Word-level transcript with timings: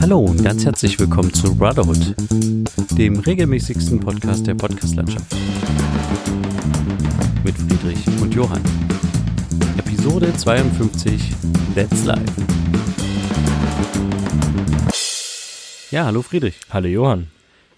Hallo 0.00 0.20
und 0.20 0.42
ganz 0.42 0.64
herzlich 0.64 0.98
willkommen 0.98 1.32
zu 1.32 1.54
Brotherhood, 1.54 2.14
dem 2.96 3.18
regelmäßigsten 3.18 4.00
Podcast 4.00 4.46
der 4.46 4.54
Podcastlandschaft. 4.54 5.26
Mit 7.44 7.54
Friedrich 7.56 8.06
und 8.22 8.34
Johann. 8.34 8.62
Episode 9.76 10.32
52, 10.34 11.32
Let's 11.74 12.04
Live. 12.04 12.20
Ja, 15.90 16.06
hallo 16.06 16.22
Friedrich. 16.22 16.58
Hallo 16.70 16.88
Johann. 16.88 17.28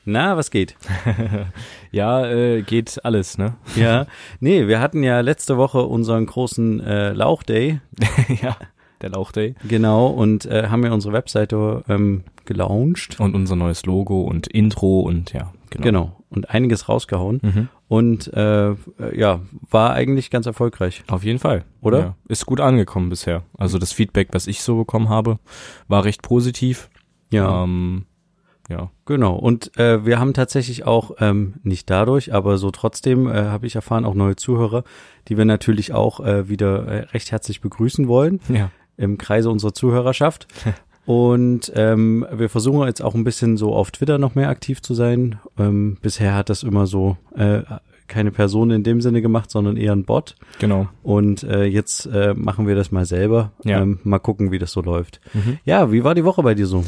Na, 0.05 0.37
was 0.37 0.51
geht? 0.51 0.77
ja, 1.93 2.27
äh, 2.27 2.63
geht 2.63 3.05
alles, 3.05 3.39
ne? 3.39 3.55
Ja, 3.77 4.07
nee, 4.41 4.67
wir 4.67 4.81
hatten 4.81 5.03
ja 5.03 5.21
letzte 5.21 5.57
Woche 5.57 5.83
unseren 5.83 6.27
großen 6.27 6.81
äh, 6.81 7.13
Lauchday. 7.13 7.81
ja, 8.43 8.57
der 9.03 9.11
Lauchday. 9.11 9.55
Genau, 9.67 10.07
und 10.07 10.47
äh, 10.47 10.69
haben 10.69 10.85
ja 10.85 10.93
unsere 10.93 11.13
Webseite 11.13 11.85
ähm, 11.89 12.25
gelauncht. 12.45 13.21
Und 13.21 13.35
unser 13.35 13.57
neues 13.57 13.85
Logo 13.87 14.23
und 14.23 14.47
Intro 14.47 15.01
und 15.01 15.33
ja, 15.33 15.53
genau. 15.71 15.83
Genau, 15.85 16.17
und 16.31 16.51
einiges 16.51 16.89
rausgehauen. 16.89 17.41
Mhm. 17.43 17.69
Und 17.89 18.33
äh, 18.33 18.75
ja, 19.15 19.41
war 19.71 19.93
eigentlich 19.93 20.31
ganz 20.31 20.47
erfolgreich. 20.47 21.05
Auf 21.09 21.25
jeden 21.25 21.39
Fall, 21.39 21.65
oder? 21.81 21.99
Ja, 21.99 22.17
ist 22.29 22.47
gut 22.47 22.61
angekommen 22.61 23.11
bisher. 23.11 23.43
Also 23.59 23.79
das 23.79 23.93
Feedback, 23.93 24.29
was 24.33 24.47
ich 24.47 24.63
so 24.63 24.77
bekommen 24.77 25.09
habe, 25.09 25.39
war 25.89 26.05
recht 26.05 26.23
positiv. 26.23 26.89
Ja. 27.31 27.65
Ähm, 27.65 28.07
ja. 28.69 28.91
Genau. 29.05 29.35
Und 29.35 29.77
äh, 29.77 30.07
wir 30.07 30.19
haben 30.19 30.35
tatsächlich 30.35 30.87
auch, 30.87 31.13
ähm, 31.19 31.55
nicht 31.63 31.91
dadurch, 31.91 32.33
aber 32.33 32.59
so 32.59 32.71
trotzdem 32.71 33.27
äh, 33.29 33.45
habe 33.45 33.67
ich 33.67 33.75
erfahren, 33.75 34.05
auch 34.05 34.15
neue 34.15 34.37
Zuhörer, 34.37 34.85
die 35.29 35.37
wir 35.37 35.45
natürlich 35.45 35.93
auch 35.93 36.21
äh, 36.21 36.49
wieder 36.49 36.87
äh, 36.87 36.99
recht 37.11 37.33
herzlich 37.33 37.61
begrüßen 37.61 38.09
wollen. 38.09 38.41
Ja. 38.49 38.71
Im 38.97 39.19
Kreise 39.19 39.51
unserer 39.51 39.75
Zuhörerschaft. 39.75 40.47
Und 41.05 41.73
ähm, 41.75 42.25
wir 42.33 42.49
versuchen 42.49 42.87
jetzt 42.87 43.03
auch 43.03 43.15
ein 43.17 43.25
bisschen 43.25 43.57
so 43.57 43.75
auf 43.75 43.91
Twitter 43.91 44.19
noch 44.19 44.37
mehr 44.37 44.49
aktiv 44.49 44.83
zu 44.83 44.95
sein. 44.95 45.41
Ähm, 45.59 45.99
bisher 46.01 46.35
hat 46.37 46.49
das 46.49 46.63
immer 46.63 46.87
so 46.87 47.17
äh, 47.35 47.63
keine 48.07 48.31
Person 48.31 48.71
in 48.71 48.85
dem 48.85 49.01
Sinne 49.01 49.23
gemacht, 49.23 49.51
sondern 49.51 49.77
eher 49.77 49.93
ein 49.93 50.05
Bot. 50.05 50.37
Genau. 50.61 50.89
Und 51.03 51.43
äh, 51.43 51.65
jetzt 51.65 52.07
äh, 52.07 52.35
machen 52.37 52.69
wir 52.69 52.77
das 52.77 52.93
mal 52.93 53.05
selber. 53.05 53.53
Ja. 53.65 53.81
Ähm, 53.81 53.99
mal 54.05 54.19
gucken, 54.21 54.53
wie 54.53 54.59
das 54.59 54.71
so 54.71 54.81
läuft. 54.81 55.21
Mhm. 55.35 55.59
Ja, 55.65 55.91
wie 55.91 56.05
war 56.05 56.15
die 56.15 56.25
Woche 56.25 56.43
bei 56.43 56.55
dir 56.55 56.67
so? 56.67 56.85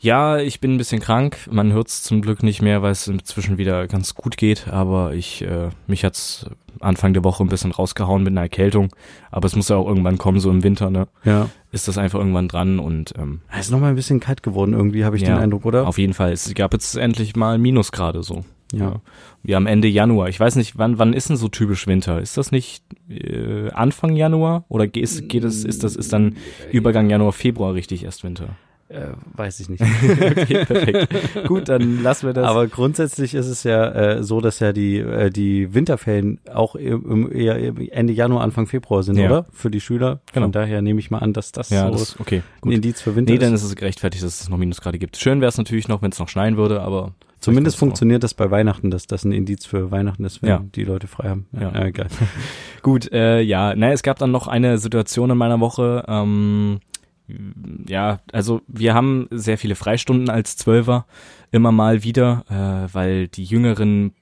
Ja, 0.00 0.38
ich 0.38 0.60
bin 0.60 0.74
ein 0.74 0.78
bisschen 0.78 1.00
krank. 1.00 1.38
Man 1.50 1.72
hört 1.72 1.88
es 1.88 2.02
zum 2.02 2.22
Glück 2.22 2.42
nicht 2.42 2.62
mehr, 2.62 2.82
weil 2.82 2.92
es 2.92 3.08
inzwischen 3.08 3.58
wieder 3.58 3.86
ganz 3.88 4.14
gut 4.14 4.36
geht. 4.36 4.68
Aber 4.68 5.14
ich, 5.14 5.42
äh, 5.42 5.70
mich 5.86 6.04
hat's 6.04 6.46
Anfang 6.80 7.12
der 7.12 7.24
Woche 7.24 7.42
ein 7.42 7.48
bisschen 7.48 7.72
rausgehauen 7.72 8.22
mit 8.22 8.32
einer 8.32 8.42
Erkältung. 8.42 8.94
Aber 9.30 9.46
es 9.46 9.56
muss 9.56 9.68
ja 9.68 9.76
auch 9.76 9.88
irgendwann 9.88 10.18
kommen, 10.18 10.38
so 10.38 10.50
im 10.50 10.62
Winter, 10.62 10.90
ne? 10.90 11.08
Ja. 11.24 11.50
Ist 11.72 11.88
das 11.88 11.98
einfach 11.98 12.20
irgendwann 12.20 12.48
dran 12.48 12.78
und 12.78 13.14
ähm, 13.18 13.40
Es 13.52 13.66
ist 13.66 13.70
nochmal 13.70 13.90
ein 13.90 13.96
bisschen 13.96 14.20
kalt 14.20 14.42
geworden, 14.42 14.72
irgendwie, 14.72 15.04
habe 15.04 15.16
ich 15.16 15.22
ja, 15.22 15.34
den 15.34 15.38
Eindruck, 15.38 15.64
oder? 15.64 15.86
Auf 15.86 15.98
jeden 15.98 16.14
Fall. 16.14 16.32
Es 16.32 16.52
gab 16.54 16.72
jetzt 16.72 16.96
endlich 16.96 17.34
mal 17.34 17.58
Minusgrade 17.58 18.22
so. 18.22 18.44
Ja. 18.72 18.78
ja. 18.78 19.00
Wir 19.42 19.56
haben 19.56 19.66
Ende 19.66 19.88
Januar. 19.88 20.28
Ich 20.28 20.38
weiß 20.38 20.56
nicht, 20.56 20.78
wann, 20.78 20.98
wann 20.98 21.12
ist 21.12 21.28
denn 21.28 21.36
so 21.36 21.48
typisch 21.48 21.86
Winter? 21.86 22.20
Ist 22.20 22.36
das 22.36 22.52
nicht 22.52 22.84
äh, 23.08 23.70
Anfang 23.70 24.14
Januar? 24.14 24.64
Oder 24.68 24.86
geht, 24.86 25.28
geht 25.28 25.44
es, 25.44 25.64
ist 25.64 25.82
das, 25.82 25.96
ist 25.96 26.12
dann 26.12 26.36
Übergang 26.70 27.10
Januar, 27.10 27.32
Februar 27.32 27.74
richtig 27.74 28.04
erst 28.04 28.24
Winter? 28.24 28.56
Äh, 28.88 29.08
weiß 29.34 29.60
ich 29.60 29.68
nicht. 29.68 29.82
okay, 30.02 30.64
perfekt. 30.64 31.46
Gut, 31.46 31.68
dann 31.68 32.02
lassen 32.02 32.26
wir 32.26 32.32
das. 32.32 32.46
Aber 32.46 32.68
grundsätzlich 32.68 33.34
ist 33.34 33.46
es 33.46 33.62
ja 33.62 33.88
äh, 33.88 34.22
so, 34.22 34.40
dass 34.40 34.60
ja 34.60 34.72
die 34.72 34.98
äh, 34.98 35.30
die 35.30 35.74
Winterferien 35.74 36.40
auch 36.52 36.74
im, 36.74 37.30
eher 37.30 37.56
Ende 37.92 38.14
Januar, 38.14 38.42
Anfang 38.42 38.66
Februar 38.66 39.02
sind, 39.02 39.18
ja. 39.18 39.26
oder? 39.26 39.46
Für 39.52 39.70
die 39.70 39.82
Schüler. 39.82 40.20
Genau. 40.32 40.46
Von 40.46 40.52
daher 40.52 40.80
nehme 40.80 41.00
ich 41.00 41.10
mal 41.10 41.18
an, 41.18 41.34
dass 41.34 41.52
das 41.52 41.68
ja, 41.68 41.86
so 41.86 41.92
das, 41.92 42.18
okay, 42.18 42.42
gut. 42.62 42.72
ein 42.72 42.76
Indiz 42.76 43.02
für 43.02 43.14
Winter 43.14 43.30
nee, 43.30 43.36
ist. 43.36 43.40
Nee, 43.40 43.46
dann 43.46 43.54
ist 43.54 43.62
es 43.62 43.76
gerechtfertigt, 43.76 44.24
dass 44.24 44.40
es 44.40 44.48
noch 44.48 44.56
Minusgrade 44.56 44.98
gibt. 44.98 45.18
Schön 45.18 45.42
wäre 45.42 45.50
es 45.50 45.58
natürlich 45.58 45.88
noch, 45.88 46.00
wenn 46.00 46.10
es 46.10 46.18
noch 46.18 46.28
schneien 46.28 46.56
würde, 46.56 46.80
aber 46.80 47.12
Zumindest 47.40 47.76
funktioniert 47.76 48.24
das 48.24 48.34
bei 48.34 48.50
Weihnachten, 48.50 48.90
dass 48.90 49.06
das 49.06 49.24
ein 49.24 49.30
Indiz 49.30 49.64
für 49.64 49.92
Weihnachten 49.92 50.24
ist, 50.24 50.42
wenn 50.42 50.48
ja. 50.48 50.64
die 50.74 50.82
Leute 50.82 51.06
frei 51.06 51.28
haben. 51.28 51.46
Ja, 51.52 51.72
ja. 51.72 51.84
egal. 51.84 52.08
Gut, 52.82 53.12
äh, 53.12 53.40
ja, 53.40 53.76
naja, 53.76 53.92
es 53.92 54.02
gab 54.02 54.18
dann 54.18 54.32
noch 54.32 54.48
eine 54.48 54.78
Situation 54.78 55.30
in 55.30 55.38
meiner 55.38 55.60
Woche, 55.60 56.04
ähm, 56.08 56.80
ja, 57.86 58.20
also 58.32 58.62
wir 58.66 58.94
haben 58.94 59.28
sehr 59.30 59.58
viele 59.58 59.74
Freistunden 59.74 60.30
als 60.30 60.56
Zwölfer 60.56 61.06
immer 61.50 61.72
mal 61.72 62.02
wieder, 62.02 62.44
äh, 62.50 62.94
weil 62.94 63.28
die 63.28 63.44
Jüngeren 63.44 64.12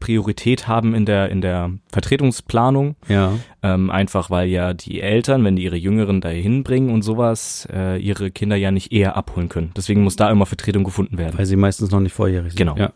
Priorität 0.00 0.66
haben 0.66 0.94
in 0.94 1.06
der 1.06 1.30
in 1.30 1.40
der 1.40 1.70
Vertretungsplanung. 1.92 2.96
Ja. 3.08 3.32
Ähm, 3.62 3.90
einfach 3.90 4.30
weil 4.30 4.48
ja 4.48 4.74
die 4.74 5.00
Eltern, 5.00 5.44
wenn 5.44 5.56
die 5.56 5.64
ihre 5.64 5.76
Jüngeren 5.76 6.20
dahin 6.20 6.64
bringen 6.64 6.90
und 6.90 7.02
sowas, 7.02 7.68
äh, 7.72 7.98
ihre 7.98 8.30
Kinder 8.30 8.56
ja 8.56 8.70
nicht 8.70 8.92
eher 8.92 9.16
abholen 9.16 9.48
können. 9.48 9.70
Deswegen 9.76 10.02
muss 10.02 10.16
da 10.16 10.30
immer 10.30 10.46
Vertretung 10.46 10.84
gefunden 10.84 11.18
werden. 11.18 11.38
Weil 11.38 11.46
sie 11.46 11.56
meistens 11.56 11.90
noch 11.90 12.00
nicht 12.00 12.12
vorjährig 12.12 12.52
sind. 12.52 12.58
Genau. 12.58 12.76
Ja. 12.76 12.92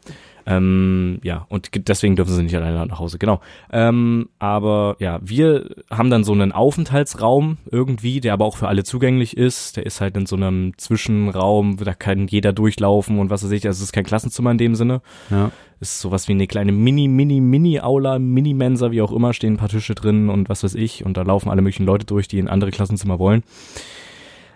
Ähm, 0.50 1.20
ja, 1.22 1.46
und 1.48 1.70
deswegen 1.88 2.16
dürfen 2.16 2.34
sie 2.34 2.42
nicht 2.42 2.56
alleine 2.56 2.84
nach 2.84 2.98
Hause, 2.98 3.18
genau. 3.18 3.40
Ähm, 3.70 4.30
aber 4.40 4.96
ja, 4.98 5.20
wir 5.22 5.76
haben 5.90 6.10
dann 6.10 6.24
so 6.24 6.32
einen 6.32 6.50
Aufenthaltsraum 6.50 7.58
irgendwie, 7.70 8.20
der 8.20 8.32
aber 8.32 8.46
auch 8.46 8.56
für 8.56 8.66
alle 8.66 8.82
zugänglich 8.82 9.36
ist. 9.36 9.76
Der 9.76 9.86
ist 9.86 10.00
halt 10.00 10.16
in 10.16 10.26
so 10.26 10.34
einem 10.34 10.76
Zwischenraum, 10.76 11.76
da 11.76 11.94
kann 11.94 12.26
jeder 12.26 12.52
durchlaufen 12.52 13.20
und 13.20 13.30
was 13.30 13.44
weiß 13.44 13.52
ich. 13.52 13.64
Also 13.64 13.78
es 13.78 13.84
ist 13.84 13.92
kein 13.92 14.02
Klassenzimmer 14.02 14.50
in 14.50 14.58
dem 14.58 14.74
Sinne. 14.74 15.02
Ja. 15.30 15.52
Ist 15.78 16.00
sowas 16.00 16.26
wie 16.26 16.32
eine 16.32 16.48
kleine 16.48 16.72
Mini, 16.72 17.06
Mini, 17.06 17.40
Mini-Aula, 17.40 18.18
Mini-Mensa, 18.18 18.90
wie 18.90 19.02
auch 19.02 19.12
immer, 19.12 19.32
stehen 19.32 19.54
ein 19.54 19.56
paar 19.56 19.68
Tische 19.68 19.94
drin 19.94 20.30
und 20.30 20.48
was 20.48 20.64
weiß 20.64 20.74
ich. 20.74 21.04
Und 21.06 21.16
da 21.16 21.22
laufen 21.22 21.48
alle 21.48 21.62
möglichen 21.62 21.86
Leute 21.86 22.06
durch, 22.06 22.26
die 22.26 22.40
in 22.40 22.48
andere 22.48 22.72
Klassenzimmer 22.72 23.20
wollen. 23.20 23.44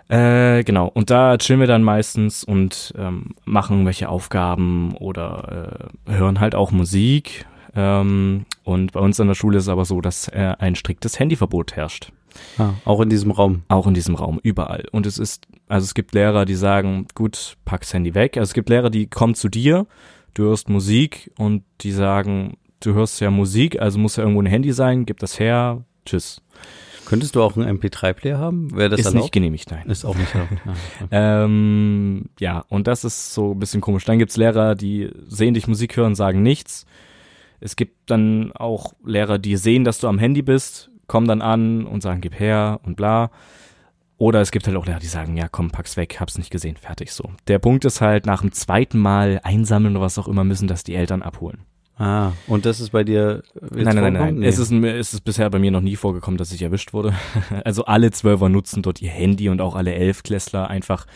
Äh, 0.09 0.65
genau. 0.65 0.89
Und 0.89 1.11
da 1.11 1.37
chillen 1.39 1.61
wir 1.61 1.67
dann 1.67 1.83
meistens 1.83 2.45
und 2.45 2.93
ähm, 2.97 3.35
machen 3.45 3.87
welche 3.87 4.09
Aufgaben 4.09 4.97
oder 4.97 5.91
äh, 6.07 6.13
hören 6.13 6.41
halt 6.41 6.55
auch 6.55 6.73
Musik. 6.73 7.47
Ähm, 7.75 8.45
und 8.63 8.93
bei 8.93 9.01
uns 9.01 9.19
an 9.19 9.29
der 9.29 9.35
Schule 9.35 9.59
ist 9.59 9.65
es 9.65 9.69
aber 9.69 9.85
so, 9.85 10.01
dass 10.01 10.29
äh, 10.29 10.55
ein 10.59 10.75
striktes 10.75 11.19
Handyverbot 11.19 11.75
herrscht. 11.75 12.13
Ah, 12.59 12.75
auch 12.85 13.01
in 13.01 13.09
diesem 13.09 13.31
Raum. 13.31 13.63
Auch 13.69 13.87
in 13.87 13.95
diesem 13.95 14.15
Raum, 14.15 14.41
überall. 14.43 14.87
Und 14.93 15.07
es 15.07 15.19
ist, 15.19 15.47
also 15.69 15.85
es 15.85 15.95
gibt 15.95 16.15
Lehrer, 16.15 16.45
die 16.45 16.55
sagen, 16.55 17.07
gut, 17.15 17.57
pack's 17.65 17.95
Handy 17.95 18.15
weg. 18.15 18.37
Also 18.37 18.51
es 18.51 18.55
gibt 18.55 18.69
Lehrer, 18.69 18.91
die 18.91 19.07
kommen 19.07 19.35
zu 19.35 19.49
dir, 19.49 19.87
du 20.35 20.45
hörst 20.45 20.69
Musik 20.69 21.31
und 21.39 21.63
die 21.81 21.93
sagen, 21.93 22.57
du 22.81 22.95
hörst 22.95 23.21
ja 23.21 23.31
Musik, 23.31 23.81
also 23.81 23.99
muss 23.99 24.17
ja 24.17 24.25
irgendwo 24.25 24.43
ein 24.43 24.47
Handy 24.47 24.73
sein, 24.73 25.07
gib 25.07 25.19
das 25.19 25.39
her, 25.39 25.85
tschüss. 26.05 26.43
Könntest 27.07 27.37
du 27.37 27.43
auch 27.43 27.57
einen 27.57 27.79
MP3-Player 27.79 28.39
haben? 28.39 28.75
Wäre 28.75 28.89
das 28.89 29.01
ist 29.01 29.07
erlaubt? 29.07 29.25
nicht 29.25 29.33
genehmigt, 29.33 29.71
nein. 29.71 29.89
Ist 29.89 30.05
auch 30.05 30.17
nicht 30.17 30.35
erlaubt. 30.35 30.53
Ah, 30.67 30.73
okay. 31.05 31.09
ähm, 31.11 32.27
ja, 32.39 32.65
und 32.69 32.87
das 32.87 33.05
ist 33.05 33.35
so 33.35 33.53
ein 33.53 33.59
bisschen 33.59 33.81
komisch. 33.81 34.05
Dann 34.05 34.19
gibt's 34.19 34.37
Lehrer, 34.37 34.75
die 34.75 35.11
sehen 35.27 35.55
dich 35.55 35.67
Musik 35.69 35.97
hören, 35.97 36.15
sagen 36.15 36.43
nichts. 36.43 36.87
Es 37.61 37.77
gibt 37.77 38.11
dann 38.11 38.53
auch 38.53 38.95
Lehrer, 39.05 39.39
die 39.39 39.57
sehen, 39.57 39.85
dass 39.85 39.99
du 39.99 40.09
am 40.09 40.19
Handy 40.19 40.43
bist, 40.43 40.91
kommen 41.07 41.29
dann 41.29 41.43
an 41.43 41.87
und 41.87 42.03
sagen, 42.03 42.21
gib 42.21 42.39
her 42.39 42.81
und 42.83 42.97
bla. 42.97 43.31
Oder 44.17 44.41
es 44.41 44.53
gibt 44.53 44.67
halt 44.67 44.77
auch 44.77 44.87
Lehrer, 44.87 45.01
die 45.01 45.07
sagen, 45.07 45.37
ja 45.37 45.49
komm, 45.49 45.71
pack's 45.71 45.97
weg, 45.97 46.19
hab's 46.21 46.39
nicht 46.39 46.51
gesehen, 46.51 46.77
fertig 46.77 47.13
so. 47.13 47.31
Der 47.49 47.59
Punkt 47.59 47.85
ist 47.85 48.01
halt, 48.01 48.27
nach 48.27 48.41
dem 48.41 48.53
zweiten 48.53 48.99
Mal 48.99 49.41
einsammeln 49.43 49.97
oder 49.97 50.05
was 50.05 50.19
auch 50.19 50.29
immer, 50.29 50.45
müssen 50.45 50.69
das 50.69 50.85
die 50.85 50.95
Eltern 50.95 51.23
abholen. 51.23 51.65
Ah, 51.97 52.33
und 52.49 52.67
das 52.67 52.81
ist 52.81 52.91
bei 52.91 53.05
dir 53.05 53.43
Nein, 53.71 53.85
nein, 53.85 53.97
nein, 53.97 54.13
nein. 54.15 54.35
Nee. 54.41 54.47
Es, 54.47 54.59
ist, 54.59 54.73
es 54.73 55.15
ist 55.15 55.21
bisher 55.21 55.49
bei 55.49 55.61
mir 55.61 55.71
noch 55.71 55.81
nie 55.81 55.95
vorgekommen, 55.95 56.39
dass 56.39 56.53
ich 56.53 56.63
erwischt 56.63 56.93
wurde. 56.93 57.15
Also 57.65 57.85
alle 57.85 58.11
Zwölfer 58.11 58.49
nutzen 58.49 58.83
dort 58.83 59.01
ihr 59.01 59.11
Handy 59.11 59.49
und 59.49 59.61
auch 59.61 59.77
alle 59.77 59.95
Elfklässler 59.95 60.69
einfach. 60.69 61.07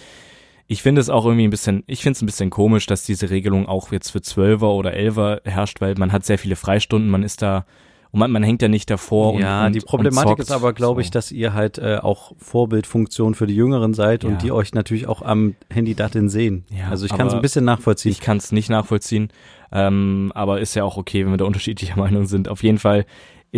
Ich 0.69 0.83
finde 0.83 1.01
es 1.01 1.11
auch 1.11 1.25
irgendwie 1.25 1.45
ein 1.45 1.51
bisschen, 1.51 1.83
ich 1.87 2.03
finde 2.03 2.17
es 2.17 2.23
ein 2.23 2.27
bisschen 2.27 2.51
komisch, 2.51 2.87
dass 2.87 3.03
diese 3.03 3.31
Regelung 3.31 3.67
auch 3.67 3.91
jetzt 3.91 4.11
für 4.11 4.23
Zwölfer 4.23 4.71
oder 4.71 4.93
Elfer 4.93 5.41
herrscht, 5.45 5.81
weil 5.81 5.95
man 5.97 6.13
hat 6.13 6.25
sehr 6.25 6.39
viele 6.39 6.57
Freistunden, 6.57 7.11
man 7.11 7.23
ist 7.23 7.43
da 7.43 7.65
und 8.11 8.21
man, 8.21 8.31
man 8.31 8.43
hängt 8.43 8.63
ja 8.63 8.69
nicht 8.69 8.91
davor. 8.91 9.39
Ja, 9.39 9.67
und, 9.67 9.75
die 9.75 9.81
Problematik 9.81 10.39
ist 10.39 10.51
aber, 10.51 10.73
glaube 10.73 11.03
ich, 11.03 11.11
dass 11.11 11.31
ihr 11.31 11.53
halt 11.53 11.79
äh, 11.79 11.99
auch 12.03 12.33
Vorbildfunktion 12.39 13.35
für 13.35 13.47
die 13.47 13.55
Jüngeren 13.55 13.95
seid 13.95 14.25
ja. 14.25 14.31
und 14.31 14.43
die 14.43 14.53
euch 14.53 14.73
natürlich 14.73 15.07
auch 15.07 15.23
am 15.23 15.55
Handy 15.71 15.95
darin 15.95 16.29
sehen. 16.29 16.65
Ja, 16.71 16.89
also 16.89 17.05
ich 17.05 17.13
kann 17.13 17.27
es 17.27 17.35
ein 17.35 17.43
bisschen 17.43 17.65
nachvollziehen. 17.65 18.13
Ich 18.13 18.21
kann 18.21 18.39
es 18.39 18.51
nicht 18.53 18.71
nachvollziehen, 18.71 19.29
ähm, 19.73 20.33
aber 20.35 20.61
ist 20.61 20.75
ja 20.75 20.85
auch 20.85 20.97
okay, 20.97 21.25
wenn 21.25 21.33
wir 21.33 21.39
da 21.39 21.45
unterschiedlicher 21.45 21.97
Meinung 21.99 22.27
sind. 22.27 22.49
Auf 22.49 22.63
jeden 22.63 22.79
Fall 22.79 23.05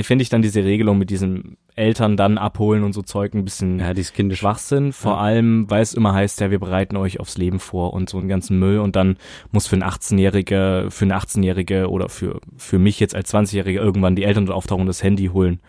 finde 0.03 0.23
ich 0.23 0.29
dann 0.29 0.43
diese 0.43 0.65
Regelung 0.65 0.99
mit 0.99 1.11
diesen 1.11 1.57
Eltern 1.75 2.17
dann 2.17 2.39
abholen 2.39 2.85
und 2.85 2.93
so 2.93 3.03
Zeug 3.03 3.35
ein 3.35 3.45
bisschen 3.45 3.81
ja, 3.81 3.95
die 3.95 4.03
ist 4.03 4.15
kindisch. 4.15 4.41
Schwachsinn. 4.41 4.93
Vor 4.93 5.13
ja. 5.13 5.19
allem, 5.19 5.69
weil 5.69 5.83
es 5.83 5.95
immer 5.95 6.15
heißt, 6.15 6.41
ja, 6.41 6.51
wir 6.51 6.61
bereiten 6.61 6.97
euch 6.97 7.21
aufs 7.21 7.39
Leben 7.39 7.59
vor 7.59 7.93
und 7.93 8.09
so 8.09 8.19
einen 8.19 8.29
ganzen 8.29 8.59
Müll 8.59 8.79
und 8.79 8.97
dann 8.97 9.17
muss 9.51 9.67
für 9.67 9.77
einen 9.77 9.85
18-Jährige, 9.85 10.87
für 10.91 11.05
eine 11.05 11.17
18-Jährige 11.17 11.91
oder 11.91 12.09
für, 12.09 12.41
für 12.57 12.79
mich 12.79 13.01
jetzt 13.01 13.15
als 13.15 13.33
20-Jährige 13.33 13.81
irgendwann 13.81 14.17
die 14.17 14.25
Eltern 14.25 14.49
auftauchen 14.51 14.83
und 14.83 14.87
das 14.87 15.03
Handy 15.03 15.27
holen. 15.27 15.61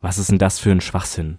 Was 0.00 0.18
ist 0.18 0.30
denn 0.30 0.38
das 0.38 0.58
für 0.58 0.70
ein 0.70 0.80
Schwachsinn? 0.80 1.38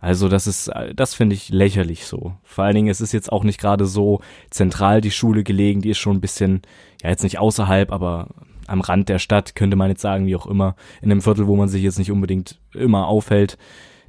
Also 0.00 0.28
das 0.28 0.46
ist, 0.46 0.70
das 0.94 1.14
finde 1.14 1.34
ich 1.34 1.48
lächerlich 1.48 2.06
so. 2.06 2.34
Vor 2.44 2.64
allen 2.64 2.76
Dingen, 2.76 2.88
es 2.88 3.00
ist 3.00 3.12
jetzt 3.12 3.32
auch 3.32 3.42
nicht 3.42 3.60
gerade 3.60 3.84
so 3.86 4.20
zentral 4.50 5.00
die 5.00 5.10
Schule 5.10 5.42
gelegen, 5.42 5.82
die 5.82 5.90
ist 5.90 5.98
schon 5.98 6.18
ein 6.18 6.20
bisschen, 6.20 6.62
ja 7.02 7.10
jetzt 7.10 7.24
nicht 7.24 7.38
außerhalb, 7.38 7.90
aber 7.90 8.28
am 8.68 8.80
Rand 8.80 9.08
der 9.08 9.18
Stadt, 9.18 9.54
könnte 9.54 9.76
man 9.76 9.90
jetzt 9.90 10.02
sagen, 10.02 10.26
wie 10.26 10.36
auch 10.36 10.46
immer, 10.46 10.76
in 11.02 11.10
einem 11.10 11.22
Viertel, 11.22 11.46
wo 11.46 11.56
man 11.56 11.68
sich 11.68 11.82
jetzt 11.82 11.98
nicht 11.98 12.12
unbedingt 12.12 12.58
immer 12.74 13.06
aufhält. 13.06 13.58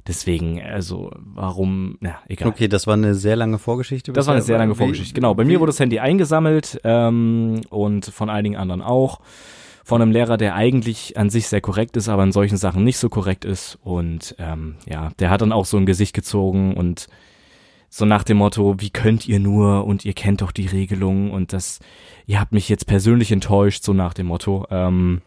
Deswegen, 0.06 0.60
also 0.62 1.10
warum, 1.16 1.96
na, 2.00 2.18
egal. 2.28 2.48
Okay, 2.48 2.68
das 2.68 2.86
war 2.86 2.94
eine 2.94 3.14
sehr 3.14 3.36
lange 3.36 3.58
Vorgeschichte. 3.58 4.12
Das 4.12 4.26
war 4.26 4.34
eine 4.34 4.42
sehr 4.42 4.58
lange 4.58 4.74
Vorgeschichte. 4.74 5.14
Genau, 5.14 5.34
bei 5.34 5.44
mir 5.44 5.60
wurde 5.60 5.70
das 5.70 5.80
Handy 5.80 5.98
eingesammelt 5.98 6.80
ähm, 6.84 7.60
und 7.70 8.06
von 8.06 8.30
einigen 8.30 8.56
anderen 8.56 8.82
auch. 8.82 9.20
Von 9.84 10.02
einem 10.02 10.12
Lehrer, 10.12 10.36
der 10.36 10.54
eigentlich 10.54 11.16
an 11.16 11.30
sich 11.30 11.48
sehr 11.48 11.60
korrekt 11.60 11.96
ist, 11.96 12.08
aber 12.08 12.22
in 12.22 12.32
solchen 12.32 12.56
Sachen 12.56 12.84
nicht 12.84 12.98
so 12.98 13.08
korrekt 13.08 13.44
ist. 13.44 13.78
Und 13.82 14.36
ähm, 14.38 14.76
ja, 14.88 15.10
der 15.18 15.30
hat 15.30 15.42
dann 15.42 15.52
auch 15.52 15.64
so 15.64 15.76
ein 15.76 15.86
Gesicht 15.86 16.14
gezogen 16.14 16.74
und 16.74 17.08
so 17.90 18.04
nach 18.04 18.22
dem 18.22 18.38
Motto, 18.38 18.76
wie 18.78 18.90
könnt 18.90 19.28
ihr 19.28 19.40
nur 19.40 19.84
und 19.84 20.04
ihr 20.04 20.12
kennt 20.12 20.42
doch 20.42 20.52
die 20.52 20.68
Regelung 20.68 21.32
und 21.32 21.52
das, 21.52 21.80
ihr 22.26 22.40
habt 22.40 22.52
mich 22.52 22.68
jetzt 22.68 22.86
persönlich 22.86 23.32
enttäuscht, 23.32 23.82
so 23.82 23.92
nach 23.92 24.14
dem 24.14 24.28
Motto. 24.28 24.66
Ähm, 24.70 25.22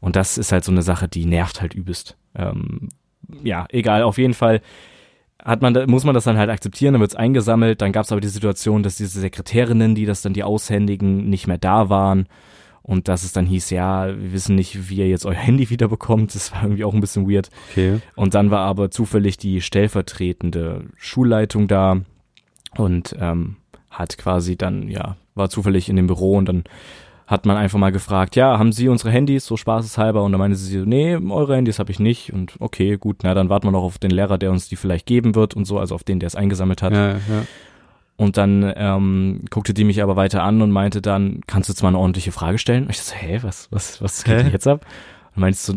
und 0.00 0.14
das 0.14 0.38
ist 0.38 0.52
halt 0.52 0.64
so 0.64 0.70
eine 0.70 0.82
Sache, 0.82 1.08
die 1.08 1.26
nervt 1.26 1.60
halt 1.60 1.74
übelst. 1.74 2.16
Ähm, 2.36 2.90
ja, 3.42 3.66
egal, 3.70 4.04
auf 4.04 4.18
jeden 4.18 4.34
Fall 4.34 4.62
hat 5.42 5.62
man, 5.62 5.74
muss 5.90 6.04
man 6.04 6.14
das 6.14 6.24
dann 6.24 6.38
halt 6.38 6.48
akzeptieren, 6.48 6.94
dann 6.94 7.00
wird's 7.00 7.16
eingesammelt, 7.16 7.82
dann 7.82 7.92
gab's 7.92 8.12
aber 8.12 8.20
die 8.20 8.28
Situation, 8.28 8.84
dass 8.84 8.96
diese 8.96 9.20
Sekretärinnen, 9.20 9.96
die 9.96 10.06
das 10.06 10.22
dann 10.22 10.32
die 10.32 10.44
aushändigen, 10.44 11.28
nicht 11.28 11.48
mehr 11.48 11.58
da 11.58 11.88
waren 11.88 12.26
und 12.86 13.08
dass 13.08 13.24
es 13.24 13.32
dann 13.32 13.46
hieß, 13.46 13.70
ja, 13.70 14.06
wir 14.06 14.32
wissen 14.32 14.54
nicht, 14.54 14.88
wie 14.88 14.98
ihr 14.98 15.08
jetzt 15.08 15.26
euer 15.26 15.34
Handy 15.34 15.70
wiederbekommt, 15.70 16.36
das 16.36 16.52
war 16.52 16.62
irgendwie 16.62 16.84
auch 16.84 16.94
ein 16.94 17.00
bisschen 17.00 17.28
weird. 17.28 17.50
Okay. 17.72 18.00
Und 18.14 18.34
dann 18.34 18.52
war 18.52 18.60
aber 18.60 18.92
zufällig 18.92 19.38
die 19.38 19.60
stellvertretende 19.60 20.84
Schulleitung 20.96 21.66
da 21.66 22.02
und 22.76 23.16
ähm, 23.18 23.56
hat 23.90 24.16
quasi 24.18 24.56
dann, 24.56 24.88
ja, 24.88 25.16
war 25.34 25.50
zufällig 25.50 25.88
in 25.88 25.96
dem 25.96 26.06
Büro 26.06 26.36
und 26.36 26.46
dann 26.46 26.62
hat 27.26 27.44
man 27.44 27.56
einfach 27.56 27.76
mal 27.80 27.90
gefragt, 27.90 28.36
ja, 28.36 28.56
haben 28.56 28.70
Sie 28.70 28.88
unsere 28.88 29.10
Handys, 29.10 29.44
so 29.46 29.56
spaßeshalber? 29.56 30.22
Und 30.22 30.30
dann 30.30 30.38
meinte 30.38 30.56
sie, 30.56 30.78
so, 30.78 30.84
nee, 30.84 31.16
eure 31.16 31.56
Handys 31.56 31.80
habe 31.80 31.90
ich 31.90 31.98
nicht. 31.98 32.32
Und 32.32 32.54
okay, 32.60 32.96
gut, 32.98 33.16
na, 33.24 33.34
dann 33.34 33.48
warten 33.48 33.66
wir 33.66 33.72
noch 33.72 33.82
auf 33.82 33.98
den 33.98 34.12
Lehrer, 34.12 34.38
der 34.38 34.52
uns 34.52 34.68
die 34.68 34.76
vielleicht 34.76 35.06
geben 35.06 35.34
wird 35.34 35.54
und 35.54 35.64
so, 35.64 35.80
also 35.80 35.96
auf 35.96 36.04
den, 36.04 36.20
der 36.20 36.28
es 36.28 36.36
eingesammelt 36.36 36.82
hat. 36.82 36.92
Ja, 36.92 37.14
ja. 37.14 37.18
Und 38.16 38.36
dann 38.38 38.72
ähm, 38.76 39.42
guckte 39.50 39.74
die 39.74 39.84
mich 39.84 40.02
aber 40.02 40.16
weiter 40.16 40.42
an 40.42 40.62
und 40.62 40.70
meinte 40.70 41.02
dann, 41.02 41.40
kannst 41.46 41.68
du 41.68 41.72
jetzt 41.72 41.82
mal 41.82 41.88
eine 41.88 41.98
ordentliche 41.98 42.32
Frage 42.32 42.58
stellen? 42.58 42.84
Und 42.84 42.90
ich 42.90 43.00
so, 43.00 43.14
hä, 43.14 43.40
was, 43.42 43.68
was, 43.70 44.00
was 44.00 44.24
geht 44.24 44.38
denn 44.38 44.50
jetzt 44.52 44.66
ab? 44.66 44.86
Und 45.34 45.42
meinst 45.42 45.68
du, 45.68 45.74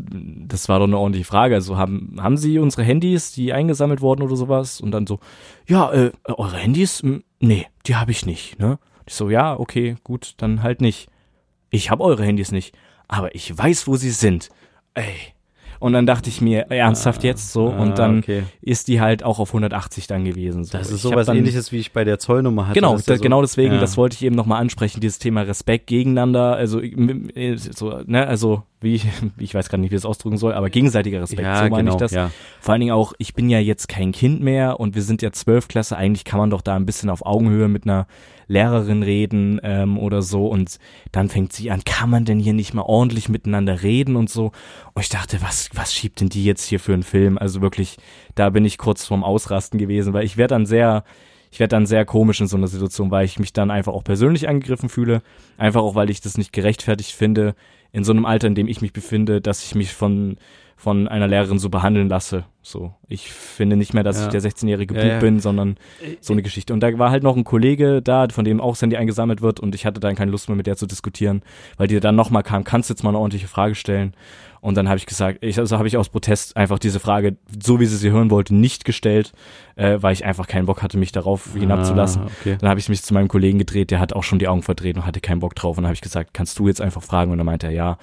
das 0.48 0.70
war 0.70 0.80
doch 0.80 0.88
eine 0.88 0.98
ordentliche 0.98 1.26
Frage. 1.26 1.56
Also 1.56 1.78
haben, 1.78 2.16
haben 2.22 2.38
Sie 2.38 2.60
unsere 2.60 2.84
Handys, 2.84 3.34
die 3.34 3.52
eingesammelt 3.52 4.00
wurden 4.00 4.22
oder 4.22 4.38
sowas? 4.38 4.80
Und 4.80 4.92
dann 4.92 5.06
so, 5.06 5.20
ja, 5.68 5.92
äh, 5.92 6.12
eure 6.26 6.58
Handys? 6.58 7.02
Hm, 7.02 7.24
Nee, 7.42 7.68
die 7.86 7.96
habe 7.96 8.12
ich 8.12 8.26
nicht, 8.26 8.60
ne? 8.60 8.80
Ich 9.06 9.16
so, 9.16 9.30
ja, 9.30 9.58
okay, 9.58 9.96
gut, 10.04 10.34
dann 10.38 10.62
halt 10.62 10.82
nicht. 10.82 11.10
Ich 11.70 11.90
habe 11.90 12.04
eure 12.04 12.24
Handys 12.26 12.52
nicht, 12.52 12.76
aber 13.08 13.34
ich 13.34 13.58
weiß, 13.58 13.88
wo 13.88 13.96
sie 13.96 14.12
sind. 14.12 14.50
Ey. 14.94 15.34
Und 15.80 15.94
dann 15.94 16.06
dachte 16.06 16.28
ich 16.30 16.42
mir, 16.42 16.70
ernsthaft 16.72 17.24
jetzt 17.24 17.54
so? 17.54 17.70
Ah, 17.72 17.78
Und 17.81 17.98
dann 18.00 18.20
okay. 18.20 18.44
ist 18.62 18.90
die 18.90 19.00
halt 19.00 19.24
auch 19.24 19.40
auf 19.40 19.50
180 19.52 20.08
dann 20.08 20.26
gewesen. 20.26 20.66
So. 20.66 20.78
Das 20.78 20.92
ist 20.92 21.02
sowas 21.02 21.28
dann, 21.28 21.38
ähnliches, 21.38 21.72
wie 21.72 21.78
ich 21.78 21.94
bei 21.94 22.04
der 22.04 22.20
Zollnummer 22.20 22.68
hatte. 22.68 22.74
Genau, 22.80 22.98
da, 22.98 23.16
so- 23.16 23.22
genau 23.24 23.42
deswegen, 23.42 23.76
ja. 23.76 23.80
das 23.80 23.96
wollte 23.96 24.16
ich 24.16 24.24
eben 24.24 24.36
nochmal 24.36 24.60
ansprechen, 24.62 25.00
dieses 25.00 25.20
Thema 25.20 25.42
Respekt 25.44 25.88
gegeneinander, 25.88 26.56
also 26.56 26.81
m- 26.81 27.30
so, 27.58 28.02
ne, 28.06 28.28
also 28.28 28.64
wie 28.81 28.96
ich, 28.96 29.08
ich 29.38 29.54
weiß 29.54 29.70
gar 29.70 29.78
nicht, 29.78 29.92
wie 29.92 29.96
ich 29.96 30.02
das 30.02 30.10
ausdrücken 30.10 30.38
soll, 30.38 30.54
aber 30.54 30.70
gegenseitiger 30.70 31.22
Respekt, 31.22 31.42
Ja, 31.42 31.64
so 31.64 31.70
meine 31.70 31.84
genau, 31.84 31.92
ich 31.94 31.98
das. 31.98 32.12
ja. 32.12 32.31
Vor 32.60 32.74
allen 32.74 32.81
Dingen 32.81 32.94
auch, 32.94 33.14
ich 33.18 33.34
bin 33.34 33.50
ja 33.50 33.60
jetzt 33.60 33.88
kein 33.88 34.12
Kind 34.12 34.42
mehr 34.42 34.80
und 34.80 34.96
wir 34.96 35.02
sind 35.02 35.22
ja 35.22 35.31
Zwölfklasse, 35.31 35.98
eigentlich 35.98 36.24
kann 36.24 36.40
man 36.40 36.50
doch 36.50 36.62
da 36.62 36.76
ein 36.76 36.86
bisschen 36.86 37.10
auf 37.10 37.26
Augenhöhe 37.26 37.68
mit 37.68 37.84
einer 37.86 38.08
Lehrerin 38.48 39.04
reden 39.04 39.60
ähm, 39.64 40.00
oder 40.00 40.22
so 40.24 40.48
und 40.48 40.80
dann 41.12 41.30
fängt 41.30 41.54
sie 41.54 41.70
an, 41.70 41.84
kann 41.86 42.10
man 42.10 42.26
denn 42.26 42.40
hier 42.40 42.54
nicht 42.54 42.74
mal 42.74 42.81
ordentlich 42.81 43.30
miteinander 43.30 43.84
reden 43.84 44.16
und 44.16 44.30
so 44.30 44.52
und 44.94 45.02
ich 45.02 45.10
dachte, 45.10 45.42
was, 45.42 45.70
was 45.74 45.94
schiebt 45.94 46.20
denn 46.20 46.30
die 46.30 46.44
jetzt 46.44 46.66
hier 46.66 46.80
für 46.80 46.94
einen 46.94 47.04
Film? 47.04 47.38
Also 47.38 47.62
wirklich, 47.62 47.98
da 48.34 48.50
bin 48.50 48.66
ich 48.66 48.78
kurz 48.80 49.06
vorm 49.06 49.24
Ausrasten 49.24 49.78
gewesen, 49.78 50.14
weil 50.14 50.26
ich 50.26 50.38
werde 50.38 50.56
dann 50.56 50.66
sehr, 50.66 51.04
ich 51.51 51.60
werde 51.60 51.69
dann 51.69 51.86
sehr 51.86 52.06
komisch 52.06 52.42
in 52.42 52.48
so 52.48 52.57
einer 52.57 52.68
Situation, 52.68 53.12
weil 53.12 53.25
ich 53.25 53.40
mich 53.40 53.54
dann 53.54 53.72
einfach 53.72 53.94
auch 53.94 54.04
persönlich 54.04 54.48
angegriffen 54.48 54.90
fühle, 54.90 55.22
einfach 55.57 55.81
auch, 55.81 55.96
weil 55.96 56.10
ich 56.10 56.22
das 56.22 56.38
nicht 56.38 56.54
gerechtfertigt 56.54 57.12
finde, 57.12 57.56
in 57.92 58.04
so 58.04 58.12
einem 58.12 58.25
Alter, 58.25 58.48
in 58.48 58.56
dem 58.56 58.68
ich 58.68 58.81
mich 58.81 58.94
befinde, 58.94 59.42
dass 59.42 59.63
ich 59.63 59.74
mich 59.74 59.94
von 59.94 60.38
von 60.80 61.10
einer 61.10 61.28
Lehrerin 61.28 61.60
so 61.60 61.68
behandeln 61.70 62.08
lasse. 62.08 62.46
So, 62.62 62.94
ich 63.10 63.30
finde 63.30 63.76
nicht 63.76 63.94
mehr, 63.94 64.04
dass 64.04 64.18
Ja. 64.18 64.26
ich 64.28 64.31
der 64.31 64.42
16-jährige 64.42 64.96
Ja, 64.96 65.02
Bub 65.02 65.10
ja. 65.12 65.20
bin, 65.20 65.42
sondern 65.42 65.76
so 66.22 66.31
eine 66.31 66.42
Geschichte. 66.42 66.72
Und 66.74 66.80
da 66.80 66.98
war 66.98 67.12
halt 67.12 67.22
noch 67.22 67.36
ein 67.36 67.44
Kollege 67.44 68.02
da, 68.02 68.28
von 68.31 68.46
dem 68.46 68.62
auch 68.62 68.72
das 68.72 68.81
Handy 68.81 68.96
eingesammelt 68.96 69.42
wird 69.42 69.60
und 69.60 69.76
ich 69.76 69.86
hatte 69.86 70.00
dann 70.00 70.16
keine 70.16 70.31
Lust 70.31 70.48
mehr 70.48 70.56
mit 70.56 70.68
der 70.68 70.78
zu 70.78 70.86
diskutieren, 70.88 71.42
weil 71.76 71.88
die 71.88 72.00
dann 72.00 72.16
nochmal 72.16 72.44
kam, 72.44 72.64
kannst 72.64 72.90
du 72.90 72.94
jetzt 72.94 73.04
mal 73.04 73.10
eine 73.10 73.18
ordentliche 73.20 73.50
Frage 73.50 73.76
stellen? 73.76 74.14
Und 74.62 74.76
dann 74.78 74.88
habe 74.88 74.98
ich 74.98 75.06
gesagt, 75.06 75.40
ich, 75.42 75.60
also 75.60 75.78
habe 75.78 75.88
ich 75.90 75.98
aus 75.98 76.08
Protest 76.08 76.56
einfach 76.56 76.80
diese 76.80 77.02
Frage, 77.02 77.36
so 77.62 77.81
wie 77.81 77.86
sie 77.86 77.98
sie 77.98 78.12
hören 78.12 78.31
wollte, 78.31 78.56
nicht 78.56 78.86
gestellt, 78.86 79.34
äh, 79.76 79.98
weil 80.02 80.14
ich 80.14 80.24
einfach 80.24 80.48
keinen 80.48 80.66
Bock 80.66 80.81
hatte, 80.81 80.98
mich 80.98 81.12
darauf 81.12 81.54
hinabzulassen. 81.54 82.24
Ah, 82.24 82.30
okay. 82.40 82.58
Dann 82.60 82.70
habe 82.70 82.80
ich 82.80 82.88
mich 82.88 83.04
zu 83.04 83.14
meinem 83.14 83.28
Kollegen 83.28 83.58
gedreht, 83.60 83.92
der 83.92 84.00
hat 84.00 84.14
auch 84.14 84.24
schon 84.24 84.40
die 84.40 84.48
Augen 84.48 84.64
verdreht 84.64 84.96
und 84.96 85.06
hatte 85.06 85.20
keinen 85.20 85.40
Bock 85.40 85.56
drauf. 85.56 85.78
Und 85.78 85.84
dann 85.84 85.88
habe 85.90 85.96
ich 85.96 86.02
gesagt, 86.02 86.34
kannst 86.34 86.58
du 86.60 86.68
jetzt 86.68 86.80
einfach 86.81 87.02
fragen? 87.04 87.31
Und 87.31 87.38
dann 87.38 87.46
meinte 87.46 87.68
er, 87.68 87.74
ja, 87.74 87.98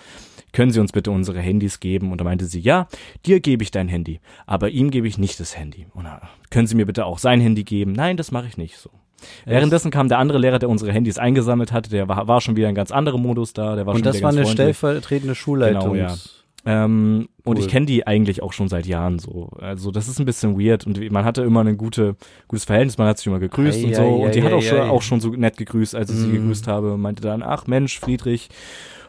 können 0.56 0.72
Sie 0.72 0.80
uns 0.80 0.90
bitte 0.92 1.10
unsere 1.10 1.38
Handys 1.38 1.80
geben? 1.80 2.10
Und 2.12 2.18
dann 2.20 2.24
meinte 2.24 2.46
sie, 2.46 2.60
ja, 2.60 2.88
dir 3.26 3.40
gebe 3.40 3.62
ich 3.62 3.70
dein 3.70 3.88
Handy, 3.88 4.20
aber 4.46 4.70
ihm 4.70 4.90
gebe 4.90 5.06
ich 5.06 5.18
nicht 5.18 5.38
das 5.38 5.56
Handy. 5.56 5.86
Und 5.92 6.04
dann, 6.04 6.20
können 6.50 6.66
Sie 6.66 6.74
mir 6.74 6.86
bitte 6.86 7.04
auch 7.04 7.18
sein 7.18 7.40
Handy 7.42 7.62
geben? 7.62 7.92
Nein, 7.92 8.16
das 8.16 8.32
mache 8.32 8.46
ich 8.46 8.56
nicht 8.56 8.78
so. 8.78 8.88
Währenddessen 9.44 9.90
kam 9.90 10.08
der 10.08 10.18
andere 10.18 10.38
Lehrer, 10.38 10.58
der 10.58 10.68
unsere 10.70 10.92
Handys 10.92 11.18
eingesammelt 11.18 11.72
hatte, 11.72 11.90
der 11.90 12.08
war, 12.08 12.26
war 12.26 12.40
schon 12.40 12.56
wieder 12.56 12.68
in 12.70 12.74
ganz 12.74 12.90
anderem 12.90 13.20
Modus 13.22 13.52
da, 13.52 13.76
der 13.76 13.84
war 13.86 13.92
schon 13.94 14.00
Und 14.00 14.06
das 14.06 14.16
wieder 14.16 14.24
war 14.24 14.30
eine 14.30 14.38
freundlich. 14.44 14.52
stellvertretende 14.52 15.34
Schulleitung. 15.34 15.92
Genau, 15.92 15.94
ja. 15.94 16.14
Ähm, 16.68 17.28
und 17.44 17.56
Cool. 17.58 17.62
ich 17.64 17.68
kenne 17.70 17.86
die 17.86 18.06
eigentlich 18.06 18.42
auch 18.42 18.52
schon 18.52 18.68
seit 18.68 18.86
Jahren 18.86 19.18
so. 19.20 19.50
Also 19.60 19.90
das 19.90 20.08
ist 20.08 20.18
ein 20.18 20.24
bisschen 20.26 20.58
weird 20.58 20.84
und 20.86 20.98
man 21.12 21.24
hatte 21.24 21.42
immer 21.42 21.62
ein 21.64 21.76
gute, 21.76 22.16
gutes 22.48 22.64
Verhältnis, 22.64 22.98
man 22.98 23.06
hat 23.06 23.18
sich 23.18 23.26
immer 23.28 23.38
gegrüßt 23.38 23.78
Ei, 23.80 23.84
und 23.86 23.94
so. 23.94 24.02
ei, 24.02 24.06
und 24.26 24.34
die 24.34 24.40
ei, 24.40 24.44
hat 24.44 24.52
auch 24.52 24.62
schon, 24.62 24.80
auch 24.80 25.02
schon 25.02 25.20
so 25.20 25.28
nett 25.30 25.56
gegrüßt, 25.58 25.94
als 25.94 26.10
ich 26.10 26.16
sie 26.16 26.26
Mm. 26.26 26.32
gegrüßt 26.32 26.66
habe. 26.66 26.94
Und 26.94 27.00
meinte 27.02 27.22
dann, 27.22 27.42
ach 27.42 27.66
Mensch, 27.66 28.00
Friedrich. 28.00 28.48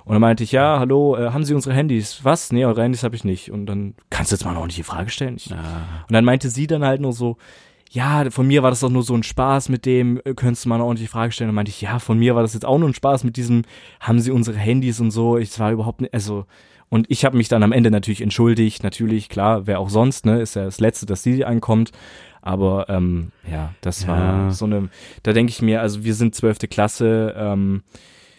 Und 0.08 0.14
dann 0.14 0.22
meinte 0.22 0.44
ich, 0.44 0.54
ja, 0.54 0.80
hallo, 0.80 1.18
äh, 1.18 1.32
haben 1.32 1.44
Sie 1.44 1.54
unsere 1.54 1.76
Handys? 1.76 2.20
Was? 2.24 2.52
Nee, 2.54 2.64
eure 2.66 2.82
Handys 2.82 3.04
habe 3.04 3.16
ich 3.16 3.24
nicht. 3.26 3.52
Und 3.52 3.66
dann, 3.66 3.94
kannst 4.10 4.32
du 4.32 4.36
jetzt 4.36 4.46
mal 4.46 4.54
noch 4.54 4.66
nicht 4.66 4.78
die 4.78 4.84
Frage 4.84 5.10
stellen? 5.10 5.36
Ich, 5.36 5.52
Ah. 5.52 6.06
und 6.08 6.14
dann 6.14 6.24
meinte 6.24 6.50
sie 6.50 6.66
dann 6.66 6.84
halt 6.86 7.02
nur 7.02 7.12
so, 7.12 7.36
ja, 7.92 8.30
von 8.30 8.48
mir 8.48 8.64
war 8.64 8.70
das 8.70 8.80
doch 8.80 8.90
nur 8.90 9.04
so 9.04 9.14
ein 9.16 9.24
Spaß 9.24 9.68
mit 9.70 9.86
dem, 9.86 10.22
äh, 10.24 10.34
könntest 10.34 10.64
du 10.66 10.70
mal 10.70 10.76
eine 10.76 10.86
ordentliche 10.86 11.12
Frage 11.12 11.32
stellen? 11.34 11.50
Und 11.50 11.56
meinte 11.56 11.70
ich, 11.72 11.82
ja, 11.82 12.00
von 12.00 12.18
mir 12.20 12.36
war 12.36 12.42
das 12.42 12.54
jetzt 12.54 12.66
auch 12.66 12.78
nur 12.78 12.88
ein 12.90 12.94
Spaß 12.94 13.26
mit 13.26 13.36
diesem, 13.38 13.64
haben 14.00 14.20
sie 14.22 14.32
unsere 14.32 14.58
Handys 14.58 15.00
und 15.02 15.12
so. 15.12 15.38
Ich 15.38 15.60
war 15.60 15.72
überhaupt 15.72 16.00
nicht, 16.02 16.14
also, 16.14 16.46
und 16.90 17.06
ich 17.10 17.26
habe 17.26 17.36
mich 17.36 17.50
dann 17.50 17.64
am 17.64 17.74
Ende 17.74 17.92
natürlich 17.92 18.22
entschuldigt, 18.22 18.84
natürlich, 18.84 19.28
klar, 19.28 19.68
wer 19.68 19.80
auch 19.82 19.90
sonst, 19.90 20.26
ne, 20.26 20.40
ist 20.40 20.56
ja 20.56 20.64
das 20.64 20.80
Letzte, 20.80 21.06
dass 21.06 21.22
sie 21.24 21.44
ankommt. 21.44 21.92
Aber 22.42 22.88
ähm, 22.88 23.34
ja, 23.52 23.74
das 23.82 24.04
Ja. 24.04 24.08
war 24.08 24.52
so 24.52 24.64
eine, 24.64 24.88
da 25.24 25.34
denke 25.34 25.50
ich 25.50 25.62
mir, 25.62 25.82
also 25.82 26.06
wir 26.06 26.14
sind 26.14 26.34
zwölfte 26.34 26.70
Klasse, 26.70 27.36
ähm, 27.38 27.84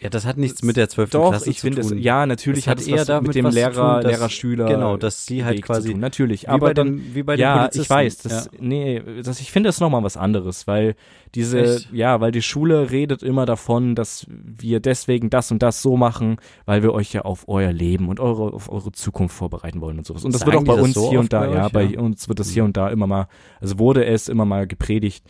Ja, 0.01 0.09
das 0.09 0.25
hat 0.25 0.37
nichts 0.37 0.63
mit 0.63 0.77
der 0.77 0.87
12. 0.87 1.09
doch, 1.09 1.29
Klasse 1.31 1.49
ich 1.49 1.57
zu 1.57 1.67
finde 1.67 1.81
es, 1.81 1.89
tun. 1.89 1.97
ja, 1.97 2.25
natürlich 2.25 2.59
Es 2.61 2.67
hat 2.67 2.77
hat 2.77 2.81
es 2.83 2.87
eher 2.87 3.03
damit 3.03 3.27
mit 3.27 3.35
dem 3.35 3.47
Lehrer, 3.47 3.95
tun, 3.95 4.03
dass- 4.03 4.11
Lehrer-Schüler, 4.13 4.65
genau, 4.67 4.95
dass 4.95 5.25
sie 5.25 5.43
halt 5.43 5.57
Weg 5.57 5.65
quasi- 5.65 5.91
tun. 5.91 5.99
natürlich, 5.99 6.43
wie 6.43 6.47
aber 6.47 6.67
bei 6.67 6.73
dann, 6.73 7.01
wie 7.13 7.23
bei 7.23 7.35
den 7.35 7.41
ja, 7.41 7.69
ich 7.73 7.89
weiß, 7.89 8.17
das, 8.19 8.45
ja. 8.45 8.51
nee, 8.61 9.01
das, 9.23 9.41
ich 9.41 9.51
finde 9.51 9.67
das 9.67 9.81
nochmal 9.81 10.01
was 10.03 10.15
anderes, 10.15 10.67
weil 10.67 10.95
diese, 11.35 11.59
Echt? 11.75 11.91
ja, 11.91 12.21
weil 12.21 12.31
die 12.31 12.41
Schule 12.41 12.91
redet 12.91 13.23
immer 13.23 13.45
davon, 13.45 13.93
dass 13.95 14.25
wir 14.29 14.79
deswegen 14.79 15.29
das 15.29 15.51
und 15.51 15.61
das 15.61 15.81
so 15.81 15.97
machen, 15.97 16.37
weil 16.65 16.81
wir 16.81 16.93
euch 16.93 17.11
ja 17.11 17.23
auf 17.23 17.49
euer 17.49 17.73
Leben 17.73 18.07
und 18.07 18.21
eure, 18.21 18.53
auf 18.53 18.71
eure 18.71 18.93
Zukunft 18.93 19.35
vorbereiten 19.35 19.81
wollen 19.81 19.97
und 19.97 20.07
sowas. 20.07 20.23
Und 20.23 20.33
das 20.33 20.39
Sagen 20.41 20.53
wird 20.53 20.61
auch 20.61 20.65
bei 20.65 20.75
das 20.75 20.83
uns 20.85 20.93
so 20.95 21.09
hier 21.09 21.19
und 21.19 21.33
da, 21.33 21.41
bei 21.41 21.51
ja, 21.53 21.65
euch? 21.65 21.71
bei 21.73 21.83
Ja. 21.83 21.99
uns 21.99 22.29
wird 22.29 22.39
das 22.39 22.49
hier 22.49 22.63
und 22.63 22.77
da 22.77 22.89
immer 22.89 23.05
mal, 23.05 23.27
also 23.59 23.77
wurde 23.79 24.05
es 24.05 24.29
immer 24.29 24.45
mal 24.45 24.65
gepredigt, 24.65 25.25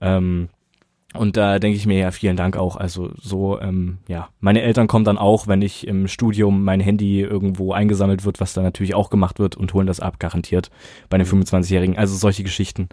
ähm, 0.00 0.48
und 1.14 1.36
da 1.36 1.58
denke 1.58 1.76
ich 1.76 1.86
mir 1.86 1.98
ja, 1.98 2.10
vielen 2.10 2.36
Dank 2.36 2.56
auch. 2.56 2.76
Also 2.76 3.10
so, 3.20 3.58
ähm, 3.60 3.98
ja, 4.08 4.28
meine 4.40 4.62
Eltern 4.62 4.86
kommen 4.88 5.04
dann 5.04 5.18
auch, 5.18 5.46
wenn 5.46 5.62
ich 5.62 5.86
im 5.86 6.06
Studium 6.06 6.64
mein 6.64 6.80
Handy 6.80 7.20
irgendwo 7.22 7.72
eingesammelt 7.72 8.24
wird, 8.24 8.40
was 8.40 8.52
dann 8.52 8.64
natürlich 8.64 8.94
auch 8.94 9.08
gemacht 9.10 9.38
wird 9.38 9.56
und 9.56 9.72
holen 9.74 9.86
das 9.86 10.00
ab, 10.00 10.18
garantiert 10.20 10.70
bei 11.08 11.16
Mhm. 11.16 11.22
einem 11.22 11.42
25-Jährigen. 11.44 11.96
Also 11.96 12.14
solche 12.16 12.42
Geschichten. 12.42 12.88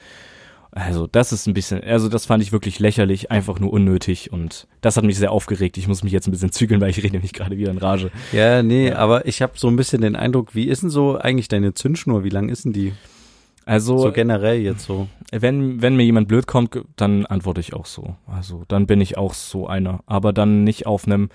Also 0.71 1.07
das 1.07 1.31
ist 1.31 1.47
ein 1.47 1.53
bisschen, 1.53 1.81
also 1.85 2.09
das 2.09 2.25
fand 2.25 2.43
ich 2.43 2.51
wirklich 2.51 2.79
lächerlich, 2.79 3.31
einfach 3.31 3.59
nur 3.61 3.71
unnötig 3.71 4.33
und 4.33 4.67
das 4.81 4.97
hat 4.97 5.05
mich 5.05 5.17
sehr 5.17 5.31
aufgeregt. 5.31 5.77
Ich 5.77 5.87
muss 5.87 6.03
mich 6.03 6.11
jetzt 6.11 6.27
ein 6.27 6.31
bisschen 6.31 6.51
zügeln, 6.51 6.81
weil 6.81 6.89
ich 6.89 6.97
rede 6.97 7.11
nämlich 7.13 7.31
gerade 7.31 7.55
wieder 7.57 7.71
in 7.71 7.77
Rage. 7.77 8.11
Ja, 8.33 8.61
nee, 8.61 8.91
aber 8.91 9.25
ich 9.25 9.41
habe 9.41 9.53
so 9.55 9.69
ein 9.69 9.77
bisschen 9.77 10.01
den 10.01 10.17
Eindruck, 10.17 10.53
wie 10.53 10.65
ist 10.67 10.81
denn 10.83 10.89
so 10.89 11.17
eigentlich 11.17 11.47
deine 11.47 11.73
Zündschnur? 11.75 12.25
Wie 12.25 12.29
lang 12.29 12.49
ist 12.49 12.65
denn 12.65 12.73
die? 12.73 12.91
Also 13.65 13.97
So 13.97 14.11
generell 14.11 14.59
jetzt 14.61 14.85
so. 14.85 15.07
wenn, 15.31 15.81
wenn 15.81 15.95
mir 15.95 16.03
jemand 16.03 16.27
blöd 16.27 16.45
kommt, 16.47 16.77
dann 16.95 17.25
antworte 17.25 17.61
ich 17.61 17.73
auch 17.73 17.85
so. 17.87 18.15
Also 18.27 18.63
dann 18.67 18.85
bin 18.85 19.01
ich 19.01 19.17
auch 19.17 19.33
so 19.33 19.67
einer. 19.67 20.01
Aber 20.05 20.33
dann 20.33 20.63
nicht 20.63 20.85
auf 20.85 21.05
einem 21.07 21.29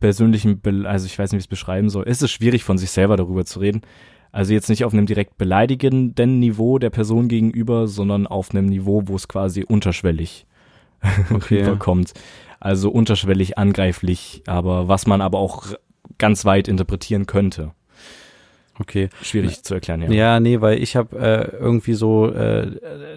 persönlichen, 0.00 0.60
Be 0.60 0.84
also 0.88 1.06
ich 1.06 1.18
weiß 1.18 1.32
nicht, 1.32 1.38
wie 1.38 1.40
ich 1.40 1.44
es 1.44 1.48
beschreiben 1.48 1.90
soll. 1.90 2.04
Es 2.06 2.22
ist 2.22 2.30
schwierig 2.30 2.64
von 2.64 2.78
sich 2.78 2.90
selber 2.90 3.16
darüber 3.16 3.44
zu 3.44 3.60
reden. 3.60 3.82
Also 4.32 4.52
jetzt 4.52 4.68
nicht 4.68 4.84
auf 4.84 4.92
einem 4.92 5.06
direkt 5.06 5.38
beleidigenden 5.38 6.40
Niveau 6.40 6.78
der 6.78 6.90
Person 6.90 7.28
gegenüber, 7.28 7.86
sondern 7.86 8.26
auf 8.26 8.50
einem 8.50 8.66
Niveau, 8.66 9.02
wo 9.06 9.14
es 9.14 9.28
quasi 9.28 9.62
unterschwellig 9.62 10.46
Okay. 11.30 11.62
rüberkommt. 11.62 12.12
Also 12.60 12.90
unterschwellig 12.90 13.58
angreiflich, 13.58 14.42
aber 14.46 14.88
was 14.88 15.06
man 15.06 15.20
aber 15.20 15.38
auch 15.38 15.66
ganz 16.18 16.44
weit 16.44 16.66
interpretieren 16.66 17.26
könnte. 17.26 17.72
Okay. 18.78 19.08
Schwierig 19.22 19.62
zu 19.62 19.74
erklären, 19.74 20.02
ja. 20.02 20.10
Ja, 20.10 20.40
nee, 20.40 20.60
weil 20.60 20.82
ich 20.82 20.96
habe 20.96 21.16
äh, 21.18 21.56
irgendwie 21.56 21.94
so 21.94 22.28
äh, 22.30 22.72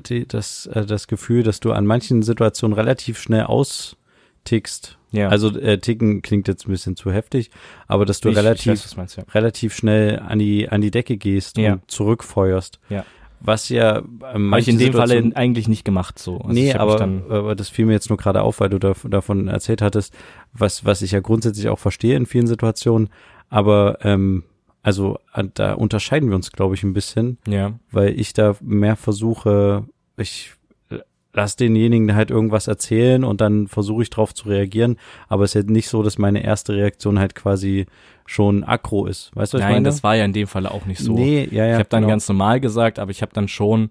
die, 0.05 0.27
das, 0.27 0.67
äh, 0.67 0.85
das 0.85 1.07
Gefühl, 1.07 1.43
dass 1.43 1.59
du 1.59 1.71
an 1.71 1.85
manchen 1.85 2.21
Situationen 2.21 2.75
relativ 2.77 3.19
schnell 3.19 3.43
austickst. 3.45 4.97
Ja. 5.11 5.29
Also 5.29 5.57
äh, 5.57 5.79
ticken 5.79 6.21
klingt 6.21 6.47
jetzt 6.47 6.67
ein 6.67 6.71
bisschen 6.71 6.95
zu 6.95 7.11
heftig, 7.11 7.49
aber 7.87 8.05
dass 8.05 8.19
du 8.19 8.29
Ich- 8.29 8.35
relativ 8.37 8.73
ich 8.73 8.83
weiß, 8.83 8.97
meinst, 8.97 9.17
ja. 9.17 9.23
relativ 9.33 9.73
schnell 9.73 10.19
an 10.19 10.37
die 10.39 10.67
an 10.69 10.81
die 10.81 10.91
Decke 10.91 11.17
gehst 11.17 11.57
Ja. 11.57 11.73
und 11.73 11.89
zurückfeuerst. 11.89 12.79
Ja. 12.89 13.05
Was 13.39 13.69
ja 13.69 14.01
Habe 14.21 14.59
ich 14.59 14.67
in 14.67 14.79
dem 14.79 14.93
Falle 14.93 15.31
eigentlich 15.35 15.67
nicht 15.67 15.85
gemacht 15.85 16.17
so. 16.17 16.39
Also 16.39 16.49
nee, 16.53 16.73
aber, 16.73 16.99
aber 17.29 17.55
das 17.55 17.69
fiel 17.69 17.85
mir 17.85 17.93
jetzt 17.93 18.09
nur 18.09 18.17
gerade 18.17 18.41
auf, 18.41 18.59
weil 18.59 18.69
du 18.69 18.79
da, 18.79 18.93
davon 19.07 19.47
erzählt 19.47 19.81
hattest, 19.83 20.13
was, 20.53 20.85
was 20.85 21.03
ich 21.03 21.11
ja 21.11 21.19
grundsätzlich 21.19 21.69
auch 21.69 21.77
verstehe 21.79 22.15
in 22.17 22.25
vielen 22.25 22.47
Situationen. 22.47 23.09
Aber 23.49 23.99
ähm, 24.01 24.43
also 24.87 25.19
äh, 25.33 25.43
da 25.53 25.73
unterscheiden 25.73 26.29
wir 26.29 26.37
uns, 26.37 26.53
glaube 26.53 26.75
ich, 26.75 26.83
ein 26.83 26.93
bisschen, 26.93 27.39
ja. 27.45 27.73
weil 27.91 28.17
ich 28.17 28.31
da 28.31 28.55
mehr 28.61 28.95
versuche, 28.95 29.83
ich 30.15 30.53
lass 31.33 31.57
denjenigen 31.57 32.15
halt 32.15 32.31
irgendwas 32.31 32.69
erzählen 32.69 33.25
und 33.25 33.41
dann 33.41 33.67
versuche 33.67 34.03
ich 34.03 34.09
drauf 34.09 34.33
zu 34.33 34.47
reagieren. 34.47 34.95
Aber 35.27 35.43
es 35.43 35.51
ist 35.51 35.55
jetzt 35.55 35.69
nicht 35.71 35.89
so, 35.89 36.03
dass 36.03 36.17
meine 36.17 36.41
erste 36.41 36.73
Reaktion 36.73 37.19
halt 37.19 37.35
quasi 37.35 37.85
schon 38.25 38.63
aggro 38.63 39.07
ist. 39.07 39.35
Weißt 39.35 39.51
du, 39.51 39.57
was 39.57 39.59
ich 39.59 39.65
Nein, 39.65 39.73
meine? 39.75 39.89
das 39.89 40.03
war 40.03 40.15
ja 40.15 40.23
in 40.23 40.31
dem 40.31 40.47
Falle 40.47 40.71
auch 40.71 40.85
nicht 40.85 41.01
so. 41.01 41.11
Nee, 41.11 41.49
ja, 41.51 41.65
ja. 41.65 41.73
ich 41.73 41.79
habe 41.79 41.89
dann 41.89 42.03
genau. 42.03 42.13
ganz 42.13 42.29
normal 42.29 42.61
gesagt, 42.61 42.97
aber 42.97 43.11
ich 43.11 43.21
habe 43.21 43.33
dann 43.33 43.49
schon, 43.49 43.89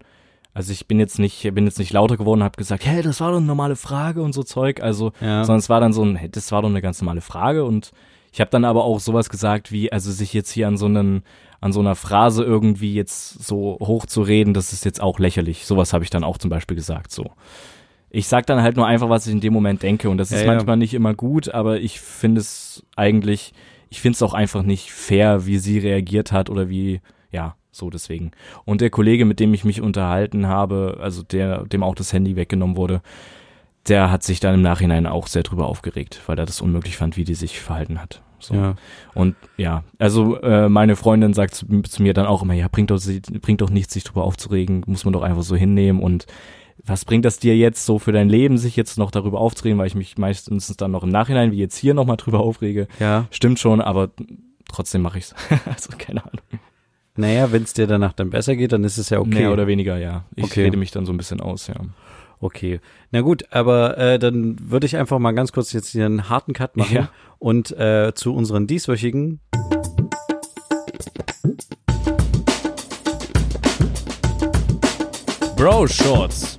also 0.54 0.72
ich 0.72 0.86
bin 0.88 0.98
jetzt 0.98 1.18
nicht, 1.18 1.42
bin 1.52 1.66
jetzt 1.66 1.78
nicht 1.78 1.92
lauter 1.92 2.16
geworden, 2.16 2.42
habe 2.42 2.56
gesagt, 2.56 2.86
hey, 2.86 3.02
das 3.02 3.20
war 3.20 3.32
doch 3.32 3.36
eine 3.36 3.44
normale 3.44 3.76
Frage 3.76 4.22
und 4.22 4.32
so 4.32 4.42
Zeug. 4.42 4.82
Also, 4.82 5.12
Ja. 5.20 5.44
sondern 5.44 5.58
es 5.58 5.68
war 5.68 5.80
dann 5.80 5.92
so 5.92 6.02
ein, 6.02 6.16
hey, 6.16 6.30
das 6.30 6.50
war 6.52 6.62
doch 6.62 6.70
eine 6.70 6.80
ganz 6.80 7.02
normale 7.02 7.20
Frage 7.20 7.66
und 7.66 7.92
ich 8.36 8.40
habe 8.42 8.50
dann 8.50 8.66
aber 8.66 8.84
auch 8.84 9.00
sowas 9.00 9.30
gesagt 9.30 9.72
wie, 9.72 9.90
also 9.90 10.12
sich 10.12 10.34
jetzt 10.34 10.50
hier 10.50 10.68
an 10.68 10.76
so 10.76 10.84
einen, 10.84 11.22
an 11.62 11.72
so 11.72 11.80
einer 11.80 11.94
Phrase 11.94 12.44
irgendwie 12.44 12.92
jetzt 12.92 13.42
so 13.42 13.78
hoch 13.80 14.04
zu 14.04 14.20
reden, 14.20 14.52
das 14.52 14.74
ist 14.74 14.84
jetzt 14.84 15.00
auch 15.00 15.18
lächerlich. 15.18 15.64
Sowas 15.64 15.94
habe 15.94 16.04
ich 16.04 16.10
dann 16.10 16.22
auch 16.22 16.36
zum 16.36 16.50
Beispiel 16.50 16.76
gesagt. 16.76 17.12
So, 17.12 17.30
ich 18.10 18.28
sag 18.28 18.44
dann 18.44 18.60
halt 18.60 18.76
nur 18.76 18.86
einfach, 18.86 19.08
was 19.08 19.26
ich 19.26 19.32
in 19.32 19.40
dem 19.40 19.54
Moment 19.54 19.82
denke 19.82 20.10
und 20.10 20.18
das 20.18 20.28
Ja, 20.28 20.36
ist 20.36 20.42
ja. 20.44 20.52
manchmal 20.52 20.76
nicht 20.76 20.92
immer 20.92 21.14
gut, 21.14 21.48
aber 21.48 21.80
ich 21.80 21.98
finde 21.98 22.42
es 22.42 22.84
eigentlich, 22.94 23.54
ich 23.88 24.02
finde 24.02 24.16
es 24.16 24.22
auch 24.22 24.34
einfach 24.34 24.64
nicht 24.64 24.92
fair, 24.92 25.46
wie 25.46 25.56
sie 25.56 25.78
reagiert 25.78 26.30
hat 26.30 26.50
oder 26.50 26.68
wie, 26.68 27.00
ja, 27.32 27.56
so 27.70 27.88
deswegen. 27.88 28.32
Und 28.66 28.82
der 28.82 28.90
Kollege, 28.90 29.24
mit 29.24 29.40
dem 29.40 29.54
ich 29.54 29.64
mich 29.64 29.80
unterhalten 29.80 30.46
habe, 30.46 30.98
also 31.00 31.22
der, 31.22 31.64
dem 31.64 31.82
auch 31.82 31.94
das 31.94 32.12
Handy 32.12 32.36
weggenommen 32.36 32.76
wurde, 32.76 33.00
der 33.88 34.10
hat 34.10 34.24
sich 34.24 34.40
dann 34.40 34.56
im 34.56 34.62
Nachhinein 34.62 35.06
auch 35.06 35.26
sehr 35.26 35.42
drüber 35.42 35.68
aufgeregt, 35.68 36.20
weil 36.26 36.38
er 36.38 36.44
das 36.44 36.60
unmöglich 36.60 36.98
fand, 36.98 37.16
wie 37.16 37.24
die 37.24 37.34
sich 37.34 37.60
verhalten 37.60 37.98
hat. 37.98 38.20
So. 38.38 38.54
Ja. 38.54 38.74
Und 39.14 39.34
ja, 39.56 39.84
also 39.98 40.40
äh, 40.40 40.68
meine 40.68 40.96
Freundin 40.96 41.34
sagt 41.34 41.54
zu, 41.54 41.66
zu 41.82 42.02
mir 42.02 42.14
dann 42.14 42.26
auch 42.26 42.42
immer, 42.42 42.54
ja, 42.54 42.68
bringt 42.68 42.90
doch, 42.90 43.00
bringt 43.40 43.60
doch 43.60 43.70
nichts, 43.70 43.94
sich 43.94 44.04
drüber 44.04 44.24
aufzuregen, 44.24 44.82
muss 44.86 45.04
man 45.04 45.12
doch 45.12 45.22
einfach 45.22 45.42
so 45.42 45.56
hinnehmen 45.56 46.00
und 46.02 46.26
was 46.84 47.04
bringt 47.04 47.24
das 47.24 47.38
dir 47.38 47.56
jetzt 47.56 47.84
so 47.86 47.98
für 47.98 48.12
dein 48.12 48.28
Leben, 48.28 48.58
sich 48.58 48.76
jetzt 48.76 48.98
noch 48.98 49.10
darüber 49.10 49.40
aufzuregen, 49.40 49.78
weil 49.78 49.86
ich 49.86 49.94
mich 49.94 50.18
meistens 50.18 50.68
dann 50.76 50.90
noch 50.92 51.02
im 51.02 51.08
Nachhinein, 51.08 51.50
wie 51.50 51.56
jetzt 51.58 51.76
hier 51.76 51.94
nochmal 51.94 52.16
drüber 52.16 52.40
aufrege. 52.40 52.86
ja. 53.00 53.26
Stimmt 53.30 53.58
schon, 53.58 53.80
aber 53.80 54.10
trotzdem 54.70 55.02
mache 55.02 55.18
ich's. 55.18 55.34
also 55.64 55.90
keine 55.98 56.22
Ahnung. 56.24 56.42
Naja, 57.16 57.50
wenn 57.50 57.62
es 57.62 57.72
dir 57.72 57.86
danach 57.86 58.12
dann 58.12 58.28
besser 58.30 58.56
geht, 58.56 58.72
dann 58.72 58.84
ist 58.84 58.98
es 58.98 59.08
ja 59.08 59.18
okay. 59.20 59.30
Mehr 59.30 59.52
oder 59.52 59.66
weniger, 59.66 59.96
ja. 59.96 60.24
Ich 60.36 60.44
Okay. 60.44 60.64
rede 60.64 60.76
mich 60.76 60.90
dann 60.90 61.06
so 61.06 61.12
ein 61.12 61.16
bisschen 61.16 61.40
aus, 61.40 61.66
ja. 61.66 61.76
Okay, 62.40 62.80
na 63.10 63.22
gut, 63.22 63.44
aber 63.50 63.96
äh, 63.96 64.18
dann 64.18 64.56
würde 64.70 64.86
ich 64.86 64.96
einfach 64.96 65.18
mal 65.18 65.32
ganz 65.32 65.52
kurz 65.52 65.72
jetzt 65.72 65.88
hier 65.88 66.04
einen 66.06 66.28
harten 66.28 66.52
Cut 66.52 66.76
machen 66.76 66.94
Ja. 66.94 67.08
und 67.38 67.70
äh, 67.78 68.12
zu 68.14 68.34
unseren 68.34 68.66
dieswöchigen 68.66 69.40
Bro 75.56 75.88
Shorts. 75.88 76.56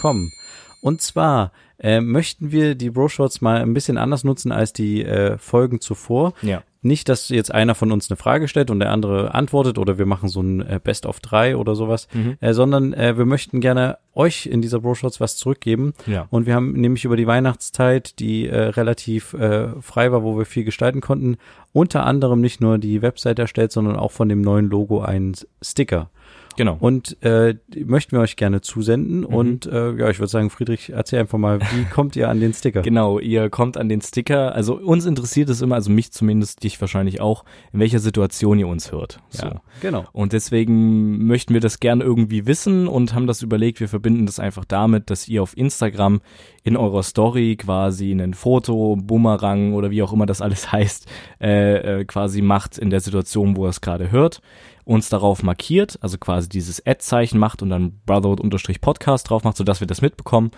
kommen. 0.00 0.32
Und 0.80 1.00
zwar 1.02 1.52
äh, 1.78 2.00
möchten 2.00 2.50
wir 2.50 2.74
die 2.74 2.90
Bro-Shorts 2.90 3.40
mal 3.40 3.60
ein 3.60 3.74
bisschen 3.74 3.98
anders 3.98 4.24
nutzen 4.24 4.52
als 4.52 4.72
die 4.72 5.04
äh, 5.04 5.38
Folgen 5.38 5.80
zuvor. 5.80 6.32
Ja. 6.42 6.62
Nicht, 6.80 7.08
dass 7.08 7.28
jetzt 7.28 7.52
einer 7.52 7.74
von 7.74 7.90
uns 7.90 8.08
eine 8.10 8.16
Frage 8.16 8.46
stellt 8.46 8.70
und 8.70 8.78
der 8.78 8.92
andere 8.92 9.34
antwortet 9.34 9.78
oder 9.78 9.98
wir 9.98 10.06
machen 10.06 10.28
so 10.28 10.40
ein 10.40 10.60
äh, 10.60 10.78
Best 10.82 11.06
of 11.06 11.18
drei 11.20 11.56
oder 11.56 11.74
sowas, 11.74 12.06
Mhm. 12.12 12.36
äh, 12.40 12.52
sondern 12.54 12.92
äh, 12.92 13.18
wir 13.18 13.24
möchten 13.26 13.60
gerne 13.60 13.98
euch 14.14 14.46
in 14.46 14.62
dieser 14.62 14.80
Bro-Shorts 14.80 15.20
was 15.20 15.36
zurückgeben. 15.36 15.92
Ja. 16.06 16.26
Und 16.30 16.46
wir 16.46 16.54
haben 16.54 16.72
nämlich 16.72 17.04
über 17.04 17.16
die 17.16 17.26
Weihnachtszeit, 17.26 18.18
die 18.20 18.46
äh, 18.46 18.56
relativ 18.56 19.34
äh, 19.34 19.68
frei 19.80 20.12
war, 20.12 20.22
wo 20.22 20.38
wir 20.38 20.44
viel 20.44 20.64
gestalten 20.64 21.00
konnten, 21.00 21.36
unter 21.72 22.04
anderem 22.06 22.40
nicht 22.40 22.60
nur 22.60 22.78
die 22.78 23.02
Website 23.02 23.38
erstellt, 23.38 23.72
sondern 23.72 23.96
auch 23.96 24.12
von 24.12 24.28
dem 24.28 24.40
neuen 24.40 24.68
Logo 24.70 25.00
einen 25.00 25.34
Sticker. 25.62 26.10
Genau. 26.58 26.76
Und 26.80 27.16
äh, 27.22 27.54
möchten 27.84 28.16
wir 28.16 28.20
euch 28.20 28.34
gerne 28.34 28.60
zusenden. 28.60 29.20
Mhm. 29.20 29.26
Und 29.26 29.66
äh, 29.66 29.92
ja, 29.92 30.10
ich 30.10 30.18
würde 30.18 30.26
sagen, 30.26 30.50
Friedrich, 30.50 30.90
erzähl 30.90 31.20
einfach 31.20 31.38
mal, 31.38 31.60
wie 31.60 31.84
kommt 31.92 32.16
ihr 32.16 32.28
an 32.28 32.40
den 32.40 32.52
Sticker? 32.52 32.82
Genau, 32.82 33.20
ihr 33.20 33.48
kommt 33.48 33.76
an 33.76 33.88
den 33.88 34.00
Sticker. 34.00 34.56
Also 34.56 34.74
uns 34.76 35.06
interessiert 35.06 35.50
es 35.50 35.62
immer, 35.62 35.76
also 35.76 35.92
mich 35.92 36.10
zumindest, 36.10 36.64
dich 36.64 36.80
wahrscheinlich 36.80 37.20
auch, 37.20 37.44
in 37.72 37.78
welcher 37.78 38.00
Situation 38.00 38.58
ihr 38.58 38.66
uns 38.66 38.90
hört. 38.90 39.20
So. 39.28 39.46
Ja, 39.46 39.62
genau. 39.80 40.06
Und 40.10 40.32
deswegen 40.32 41.28
möchten 41.28 41.54
wir 41.54 41.60
das 41.60 41.78
gerne 41.78 42.02
irgendwie 42.02 42.44
wissen 42.48 42.88
und 42.88 43.14
haben 43.14 43.28
das 43.28 43.40
überlegt, 43.42 43.78
wir 43.78 43.88
verbinden 43.88 44.26
das 44.26 44.40
einfach 44.40 44.64
damit, 44.64 45.10
dass 45.10 45.28
ihr 45.28 45.44
auf 45.44 45.56
Instagram 45.56 46.20
in 46.64 46.76
eurer 46.76 47.04
Story 47.04 47.54
quasi 47.56 48.10
ein 48.10 48.34
Foto, 48.34 48.96
Boomerang 48.96 49.74
oder 49.74 49.92
wie 49.92 50.02
auch 50.02 50.12
immer 50.12 50.26
das 50.26 50.42
alles 50.42 50.72
heißt, 50.72 51.06
äh, 51.40 52.00
äh, 52.00 52.04
quasi 52.04 52.42
macht 52.42 52.78
in 52.78 52.90
der 52.90 52.98
Situation, 52.98 53.56
wo 53.56 53.66
ihr 53.66 53.70
es 53.70 53.80
gerade 53.80 54.10
hört, 54.10 54.42
uns 54.88 55.08
darauf 55.10 55.42
markiert, 55.42 55.98
also 56.00 56.16
quasi 56.18 56.48
dieses 56.48 56.84
Ad-Zeichen 56.86 57.38
macht 57.38 57.62
und 57.62 57.68
dann 57.70 58.00
Brotherhood-Podcast 58.06 59.28
drauf 59.28 59.44
macht, 59.44 59.56
sodass 59.58 59.80
wir 59.80 59.86
das 59.86 60.00
mitbekommen. 60.02 60.50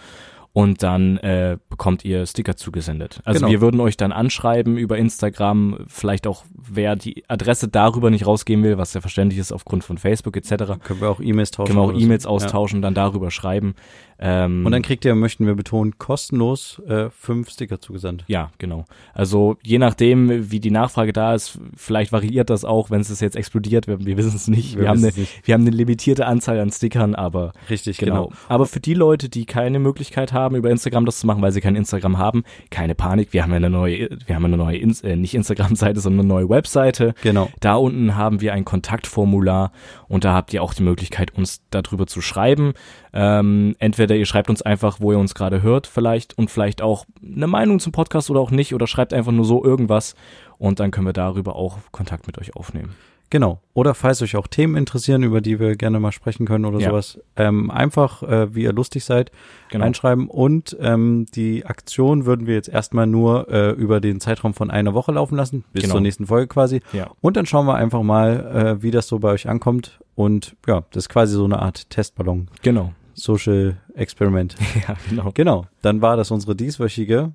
Und 0.52 0.82
dann 0.82 1.16
äh, 1.18 1.58
bekommt 1.68 2.04
ihr 2.04 2.26
Sticker 2.26 2.56
zugesendet. 2.56 3.20
Also 3.24 3.38
Genau. 3.38 3.52
wir 3.52 3.60
würden 3.60 3.80
euch 3.80 3.96
dann 3.96 4.10
anschreiben 4.10 4.76
über 4.78 4.98
Instagram, 4.98 5.78
vielleicht 5.86 6.26
auch, 6.26 6.42
wer 6.56 6.96
die 6.96 7.22
Adresse 7.28 7.68
darüber 7.68 8.10
nicht 8.10 8.26
rausgeben 8.26 8.64
will, 8.64 8.76
was 8.76 8.92
ja 8.92 9.00
verständlich 9.00 9.38
ist 9.38 9.52
aufgrund 9.52 9.84
von 9.84 9.96
Facebook 9.96 10.36
etc. 10.36 10.80
Können 10.82 11.00
wir 11.00 11.08
auch 11.10 11.20
E-Mails 11.20 11.52
tauschen. 11.52 11.74
Können 11.74 11.78
wir 11.86 11.92
auch 11.94 11.94
so. 11.96 12.04
E-Mails 12.04 12.24
Ja. 12.24 12.30
austauschen, 12.30 12.82
dann 12.82 12.94
darüber 12.94 13.30
schreiben. 13.30 13.74
Ähm, 14.22 14.66
Und 14.66 14.72
dann 14.72 14.82
kriegt 14.82 15.04
ihr, 15.06 15.14
möchten 15.14 15.46
wir 15.46 15.54
betonen, 15.54 15.96
kostenlos 15.98 16.80
äh, 16.86 17.08
fünf 17.10 17.48
Sticker 17.48 17.80
zugesandt. 17.80 18.24
ja, 18.28 18.50
genau. 18.58 18.84
Also 19.14 19.56
je 19.62 19.78
nachdem, 19.78 20.50
wie 20.50 20.60
die 20.60 20.70
Nachfrage 20.70 21.12
da 21.14 21.34
ist, 21.34 21.58
vielleicht 21.74 22.12
variiert 22.12 22.50
das 22.50 22.64
auch, 22.66 22.90
wenn 22.90 23.00
es 23.00 23.18
jetzt 23.20 23.34
explodiert, 23.34 23.86
wir, 23.86 24.04
wir 24.04 24.16
wissen 24.18 24.36
es 24.36 24.46
nicht. 24.46 24.74
Wir, 24.74 24.82
Wir 24.82 24.88
haben 24.90 24.98
eine, 24.98 25.06
nicht. 25.06 25.46
wir 25.46 25.54
haben 25.54 25.62
eine 25.62 25.70
limitierte 25.74 26.26
Anzahl 26.26 26.60
an 26.60 26.70
Stickern, 26.70 27.14
aber 27.14 27.52
Richtig, 27.70 27.96
genau. 27.96 28.26
genau. 28.26 28.36
Aber 28.48 28.66
für 28.66 28.80
die 28.80 28.94
Leute, 28.94 29.28
die 29.30 29.46
keine 29.46 29.78
Möglichkeit 29.78 30.32
haben, 30.34 30.54
über 30.54 30.70
Instagram 30.70 31.06
das 31.06 31.20
zu 31.20 31.26
machen, 31.26 31.40
weil 31.40 31.52
sie 31.52 31.60
kein 31.62 31.74
Instagram 31.76 32.18
haben, 32.18 32.44
keine 32.70 32.94
Panik. 32.94 33.32
Wir 33.32 33.42
haben 33.42 33.50
ja 33.50 33.56
eine 33.56 33.70
neue, 33.70 34.10
wir 34.26 34.34
haben 34.34 34.44
eine 34.44 34.56
neue, 34.58 34.76
Ins 34.76 35.00
äh, 35.02 35.16
nicht 35.16 35.34
Instagram-Seite, 35.34 36.00
sondern 36.00 36.20
eine 36.20 36.28
neue 36.28 36.48
Webseite. 36.50 37.14
Genau. 37.22 37.48
Da 37.60 37.76
unten 37.76 38.16
haben 38.16 38.40
wir 38.42 38.52
ein 38.52 38.64
Kontaktformular 38.66 39.72
und 40.08 40.24
da 40.24 40.34
habt 40.34 40.52
ihr 40.52 40.62
auch 40.62 40.74
die 40.74 40.82
Möglichkeit, 40.82 41.34
uns 41.34 41.62
darüber 41.70 42.06
zu 42.06 42.20
schreiben. 42.20 42.74
Ähm, 43.12 43.74
entweder 43.78 44.09
ihr 44.18 44.26
schreibt 44.26 44.50
uns 44.50 44.62
einfach, 44.62 45.00
wo 45.00 45.12
ihr 45.12 45.18
uns 45.18 45.34
gerade 45.34 45.62
hört, 45.62 45.86
vielleicht 45.86 46.36
und 46.38 46.50
vielleicht 46.50 46.82
auch 46.82 47.04
eine 47.22 47.46
Meinung 47.46 47.78
zum 47.80 47.92
Podcast 47.92 48.30
oder 48.30 48.40
auch 48.40 48.50
nicht 48.50 48.74
oder 48.74 48.86
schreibt 48.86 49.12
einfach 49.12 49.32
nur 49.32 49.44
so 49.44 49.64
irgendwas 49.64 50.14
und 50.58 50.80
dann 50.80 50.90
können 50.90 51.06
wir 51.06 51.12
darüber 51.12 51.56
auch 51.56 51.78
Kontakt 51.92 52.26
mit 52.26 52.38
euch 52.38 52.56
aufnehmen. 52.56 52.94
Genau. 53.32 53.60
Oder 53.74 53.94
falls 53.94 54.20
euch 54.22 54.34
auch 54.34 54.48
Themen 54.48 54.74
interessieren, 54.74 55.22
über 55.22 55.40
die 55.40 55.60
wir 55.60 55.76
gerne 55.76 56.00
mal 56.00 56.10
sprechen 56.10 56.46
können 56.46 56.64
oder 56.64 56.80
Ja. 56.80 56.90
sowas, 56.90 57.20
ähm, 57.36 57.70
einfach, 57.70 58.24
äh, 58.24 58.52
wie 58.56 58.64
ihr 58.64 58.72
lustig 58.72 59.04
seid, 59.04 59.30
Genau. 59.70 59.84
reinschreiben. 59.84 60.28
Und 60.28 60.76
ähm, 60.80 61.26
die 61.32 61.64
Aktion 61.64 62.26
würden 62.26 62.48
wir 62.48 62.54
jetzt 62.54 62.68
erstmal 62.68 63.06
nur 63.06 63.48
äh, 63.48 63.70
über 63.70 64.00
den 64.00 64.18
Zeitraum 64.18 64.52
von 64.52 64.68
einer 64.72 64.94
Woche 64.94 65.12
laufen 65.12 65.36
lassen, 65.36 65.62
bis 65.72 65.82
Genau. 65.84 65.92
zur 65.94 66.00
nächsten 66.00 66.26
Folge 66.26 66.48
quasi. 66.48 66.80
Ja. 66.92 67.12
Und 67.20 67.36
dann 67.36 67.46
schauen 67.46 67.66
wir 67.66 67.76
einfach 67.76 68.02
mal, 68.02 68.76
äh, 68.78 68.82
wie 68.82 68.90
das 68.90 69.06
so 69.06 69.20
bei 69.20 69.30
euch 69.30 69.48
ankommt. 69.48 70.00
Und 70.16 70.56
ja, 70.66 70.82
das 70.90 71.04
ist 71.04 71.08
quasi 71.08 71.34
so 71.36 71.44
eine 71.44 71.60
Art 71.62 71.88
Testballon. 71.88 72.48
Genau. 72.62 72.92
Social 73.20 73.76
Experiment. 73.94 74.56
Ja, 74.88 74.96
genau. 75.08 75.30
genau. 75.34 75.66
Dann 75.82 76.00
war 76.00 76.16
das 76.16 76.30
unsere 76.30 76.56
dieswöchige. 76.56 77.32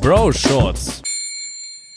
Bro 0.00 0.32
Shorts. 0.32 1.02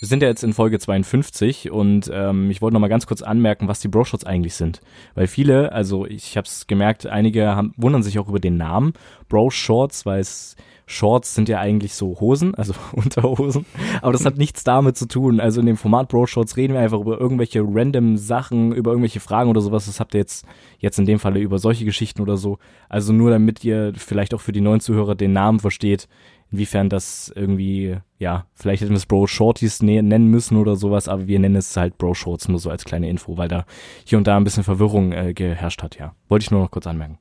Wir 0.01 0.07
sind 0.07 0.23
ja 0.23 0.29
jetzt 0.29 0.43
in 0.43 0.53
Folge 0.53 0.79
52 0.79 1.69
und 1.69 2.09
ähm, 2.11 2.49
ich 2.49 2.59
wollte 2.59 2.73
noch 2.73 2.79
mal 2.79 2.87
ganz 2.87 3.05
kurz 3.05 3.21
anmerken, 3.21 3.67
was 3.67 3.81
die 3.81 3.87
Bro 3.87 4.05
Shorts 4.05 4.25
eigentlich 4.25 4.55
sind. 4.55 4.81
Weil 5.13 5.27
viele, 5.27 5.73
also 5.73 6.07
ich 6.07 6.37
habe 6.37 6.47
es 6.47 6.65
gemerkt, 6.65 7.05
einige 7.05 7.55
haben, 7.55 7.75
wundern 7.77 8.01
sich 8.01 8.17
auch 8.17 8.27
über 8.27 8.39
den 8.39 8.57
Namen 8.57 8.93
Bro 9.29 9.51
Shorts, 9.51 10.07
weil 10.07 10.19
es 10.19 10.55
Shorts 10.87 11.35
sind 11.35 11.49
ja 11.49 11.59
eigentlich 11.59 11.93
so 11.93 12.19
Hosen, 12.19 12.55
also 12.55 12.73
Unterhosen. 12.93 13.67
Aber 14.01 14.11
das 14.11 14.25
hat 14.25 14.39
nichts 14.39 14.63
damit 14.63 14.97
zu 14.97 15.07
tun. 15.07 15.39
Also 15.39 15.59
in 15.59 15.67
dem 15.67 15.77
Format 15.77 16.09
Bro 16.09 16.25
Shorts 16.25 16.57
reden 16.57 16.73
wir 16.73 16.81
einfach 16.81 16.99
über 16.99 17.21
irgendwelche 17.21 17.61
random 17.63 18.17
Sachen, 18.17 18.73
über 18.73 18.89
irgendwelche 18.89 19.19
Fragen 19.19 19.51
oder 19.51 19.61
sowas. 19.61 19.85
Das 19.85 19.99
habt 19.99 20.15
ihr 20.15 20.19
jetzt, 20.21 20.47
jetzt 20.79 20.97
in 20.97 21.05
dem 21.05 21.19
Falle 21.19 21.39
über 21.39 21.59
solche 21.59 21.85
Geschichten 21.85 22.23
oder 22.23 22.37
so. 22.37 22.57
Also 22.89 23.13
nur 23.13 23.29
damit 23.29 23.63
ihr 23.63 23.93
vielleicht 23.95 24.33
auch 24.33 24.41
für 24.41 24.51
die 24.51 24.61
neuen 24.61 24.79
Zuhörer 24.79 25.13
den 25.13 25.33
Namen 25.33 25.59
versteht. 25.59 26.07
Inwiefern 26.51 26.89
das 26.89 27.31
irgendwie, 27.35 27.97
ja, 28.19 28.45
vielleicht 28.53 28.81
hätten 28.81 28.91
wir 28.91 28.97
es 28.97 29.05
Bro 29.05 29.27
Shorties 29.27 29.81
ne 29.81 30.01
nennen 30.03 30.27
müssen 30.27 30.57
oder 30.57 30.75
sowas, 30.75 31.07
aber 31.07 31.27
wir 31.27 31.39
nennen 31.39 31.55
es 31.55 31.75
halt 31.77 31.97
Bro 31.97 32.13
Shorts, 32.13 32.47
nur 32.47 32.59
so 32.59 32.69
als 32.69 32.83
kleine 32.85 33.09
Info, 33.09 33.37
weil 33.37 33.47
da 33.47 33.65
hier 34.05 34.17
und 34.17 34.27
da 34.27 34.37
ein 34.37 34.43
bisschen 34.43 34.63
Verwirrung 34.63 35.11
äh, 35.13 35.33
geherrscht 35.33 35.81
hat, 35.83 35.97
ja. 35.97 36.13
Wollte 36.27 36.43
ich 36.43 36.51
nur 36.51 36.61
noch 36.61 36.71
kurz 36.71 36.87
anmerken. 36.87 37.17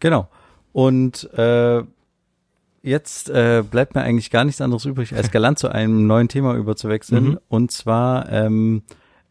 Genau. 0.00 0.28
Und 0.72 1.28
äh, 1.34 1.82
jetzt 2.82 3.30
äh, 3.30 3.64
bleibt 3.68 3.94
mir 3.94 4.02
eigentlich 4.02 4.30
gar 4.30 4.44
nichts 4.44 4.60
anderes 4.60 4.84
übrig, 4.84 5.14
als 5.14 5.30
galant 5.32 5.58
zu 5.58 5.68
einem 5.68 6.06
neuen 6.06 6.28
Thema 6.28 6.54
überzuwechseln. 6.54 7.24
Mhm. 7.24 7.38
Und 7.48 7.72
zwar 7.72 8.30
ähm, 8.30 8.82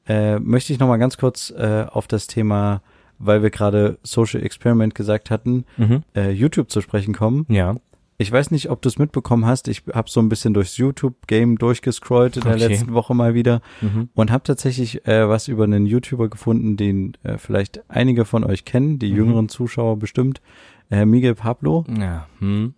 äh, 0.07 0.39
möchte 0.39 0.73
ich 0.73 0.79
noch 0.79 0.87
mal 0.87 0.97
ganz 0.97 1.17
kurz 1.17 1.51
äh, 1.51 1.85
auf 1.89 2.07
das 2.07 2.27
Thema, 2.27 2.81
weil 3.19 3.41
wir 3.43 3.49
gerade 3.49 3.97
Social 4.03 4.43
Experiment 4.43 4.93
gesagt 4.93 5.31
hatten, 5.31 5.65
Mhm. 5.77 6.03
äh, 6.15 6.31
YouTube 6.31 6.69
zu 6.69 6.81
sprechen 6.81 7.13
kommen. 7.13 7.45
Ja. 7.49 7.75
Ich 8.19 8.31
weiß 8.31 8.49
nicht, 8.49 8.71
ob 8.71 8.81
du 8.81 8.89
es 8.89 8.97
mitbekommen 8.97 9.45
hast. 9.45 9.67
Ich 9.67 9.83
habe 9.93 10.09
so 10.09 10.19
ein 10.19 10.27
bisschen 10.27 10.55
durchs 10.55 10.77
YouTube-Game 10.77 11.57
durchgescrollt 11.59 12.37
in 12.37 12.43
der 12.43 12.55
Okay. 12.55 12.67
letzten 12.67 12.93
Woche 12.93 13.13
mal 13.13 13.35
wieder 13.35 13.61
Mhm. 13.81 14.09
und 14.15 14.31
habe 14.31 14.43
tatsächlich 14.43 15.05
äh, 15.07 15.29
was 15.29 15.47
über 15.47 15.65
einen 15.65 15.85
YouTuber 15.85 16.27
gefunden, 16.27 16.77
den 16.77 17.15
äh, 17.21 17.37
vielleicht 17.37 17.81
einige 17.89 18.25
von 18.25 18.43
euch 18.43 18.65
kennen, 18.65 18.97
die 18.97 19.11
Mhm. 19.11 19.17
jüngeren 19.17 19.49
Zuschauer 19.49 19.97
bestimmt, 19.99 20.41
äh, 20.89 21.05
Miguel 21.05 21.35
Pablo 21.35 21.85
Ja. 21.99 22.27
Hm. 22.39 22.73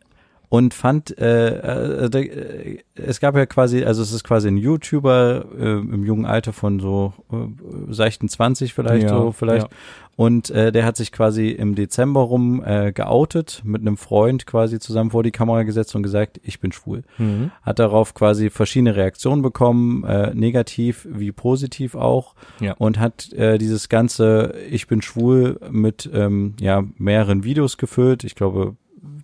Und 0.50 0.74
fand, 0.74 1.16
äh, 1.20 2.06
äh, 2.06 2.06
äh, 2.08 2.80
es 2.96 3.20
gab 3.20 3.36
ja 3.38 3.46
quasi, 3.46 3.84
also 3.86 4.02
es 4.02 4.12
ist 4.12 4.24
quasi 4.24 4.48
ein 4.48 4.58
YouTuber 4.58 5.46
äh, 5.58 5.64
im 5.80 6.04
jungen 6.04 6.26
Alter 6.26 6.54
von 6.54 6.80
so 6.80 7.14
äh, 7.32 7.94
seichten 7.94 8.28
20 8.28 8.74
vielleicht 8.74 9.04
Ja, 9.10 9.10
so 9.18 9.32
vielleicht 9.32 9.68
ja. 9.68 9.78
und 10.16 10.50
äh, 10.50 10.72
der 10.72 10.86
hat 10.86 10.98
sich 10.98 11.12
quasi 11.12 11.50
im 11.50 11.76
Dezember 11.76 12.22
rum 12.22 12.64
äh, 12.66 12.92
geoutet, 12.92 13.62
mit 13.64 13.82
einem 13.82 13.96
Freund 13.96 14.48
quasi 14.48 14.80
zusammen 14.80 15.12
vor 15.12 15.22
die 15.22 15.30
Kamera 15.32 15.62
gesetzt 15.64 15.96
und 15.96 16.02
gesagt, 16.02 16.40
ich 16.44 16.60
bin 16.60 16.72
schwul. 16.72 17.04
Mhm. 17.20 17.52
Hat 17.62 17.78
darauf 17.78 18.16
quasi 18.16 18.50
verschiedene 18.50 18.96
Reaktionen 18.96 19.44
bekommen, 19.44 20.04
äh, 20.04 20.34
negativ 20.34 21.08
wie 21.12 21.32
positiv 21.32 21.94
auch 21.94 22.34
Ja. 22.60 22.74
und 22.80 23.00
hat 23.00 23.32
äh, 23.34 23.60
dieses 23.60 23.88
ganze 23.88 24.56
Ich 24.72 24.88
bin 24.88 25.04
schwul 25.04 25.60
mit 25.70 26.10
ähm, 26.12 26.56
ja 26.60 26.84
mehreren 26.98 27.44
Videos 27.44 27.78
gefüllt. 27.78 28.24
Ich 28.24 28.34
glaube 28.34 28.76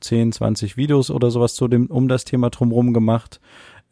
10, 0.02 0.32
20 0.32 0.78
Videos 0.78 1.10
oder 1.12 1.32
sowas 1.32 1.56
zu 1.56 1.68
dem 1.68 1.88
um 1.88 2.08
das 2.08 2.26
Thema 2.26 2.50
drumherum 2.50 2.94
gemacht. 2.94 3.40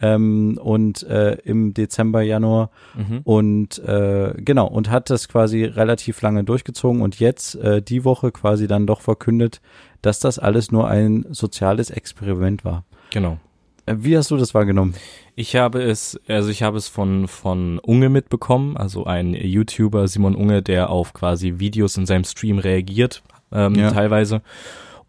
Ähm, 0.01 0.59
und 0.61 1.03
äh, 1.03 1.35
im 1.45 1.73
Dezember, 1.73 2.23
Januar 2.23 2.71
Mhm. 2.95 3.19
und 3.23 3.79
äh, 3.79 4.33
genau 4.37 4.67
und 4.67 4.89
hat 4.89 5.09
das 5.11 5.29
quasi 5.29 5.63
relativ 5.63 6.21
lange 6.21 6.43
durchgezogen 6.43 7.01
und 7.01 7.19
jetzt 7.19 7.55
äh, 7.55 7.81
die 7.81 8.03
Woche 8.03 8.31
quasi 8.31 8.67
dann 8.67 8.87
doch 8.87 9.01
verkündet, 9.01 9.61
dass 10.01 10.19
das 10.19 10.39
alles 10.39 10.71
nur 10.71 10.87
ein 10.89 11.25
soziales 11.29 11.89
Experiment 11.91 12.65
war. 12.65 12.83
Genau. 13.11 13.37
Äh, 13.85 13.95
wie 13.99 14.17
hast 14.17 14.31
du 14.31 14.37
das 14.37 14.53
wahrgenommen? 14.55 14.95
Ich 15.35 15.55
habe 15.55 15.81
es, 15.83 16.19
also 16.27 16.49
ich 16.49 16.63
habe 16.63 16.77
es 16.77 16.87
von, 16.87 17.27
von 17.27 17.77
Unge 17.79 18.09
mitbekommen, 18.09 18.75
also 18.75 19.05
ein 19.05 19.33
YouTuber, 19.35 20.07
Simon 20.07 20.35
Unge, 20.35 20.63
der 20.63 20.89
auf 20.89 21.13
quasi 21.13 21.59
Videos 21.59 21.95
in 21.97 22.07
seinem 22.07 22.23
Stream 22.23 22.57
reagiert, 22.57 23.21
ähm, 23.51 23.75
Ja. 23.75 23.91
teilweise. 23.91 24.41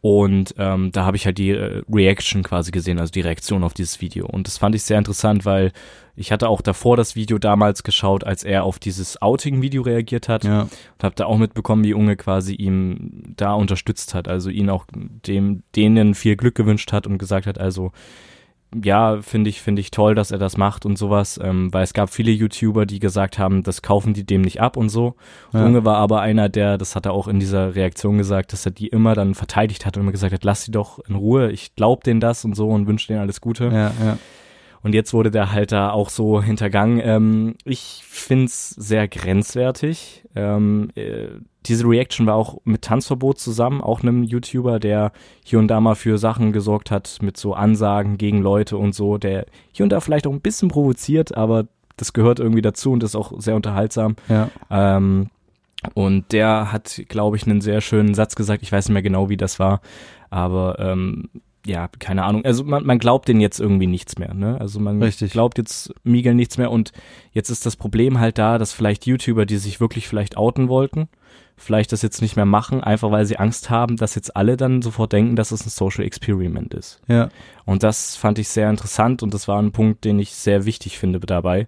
Und 0.05 0.55
ähm, 0.59 0.93
da 0.93 1.07
habe 1.07 1.17
ich 1.17 1.25
halt 1.25 1.39
die 1.39 1.53
äh, 1.53 1.81
Reaction 1.91 2.43
quasi 2.43 2.71
gesehen, 2.71 2.99
also 2.99 3.11
die 3.11 3.23
Reaktion 3.23 3.65
auf 3.65 3.73
dieses 3.73 4.03
Video. 4.03 4.27
Und 4.27 4.47
das 4.47 4.59
fand 4.59 4.75
ich 4.75 4.83
sehr 4.83 4.99
interessant, 4.99 5.47
weil 5.47 5.73
ich 6.15 6.31
hatte 6.31 6.51
auch 6.51 6.61
davor 6.61 6.99
das 6.99 7.17
Video 7.17 7.39
damals 7.39 7.85
geschaut, 7.85 8.23
als 8.23 8.45
er 8.45 8.65
auf 8.65 8.79
dieses 8.79 9.23
Outing-Video 9.23 9.81
reagiert 9.81 10.29
hat. 10.29 10.45
Ja, 10.45 10.65
Und 10.65 11.05
habe 11.05 11.15
da 11.15 11.25
auch 11.25 11.39
mitbekommen, 11.39 11.85
wie 11.85 11.95
Unge 11.95 12.17
quasi 12.17 12.53
ihm 12.53 13.33
da 13.35 13.55
unterstützt 13.55 14.13
hat, 14.13 14.29
also 14.29 14.51
ihn 14.51 14.69
auch 14.69 14.85
dem 14.93 15.63
denen 15.75 16.15
viel 16.15 16.37
Glück 16.37 16.55
gewünscht 16.55 16.93
hat 16.93 17.07
und 17.07 17.17
gesagt 17.17 17.47
hat, 17.47 17.57
also 17.57 17.91
ja, 18.83 19.21
finde 19.23 19.51
ich 19.51 19.61
finde 19.61 19.81
ich 19.81 19.91
toll, 19.91 20.15
dass 20.15 20.31
er 20.31 20.39
das 20.39 20.57
macht 20.57 20.87
und 20.87 20.97
sowas, 20.97 21.39
ähm, 21.43 21.73
weil 21.73 21.85
es 21.85 21.93
gab 21.93 22.11
viele 22.11 22.33
YouTuber, 22.33 22.87
die 22.87 22.99
gesagt 22.99 23.39
haben, 23.39 23.63
das 23.63 23.83
kaufen 23.83 24.15
die 24.15 24.25
dem 24.25 24.43
nicht 24.43 24.61
ab 24.61 24.77
und 24.77 24.89
so. 24.89 25.15
Ja. 25.53 25.65
Unge 25.65 25.85
war 25.85 25.97
aber 25.97 26.21
einer, 26.21 26.49
der, 26.49 26.79
das 26.79 26.97
hat 26.97 27.07
er 27.07 27.13
auch 27.13 27.29
in 27.29 27.41
dieser 27.41 27.75
Reaktion 27.75 28.19
gesagt, 28.19 28.53
dass 28.53 28.67
er 28.67 28.73
die 28.73 28.89
immer 28.89 29.15
dann 29.15 29.35
verteidigt 29.35 29.87
hat 29.87 29.97
und 29.97 30.03
immer 30.03 30.13
gesagt 30.13 30.33
hat, 30.33 30.45
lass 30.45 30.65
sie 30.65 30.73
doch 30.73 30.99
in 31.09 31.15
Ruhe, 31.15 31.51
ich 31.51 31.75
glaub 31.75 32.05
denen 32.05 32.21
das 32.21 32.45
und 32.45 32.55
so 32.55 32.69
und 32.69 32.87
wünsche 32.87 33.09
denen 33.09 33.21
alles 33.21 33.41
Gute. 33.41 33.65
ja, 33.67 33.93
ja. 34.05 34.19
Und 34.85 34.95
jetzt 34.95 35.15
wurde 35.15 35.31
der 35.31 35.51
halt 35.51 35.73
da 35.73 35.91
auch 35.91 36.11
so 36.11 36.43
hintergangen. 36.43 37.01
Ähm, 37.03 37.55
ich 37.65 38.03
find's 38.07 38.69
sehr 38.71 39.09
grenzwertig. 39.09 40.27
Ähm, 40.37 40.91
äh, 40.95 41.29
diese 41.65 41.89
Reaction 41.89 42.27
war 42.27 42.35
auch 42.35 42.59
mit 42.65 42.83
Tanzverbot 42.83 43.39
zusammen, 43.39 43.81
auch 43.81 44.03
einem 44.03 44.23
YouTuber, 44.23 44.79
der 44.79 45.13
hier 45.43 45.59
und 45.59 45.69
da 45.69 45.81
mal 45.81 45.95
für 45.95 46.19
Sachen 46.19 46.53
gesorgt 46.53 46.91
hat 46.91 47.19
mit 47.23 47.39
so 47.39 47.55
Ansagen 47.55 48.19
gegen 48.19 48.43
Leute 48.43 48.77
und 48.77 48.95
so, 48.95 49.17
der 49.17 49.47
hier 49.73 49.85
und 49.85 49.91
da 49.91 50.01
vielleicht 50.01 50.27
auch 50.27 50.33
ein 50.33 50.43
bisschen 50.43 50.69
provoziert, 50.69 51.35
aber 51.35 51.67
das 51.97 52.13
gehört 52.13 52.39
irgendwie 52.39 52.61
dazu 52.61 52.93
und 52.93 53.03
ist 53.03 53.17
auch 53.17 53.33
sehr 53.41 53.57
unterhaltsam. 53.57 54.17
ja. 54.29 54.51
Ähm, 54.71 55.31
und 55.93 56.33
der 56.33 56.73
hat, 56.73 57.03
glaube 57.09 57.37
ich, 57.37 57.47
einen 57.47 57.61
sehr 57.61 57.83
schönen 57.83 58.15
Satz 58.15 58.37
gesagt. 58.37 58.63
Ich 58.63 58.73
weiß 58.73 58.89
nicht 58.89 58.95
mehr 58.95 59.03
genau, 59.03 59.29
wie 59.29 59.37
das 59.37 59.59
war, 59.59 59.81
aber 60.31 60.79
ähm, 60.79 61.29
ja, 61.67 61.89
keine 61.99 62.25
Ahnung. 62.25 62.45
Also 62.45 62.65
man, 62.65 62.85
man 62.85 62.99
glaubt 62.99 63.29
denen 63.29 63.41
jetzt 63.41 63.59
irgendwie 63.59 63.87
nichts 63.87 64.19
mehr. 64.19 64.35
Ne? 64.35 64.61
Also 64.61 64.81
man 64.81 65.03
Richtig. 65.03 65.33
glaubt 65.33 65.59
jetzt 65.59 65.95
Miguel 66.03 66.35
nichts 66.35 66.59
mehr. 66.59 66.71
Und 66.71 66.93
jetzt 67.33 67.51
ist 67.51 67.65
das 67.65 67.77
Problem 67.77 68.21
halt 68.21 68.39
da, 68.39 68.59
dass 68.59 68.73
vielleicht 68.73 69.07
YouTuber, 69.07 69.47
die 69.47 69.57
sich 69.57 69.81
wirklich 69.81 70.07
vielleicht 70.07 70.37
outen 70.37 70.69
wollten, 70.69 71.09
vielleicht 71.57 71.93
das 71.93 72.03
jetzt 72.03 72.21
nicht 72.21 72.37
mehr 72.37 72.45
machen, 72.45 72.83
einfach 72.83 73.11
weil 73.11 73.25
sie 73.27 73.39
Angst 73.39 73.71
haben, 73.71 73.97
dass 73.97 74.15
jetzt 74.15 74.37
alle 74.37 74.57
dann 74.57 74.83
sofort 74.83 75.13
denken, 75.13 75.37
dass 75.37 75.53
es 75.53 75.65
ein 75.65 75.71
Social 75.71 76.05
Experiment 76.05 76.75
ist. 76.75 77.01
Ja, 77.09 77.29
Und 77.65 77.83
das 77.83 78.17
fand 78.17 78.39
ich 78.39 78.49
sehr 78.49 78.69
interessant 78.69 79.23
und 79.23 79.33
das 79.33 79.49
war 79.49 79.61
ein 79.61 79.73
Punkt, 79.73 80.05
den 80.05 80.19
ich 80.19 80.35
sehr 80.35 80.67
wichtig 80.67 80.99
finde 80.99 81.21
dabei, 81.21 81.67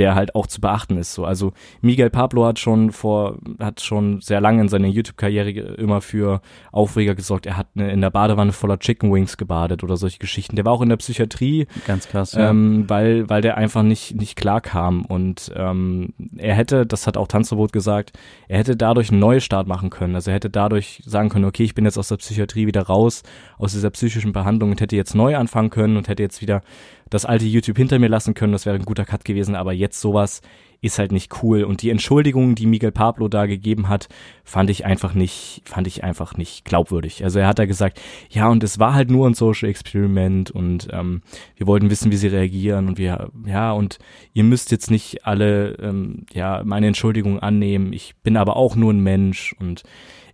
der 0.00 0.14
halt 0.14 0.34
auch 0.34 0.46
zu 0.46 0.62
beachten 0.62 0.96
ist. 0.96 1.12
So, 1.12 1.26
also 1.26 1.52
Miguel 1.82 2.08
Pablo 2.08 2.46
hat 2.46 2.58
schon 2.58 2.90
vor, 2.90 3.36
hat 3.58 3.82
schon 3.82 4.22
sehr 4.22 4.40
lange 4.40 4.62
in 4.62 4.68
seiner 4.70 4.88
YouTube-Karriere 4.88 5.50
immer 5.50 6.00
für 6.00 6.40
Aufreger 6.72 7.14
gesorgt. 7.14 7.44
Er 7.44 7.58
hat 7.58 7.66
eine, 7.76 7.92
in 7.92 8.00
der 8.00 8.08
Badewanne 8.08 8.52
voller 8.52 8.78
Chicken 8.78 9.12
Wings 9.12 9.36
gebadet 9.36 9.84
oder 9.84 9.98
solche 9.98 10.18
Geschichten. 10.18 10.56
Der 10.56 10.64
war 10.64 10.72
auch 10.72 10.80
in 10.80 10.88
der 10.88 10.96
Psychiatrie, 10.96 11.66
ganz 11.86 12.08
krass. 12.08 12.32
Ja. 12.32 12.48
ähm, 12.48 12.86
weil, 12.88 13.28
weil 13.28 13.42
der 13.42 13.58
einfach 13.58 13.82
nicht, 13.82 14.16
nicht 14.16 14.36
klar 14.36 14.62
kam. 14.62 15.04
Und 15.04 15.52
ähm, 15.54 16.14
er 16.38 16.54
hätte, 16.54 16.86
das 16.86 17.06
hat 17.06 17.18
auch 17.18 17.28
Tanzverbot 17.28 17.70
gesagt, 17.70 18.18
er 18.48 18.58
hätte 18.58 18.76
dadurch 18.76 19.10
einen 19.10 19.20
Neustart 19.20 19.66
machen 19.66 19.90
können. 19.90 20.14
Also 20.14 20.30
er 20.30 20.36
hätte 20.36 20.48
dadurch 20.48 21.02
sagen 21.04 21.28
können, 21.28 21.44
okay, 21.44 21.64
ich 21.64 21.74
bin 21.74 21.84
jetzt 21.84 21.98
aus 21.98 22.08
der 22.08 22.16
Psychiatrie 22.16 22.66
wieder 22.66 22.84
raus, 22.84 23.22
aus 23.58 23.72
dieser 23.72 23.90
psychischen 23.90 24.32
Behandlung 24.32 24.70
und 24.70 24.80
hätte 24.80 24.96
jetzt 24.96 25.14
neu 25.14 25.36
anfangen 25.36 25.68
können 25.68 25.98
und 25.98 26.08
hätte 26.08 26.22
jetzt 26.22 26.40
wieder 26.40 26.62
das 27.10 27.24
alte 27.24 27.44
YouTube 27.44 27.76
hinter 27.76 27.98
mir 27.98 28.08
lassen 28.08 28.34
können. 28.34 28.52
Das 28.52 28.66
wäre 28.66 28.76
ein 28.76 28.84
guter 28.84 29.04
Cut 29.04 29.24
gewesen. 29.24 29.54
Aber 29.54 29.72
jetzt 29.72 30.00
sowas 30.00 30.40
ist 30.82 30.98
halt 30.98 31.12
nicht 31.12 31.42
cool. 31.42 31.64
Und 31.64 31.82
die 31.82 31.90
Entschuldigungen, 31.90 32.54
die 32.54 32.66
Miguel 32.66 32.92
Pablo 32.92 33.28
da 33.28 33.46
gegeben 33.46 33.88
hat, 33.88 34.08
fand 34.44 34.70
ich 34.70 34.86
einfach 34.86 35.14
nicht, 35.14 35.62
fand 35.64 35.86
ich 35.86 36.04
einfach 36.04 36.36
nicht 36.36 36.64
glaubwürdig. 36.64 37.22
Also 37.22 37.38
er 37.38 37.48
hat 37.48 37.58
da 37.58 37.66
gesagt, 37.66 38.00
ja, 38.30 38.48
und 38.48 38.64
es 38.64 38.78
war 38.78 38.94
halt 38.94 39.10
nur 39.10 39.28
ein 39.28 39.34
Social 39.34 39.68
Experiment 39.68 40.50
und 40.50 40.88
ähm, 40.92 41.22
wir 41.56 41.66
wollten 41.66 41.90
wissen, 41.90 42.10
wie 42.10 42.16
sie 42.16 42.28
reagieren 42.28 42.88
und 42.88 42.98
wir, 42.98 43.30
ja, 43.46 43.72
und 43.72 43.98
ihr 44.32 44.44
müsst 44.44 44.70
jetzt 44.70 44.90
nicht 44.90 45.26
alle, 45.26 45.72
ähm, 45.80 46.24
ja, 46.32 46.62
meine 46.64 46.86
Entschuldigung 46.86 47.38
annehmen. 47.40 47.92
Ich 47.92 48.14
bin 48.22 48.36
aber 48.36 48.56
auch 48.56 48.74
nur 48.74 48.92
ein 48.92 49.00
Mensch 49.00 49.54
und 49.58 49.82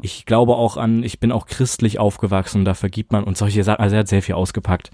ich 0.01 0.27
glaube 0.27 0.55
auch 0.57 0.77
an, 0.77 1.03
ich 1.03 1.19
bin 1.19 1.33
auch 1.33 1.47
christlich 1.47 1.99
aufgewachsen, 1.99 2.65
da 2.65 2.75
vergibt 2.75 3.13
man 3.13 3.25
und 3.25 3.37
solche 3.37 3.65
Sachen. 3.65 3.81
Also 3.81 3.97
er 3.97 4.01
hat 4.01 4.09
sehr 4.09 4.23
viel 4.23 4.35
ausgepackt. 4.35 4.91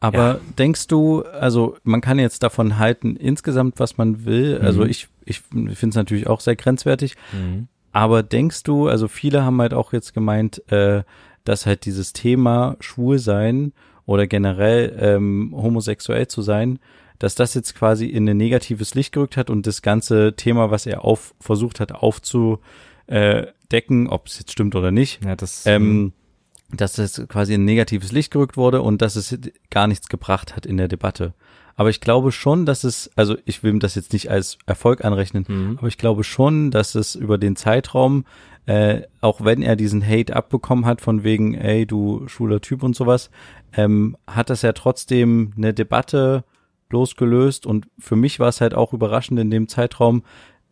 Aber 0.00 0.40
denkst 0.58 0.86
du, 0.86 1.22
also 1.22 1.76
man 1.84 2.00
kann 2.00 2.18
jetzt 2.18 2.42
davon 2.42 2.78
halten, 2.78 3.16
insgesamt, 3.16 3.78
was 3.78 3.98
man 3.98 4.24
will. 4.24 4.58
Also 4.62 4.84
Mhm. 4.84 4.90
ich, 4.90 5.08
ich 5.26 5.40
finde 5.40 5.72
es 5.88 5.94
natürlich 5.94 6.26
auch 6.26 6.40
sehr 6.40 6.56
grenzwertig. 6.56 7.16
Aber 7.92 8.22
denkst 8.22 8.62
du, 8.62 8.88
also 8.88 9.08
viele 9.08 9.44
haben 9.44 9.60
halt 9.60 9.74
auch 9.74 9.92
jetzt 9.92 10.14
gemeint, 10.14 10.62
äh, 10.72 11.02
dass 11.44 11.66
halt 11.66 11.84
dieses 11.84 12.12
Thema 12.12 12.76
Schwulsein 12.80 13.72
oder 14.06 14.26
generell 14.26 14.96
ähm, 14.98 15.52
homosexuell 15.54 16.28
zu 16.28 16.42
sein, 16.42 16.78
dass 17.18 17.34
das 17.34 17.54
jetzt 17.54 17.74
quasi 17.74 18.06
in 18.06 18.28
ein 18.28 18.36
negatives 18.36 18.94
Licht 18.94 19.12
gerückt 19.12 19.36
hat 19.36 19.50
und 19.50 19.66
das 19.66 19.82
ganze 19.82 20.34
Thema, 20.34 20.70
was 20.70 20.86
er 20.86 21.04
auf 21.04 21.34
versucht 21.40 21.80
hat 21.80 21.92
aufzudecken, 21.92 22.60
ob 24.08 24.26
es 24.26 24.38
jetzt 24.38 24.52
stimmt 24.52 24.74
oder 24.74 24.90
nicht, 24.90 25.22
Ja, 25.24 25.36
das, 25.36 25.66
ähm, 25.66 26.12
dass 26.74 26.94
das 26.94 27.22
quasi 27.28 27.54
in 27.54 27.62
ein 27.62 27.66
negatives 27.66 28.12
Licht 28.12 28.30
gerückt 28.32 28.56
wurde 28.56 28.82
und 28.82 29.02
dass 29.02 29.16
es 29.16 29.36
gar 29.70 29.86
nichts 29.86 30.08
gebracht 30.08 30.54
hat 30.56 30.66
in 30.66 30.76
der 30.76 30.88
Debatte. 30.88 31.34
Aber 31.76 31.88
ich 31.88 32.00
glaube 32.00 32.30
schon, 32.30 32.66
dass 32.66 32.84
es, 32.84 33.10
also 33.16 33.36
ich 33.46 33.62
will 33.62 33.78
das 33.78 33.94
jetzt 33.94 34.12
nicht 34.12 34.30
als 34.30 34.58
Erfolg 34.66 35.04
anrechnen, 35.04 35.44
Mhm. 35.48 35.78
aber 35.78 35.88
ich 35.88 35.96
glaube 35.98 36.24
schon, 36.24 36.70
dass 36.70 36.94
es 36.94 37.14
über 37.14 37.38
den 37.38 37.56
Zeitraum, 37.56 38.24
äh, 38.66 39.02
auch 39.22 39.42
wenn 39.44 39.62
er 39.62 39.76
diesen 39.76 40.06
Hate 40.06 40.36
abbekommen 40.36 40.84
hat 40.84 41.00
von 41.00 41.24
wegen, 41.24 41.54
ey, 41.54 41.86
du 41.86 42.28
schwuler 42.28 42.60
Typ 42.60 42.82
und 42.82 42.94
sowas, 42.94 43.30
ähm, 43.72 44.16
hat 44.26 44.50
das 44.50 44.62
ja 44.62 44.72
trotzdem 44.72 45.52
eine 45.56 45.72
Debatte 45.72 46.44
losgelöst 46.90 47.66
und 47.66 47.86
für 47.98 48.16
mich 48.16 48.40
war 48.40 48.48
es 48.48 48.60
halt 48.60 48.74
auch 48.74 48.92
überraschend 48.92 49.38
in 49.40 49.50
dem 49.50 49.68
Zeitraum, 49.68 50.22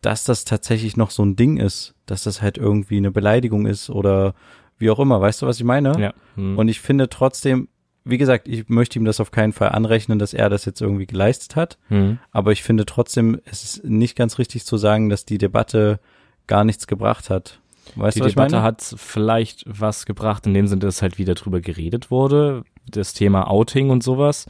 dass 0.01 0.23
das 0.25 0.45
tatsächlich 0.45 0.95
noch 0.95 1.11
so 1.11 1.23
ein 1.23 1.35
Ding 1.35 1.57
ist, 1.57 1.95
dass 2.05 2.23
das 2.23 2.41
halt 2.41 2.57
irgendwie 2.57 2.97
eine 2.97 3.11
Beleidigung 3.11 3.65
ist 3.65 3.89
oder 3.89 4.33
wie 4.79 4.89
auch 4.89 4.99
immer, 4.99 5.21
weißt 5.21 5.41
du, 5.41 5.45
was 5.45 5.57
ich 5.57 5.65
meine? 5.65 5.99
ja. 5.99 6.13
Mhm. 6.35 6.57
Und 6.57 6.67
ich 6.67 6.79
finde 6.79 7.09
trotzdem, 7.09 7.67
wie 8.03 8.17
gesagt, 8.17 8.47
ich 8.47 8.69
möchte 8.69 8.97
ihm 8.97 9.05
das 9.05 9.19
auf 9.19 9.31
keinen 9.31 9.53
Fall 9.53 9.69
anrechnen, 9.69 10.19
dass 10.19 10.33
er 10.33 10.49
das 10.49 10.65
jetzt 10.65 10.81
irgendwie 10.81 11.05
geleistet 11.05 11.55
hat. 11.55 11.77
Mhm. 11.89 12.19
Aber 12.31 12.51
ich 12.51 12.63
finde 12.63 12.85
trotzdem, 12.85 13.39
es 13.45 13.63
ist 13.63 13.83
nicht 13.83 14.15
ganz 14.15 14.39
richtig 14.39 14.65
zu 14.65 14.77
sagen, 14.77 15.09
dass 15.09 15.25
die 15.25 15.37
Debatte 15.37 15.99
gar 16.47 16.63
nichts 16.63 16.87
gebracht 16.87 17.29
hat. 17.29 17.59
Weißt 17.95 18.17
die 18.17 18.21
du, 18.21 18.27
Debatte 18.27 18.61
hat 18.61 18.81
vielleicht 18.97 19.63
was 19.67 20.05
gebracht, 20.05 20.45
in 20.45 20.53
dem 20.53 20.67
Sinne, 20.67 20.81
dass 20.81 21.01
halt 21.01 21.17
wieder 21.17 21.35
drüber 21.35 21.59
geredet 21.59 22.11
wurde, 22.11 22.63
das 22.89 23.13
Thema 23.13 23.49
Outing 23.49 23.89
und 23.89 24.03
sowas. 24.03 24.45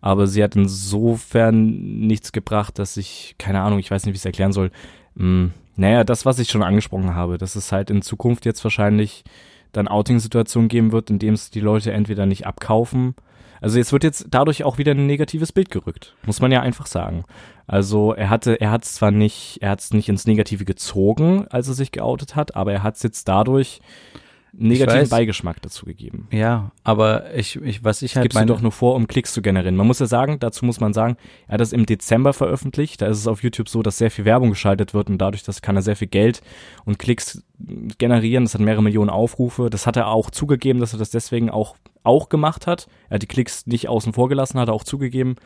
Aber 0.00 0.26
sie 0.26 0.42
hat 0.42 0.56
insofern 0.56 2.06
nichts 2.06 2.32
gebracht, 2.32 2.78
dass 2.78 2.96
ich, 2.96 3.34
keine 3.38 3.60
Ahnung, 3.60 3.78
ich 3.78 3.90
weiß 3.90 4.04
nicht, 4.04 4.14
wie 4.14 4.16
ich 4.16 4.22
es 4.22 4.26
erklären 4.26 4.52
soll. 4.52 4.70
Hm, 5.16 5.52
naja, 5.76 6.04
das, 6.04 6.24
was 6.26 6.38
ich 6.38 6.48
schon 6.48 6.62
angesprochen 6.62 7.14
habe, 7.14 7.38
dass 7.38 7.54
es 7.54 7.70
halt 7.70 7.90
in 7.90 8.02
Zukunft 8.02 8.44
jetzt 8.46 8.64
wahrscheinlich 8.64 9.24
dann 9.72 9.88
Outing-Situationen 9.88 10.68
geben 10.68 10.92
wird, 10.92 11.10
in 11.10 11.18
dem 11.18 11.34
es 11.34 11.50
die 11.50 11.60
Leute 11.60 11.92
entweder 11.92 12.26
nicht 12.26 12.46
abkaufen. 12.46 13.14
Also 13.60 13.78
jetzt 13.78 13.92
wird 13.92 14.04
jetzt 14.04 14.28
dadurch 14.30 14.64
auch 14.64 14.78
wieder 14.78 14.92
ein 14.92 15.06
negatives 15.06 15.52
Bild 15.52 15.70
gerückt, 15.70 16.16
muss 16.24 16.40
man 16.40 16.50
ja 16.50 16.62
einfach 16.62 16.86
sagen. 16.86 17.24
Also 17.66 18.14
er 18.14 18.30
hatte, 18.30 18.60
er 18.60 18.70
hat 18.70 18.84
es 18.84 18.94
zwar 18.94 19.10
nicht, 19.10 19.58
er 19.60 19.70
hat 19.70 19.80
es 19.80 19.92
nicht 19.92 20.08
ins 20.08 20.26
Negative 20.26 20.64
gezogen, 20.64 21.46
als 21.48 21.68
er 21.68 21.74
sich 21.74 21.92
geoutet 21.92 22.36
hat, 22.36 22.56
aber 22.56 22.72
er 22.72 22.82
hat 22.82 22.96
es 22.96 23.02
jetzt 23.02 23.28
dadurch 23.28 23.80
negativen 24.52 25.02
weiß. 25.02 25.08
Beigeschmack 25.10 25.62
dazu 25.62 25.86
gegeben. 25.86 26.28
Ja, 26.30 26.72
aber 26.84 27.34
ich, 27.34 27.56
ich 27.56 27.84
was 27.84 28.02
ich 28.02 28.16
halt 28.16 28.24
Gibst 28.24 28.36
du 28.36 28.40
meine, 28.40 28.52
doch 28.52 28.60
nur 28.60 28.72
vor, 28.72 28.94
um 28.94 29.06
Klicks 29.06 29.32
zu 29.32 29.42
generieren. 29.42 29.76
Man 29.76 29.86
muss 29.86 29.98
ja 29.98 30.06
sagen, 30.06 30.38
dazu 30.40 30.64
muss 30.64 30.80
man 30.80 30.92
sagen, 30.92 31.16
er 31.46 31.54
hat 31.54 31.60
das 31.60 31.72
im 31.72 31.86
Dezember 31.86 32.32
veröffentlicht. 32.32 33.02
Da 33.02 33.06
ist 33.06 33.18
es 33.18 33.26
auf 33.26 33.42
YouTube 33.42 33.68
so, 33.68 33.82
dass 33.82 33.98
sehr 33.98 34.10
viel 34.10 34.24
Werbung 34.24 34.50
geschaltet 34.50 34.94
wird 34.94 35.10
und 35.10 35.18
dadurch, 35.18 35.42
das 35.42 35.62
kann 35.62 35.76
er 35.76 35.82
sehr 35.82 35.96
viel 35.96 36.08
Geld 36.08 36.42
und 36.84 36.98
Klicks 36.98 37.42
generieren. 37.98 38.44
Das 38.44 38.54
hat 38.54 38.60
mehrere 38.60 38.82
Millionen 38.82 39.10
Aufrufe. 39.10 39.70
Das 39.70 39.86
hat 39.86 39.96
er 39.96 40.08
auch 40.08 40.30
zugegeben, 40.30 40.80
dass 40.80 40.92
er 40.92 40.98
das 40.98 41.10
deswegen 41.10 41.50
auch, 41.50 41.76
auch 42.02 42.28
gemacht 42.28 42.66
hat. 42.66 42.88
Er 43.08 43.16
hat 43.16 43.22
die 43.22 43.28
Klicks 43.28 43.66
nicht 43.66 43.88
außen 43.88 44.12
vor 44.12 44.28
gelassen, 44.28 44.58
hat 44.58 44.68
er 44.68 44.74
auch 44.74 44.84
zugegeben. 44.84 45.36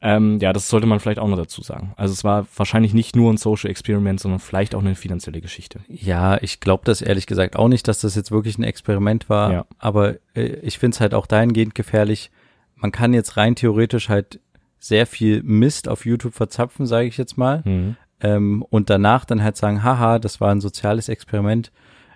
Ähm, 0.00 0.38
ja, 0.38 0.52
das 0.52 0.68
sollte 0.68 0.86
man 0.86 1.00
vielleicht 1.00 1.18
auch 1.18 1.26
noch 1.26 1.36
dazu 1.36 1.60
sagen. 1.62 1.92
Also 1.96 2.12
es 2.12 2.22
war 2.22 2.46
wahrscheinlich 2.56 2.94
nicht 2.94 3.16
nur 3.16 3.32
ein 3.32 3.36
Social 3.36 3.68
Experiment, 3.70 4.20
sondern 4.20 4.38
vielleicht 4.38 4.74
auch 4.76 4.80
eine 4.80 4.94
finanzielle 4.94 5.40
Geschichte. 5.40 5.80
Ja, 5.88 6.40
ich 6.40 6.60
glaube 6.60 6.84
das 6.84 7.02
ehrlich 7.02 7.26
gesagt 7.26 7.56
auch 7.56 7.66
nicht, 7.68 7.88
dass 7.88 8.00
das 8.00 8.14
jetzt 8.14 8.30
wirklich 8.30 8.58
ein 8.58 8.62
Experiment 8.62 9.28
war. 9.28 9.52
Ja. 9.52 9.66
Aber 9.78 10.14
äh, 10.34 10.44
ich 10.62 10.78
finde 10.78 10.94
es 10.94 11.00
halt 11.00 11.14
auch 11.14 11.26
dahingehend 11.26 11.74
gefährlich. 11.74 12.30
Man 12.76 12.92
kann 12.92 13.12
jetzt 13.12 13.36
rein 13.36 13.56
theoretisch 13.56 14.08
halt 14.08 14.38
sehr 14.78 15.04
viel 15.06 15.42
Mist 15.42 15.88
auf 15.88 16.06
YouTube 16.06 16.34
verzapfen, 16.34 16.86
sage 16.86 17.08
ich 17.08 17.16
jetzt 17.16 17.36
mal. 17.36 17.62
Mhm. 17.64 17.96
Ähm, 18.20 18.62
und 18.70 18.90
danach 18.90 19.24
dann 19.24 19.42
halt 19.42 19.56
sagen, 19.56 19.82
haha, 19.82 20.20
das 20.20 20.40
war 20.40 20.52
ein 20.52 20.60
soziales 20.60 21.08
Experiment. 21.08 21.72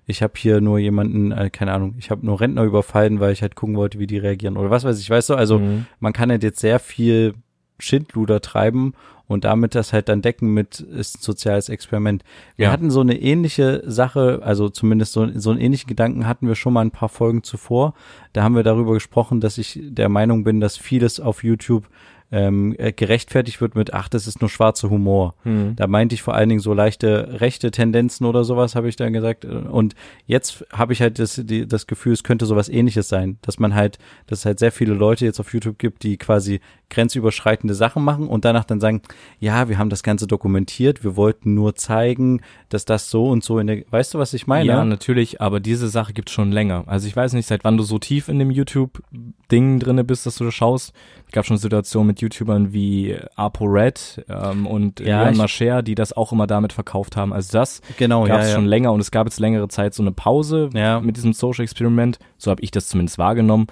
Ich 0.06 0.22
habe 0.22 0.34
hier 0.36 0.60
nur 0.60 0.78
jemanden, 0.78 1.32
äh, 1.32 1.50
keine 1.50 1.72
Ahnung, 1.72 1.96
ich 1.98 2.10
habe 2.12 2.24
nur 2.24 2.40
Rentner 2.40 2.62
überfallen, 2.62 3.18
weil 3.18 3.32
ich 3.32 3.42
halt 3.42 3.56
gucken 3.56 3.74
wollte, 3.76 3.98
wie 3.98 4.06
die 4.06 4.18
reagieren 4.18 4.56
oder 4.56 4.70
was 4.70 4.84
weiß 4.84 5.00
ich. 5.00 5.10
Weißt 5.10 5.30
du, 5.30 5.34
also 5.34 5.58
Mhm. 5.58 5.86
man 5.98 6.12
kann 6.12 6.30
halt 6.30 6.44
jetzt 6.44 6.60
sehr 6.60 6.78
viel 6.78 7.34
Schindluder 7.78 8.40
treiben 8.40 8.94
und 9.28 9.44
damit 9.44 9.74
das 9.74 9.92
halt 9.92 10.08
dann 10.08 10.20
decken 10.22 10.52
mit 10.52 10.80
ist 10.80 11.16
ein 11.18 11.22
soziales 11.22 11.68
Experiment. 11.68 12.22
Wir 12.56 12.66
Ja. 12.66 12.72
hatten 12.72 12.90
so 12.90 13.00
eine 13.00 13.20
ähnliche 13.20 13.82
Sache, 13.86 14.40
also 14.42 14.68
zumindest 14.68 15.12
so, 15.12 15.26
so 15.38 15.50
einen 15.50 15.60
ähnlichen 15.60 15.88
Gedanken 15.88 16.26
hatten 16.26 16.46
wir 16.48 16.54
schon 16.54 16.72
mal 16.74 16.82
ein 16.82 16.90
paar 16.90 17.08
Folgen 17.08 17.42
zuvor. 17.42 17.94
Da 18.34 18.42
haben 18.42 18.54
wir 18.56 18.62
darüber 18.62 18.92
gesprochen, 18.94 19.40
dass 19.40 19.58
ich 19.58 19.80
der 19.82 20.08
Meinung 20.08 20.44
bin, 20.44 20.60
dass 20.60 20.76
vieles 20.76 21.18
auf 21.18 21.44
YouTube 21.44 21.88
ähm, 22.32 22.74
äh, 22.78 22.92
gerechtfertigt 22.92 23.60
wird 23.60 23.74
mit, 23.74 23.92
ach, 23.92 24.08
das 24.08 24.26
ist 24.26 24.40
nur 24.40 24.48
schwarzer 24.48 24.88
Humor. 24.88 25.34
Mhm. 25.44 25.76
Da 25.76 25.86
meinte 25.86 26.14
ich 26.14 26.22
vor 26.22 26.34
allen 26.34 26.48
Dingen 26.48 26.60
so 26.60 26.72
leichte 26.72 27.40
rechte 27.40 27.70
Tendenzen 27.70 28.24
oder 28.26 28.42
sowas, 28.42 28.74
habe 28.74 28.88
ich 28.88 28.96
dann 28.96 29.12
gesagt. 29.12 29.44
Und 29.44 29.94
jetzt 30.26 30.64
habe 30.72 30.94
ich 30.94 31.02
halt 31.02 31.18
das, 31.18 31.40
die, 31.44 31.68
das 31.68 31.86
Gefühl, 31.86 32.14
es 32.14 32.24
könnte 32.24 32.46
sowas 32.46 32.70
ähnliches 32.70 33.08
sein, 33.08 33.38
dass 33.42 33.58
man 33.58 33.74
halt, 33.74 33.98
dass 34.26 34.40
es 34.40 34.44
halt 34.46 34.58
sehr 34.58 34.72
viele 34.72 34.94
Leute 34.94 35.26
jetzt 35.26 35.40
auf 35.40 35.52
YouTube 35.52 35.78
gibt, 35.78 36.02
die 36.02 36.16
quasi 36.16 36.60
grenzüberschreitende 36.88 37.74
Sachen 37.74 38.02
machen 38.04 38.28
und 38.28 38.44
danach 38.44 38.64
dann 38.64 38.80
sagen, 38.80 39.02
ja, 39.38 39.68
wir 39.68 39.78
haben 39.78 39.90
das 39.90 40.02
Ganze 40.02 40.26
dokumentiert, 40.26 41.04
wir 41.04 41.16
wollten 41.16 41.54
nur 41.54 41.74
zeigen, 41.74 42.40
dass 42.68 42.84
das 42.84 43.10
so 43.10 43.28
und 43.28 43.44
so 43.44 43.58
in 43.58 43.66
der, 43.66 43.84
weißt 43.90 44.14
du, 44.14 44.18
was 44.18 44.34
ich 44.34 44.46
meine? 44.46 44.68
Ja, 44.68 44.84
natürlich, 44.84 45.40
aber 45.40 45.60
diese 45.60 45.88
Sache 45.88 46.12
gibt's 46.12 46.32
schon 46.32 46.52
länger. 46.52 46.84
Also 46.86 47.08
ich 47.08 47.16
weiß 47.16 47.32
nicht, 47.34 47.46
seit 47.46 47.64
wann 47.64 47.76
du 47.76 47.82
so 47.82 47.98
tief 47.98 48.28
in 48.28 48.38
dem 48.38 48.50
YouTube-Ding 48.50 49.80
drinne 49.80 50.04
bist, 50.04 50.26
dass 50.26 50.36
du 50.36 50.44
das 50.44 50.54
schaust. 50.54 50.92
Es 51.26 51.32
gab 51.32 51.46
schon 51.46 51.56
Situationen 51.56 52.08
mit 52.08 52.21
YouTubern 52.22 52.72
wie 52.72 53.16
ApoRed 53.36 54.24
ähm, 54.28 54.66
und 54.66 55.00
Ja, 55.00 55.24
Leon 55.24 55.36
Mascher, 55.36 55.82
die 55.82 55.94
das 55.94 56.12
auch 56.14 56.32
immer 56.32 56.46
damit 56.46 56.72
verkauft 56.72 57.16
haben. 57.16 57.32
Also 57.32 57.52
das 57.52 57.82
genau, 57.98 58.20
gab 58.24 58.38
ja, 58.38 58.42
es 58.44 58.48
ja. 58.50 58.54
schon 58.54 58.66
länger 58.66 58.92
und 58.92 59.00
es 59.00 59.10
gab 59.10 59.26
jetzt 59.26 59.40
längere 59.40 59.68
Zeit 59.68 59.92
so 59.94 60.02
eine 60.02 60.12
Pause 60.12 60.70
Ja. 60.72 61.00
mit 61.00 61.16
diesem 61.16 61.32
Social 61.34 61.62
Experiment. 61.64 62.18
So 62.38 62.50
habe 62.50 62.62
ich 62.62 62.70
das 62.70 62.88
zumindest 62.88 63.18
wahrgenommen. 63.18 63.66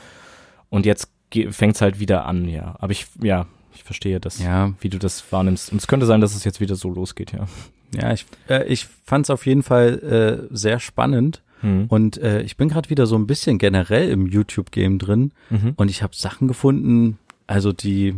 Und 0.69 0.85
jetzt 0.87 1.09
fängt's 1.51 1.81
halt 1.81 1.99
wieder 2.01 2.27
an, 2.27 2.49
ja. 2.49 2.75
Aber 2.79 2.93
ich, 2.93 3.07
ja, 3.23 3.47
ich 3.75 3.85
verstehe 3.85 4.21
das, 4.21 4.39
Ja, 4.43 4.73
wie 4.81 4.89
du 4.89 4.99
das 4.99 5.33
wahrnimmst. 5.33 5.73
Und 5.73 5.79
es 5.79 5.87
könnte 5.87 6.07
sein, 6.07 6.21
dass 6.21 6.35
es 6.35 6.45
jetzt 6.45 6.61
wieder 6.61 6.75
so 6.77 6.91
losgeht, 6.91 7.33
ja. 7.33 7.47
ja, 7.95 8.13
ich, 8.13 8.27
äh, 8.49 8.65
ich 8.67 8.87
fand 9.05 9.27
es 9.27 9.31
auf 9.31 9.47
jeden 9.47 9.63
Fall 9.63 10.49
äh, 10.51 10.55
sehr 10.55 10.81
spannend 10.81 11.43
Hm. 11.63 11.87
und 11.89 12.17
äh, 12.17 12.41
ich 12.41 12.57
bin 12.57 12.71
gerade 12.71 12.89
wieder 12.89 13.05
so 13.07 13.17
ein 13.17 13.27
bisschen 13.27 13.59
generell 13.59 14.09
im 14.09 14.27
YouTube-Game 14.27 14.99
drin 14.99 15.33
Mhm. 15.51 15.75
und 15.77 15.91
ich 15.91 16.03
habe 16.03 16.17
Sachen 16.17 16.49
gefunden, 16.49 17.19
also 17.47 17.73
die 17.75 18.17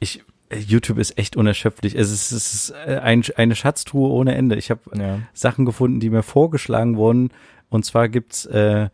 ich 0.00 0.22
äh, 0.50 0.58
YouTube 0.58 0.98
ist 0.98 1.18
echt 1.18 1.36
unerschöpflich. 1.36 1.94
Es 1.94 2.10
ist, 2.10 2.32
es 2.32 2.54
ist 2.54 2.70
äh, 2.86 2.98
ein, 2.98 3.22
eine 3.36 3.54
Schatztruhe 3.56 4.10
ohne 4.10 4.34
Ende. 4.34 4.56
Ich 4.56 4.70
habe 4.70 4.80
Ja. 4.96 5.18
Sachen 5.32 5.64
gefunden, 5.64 6.00
die 6.00 6.10
mir 6.10 6.22
vorgeschlagen 6.22 6.96
wurden. 6.96 7.30
Und 7.70 7.84
zwar 7.84 8.08
gibt's 8.08 8.44
äh, 8.46 8.88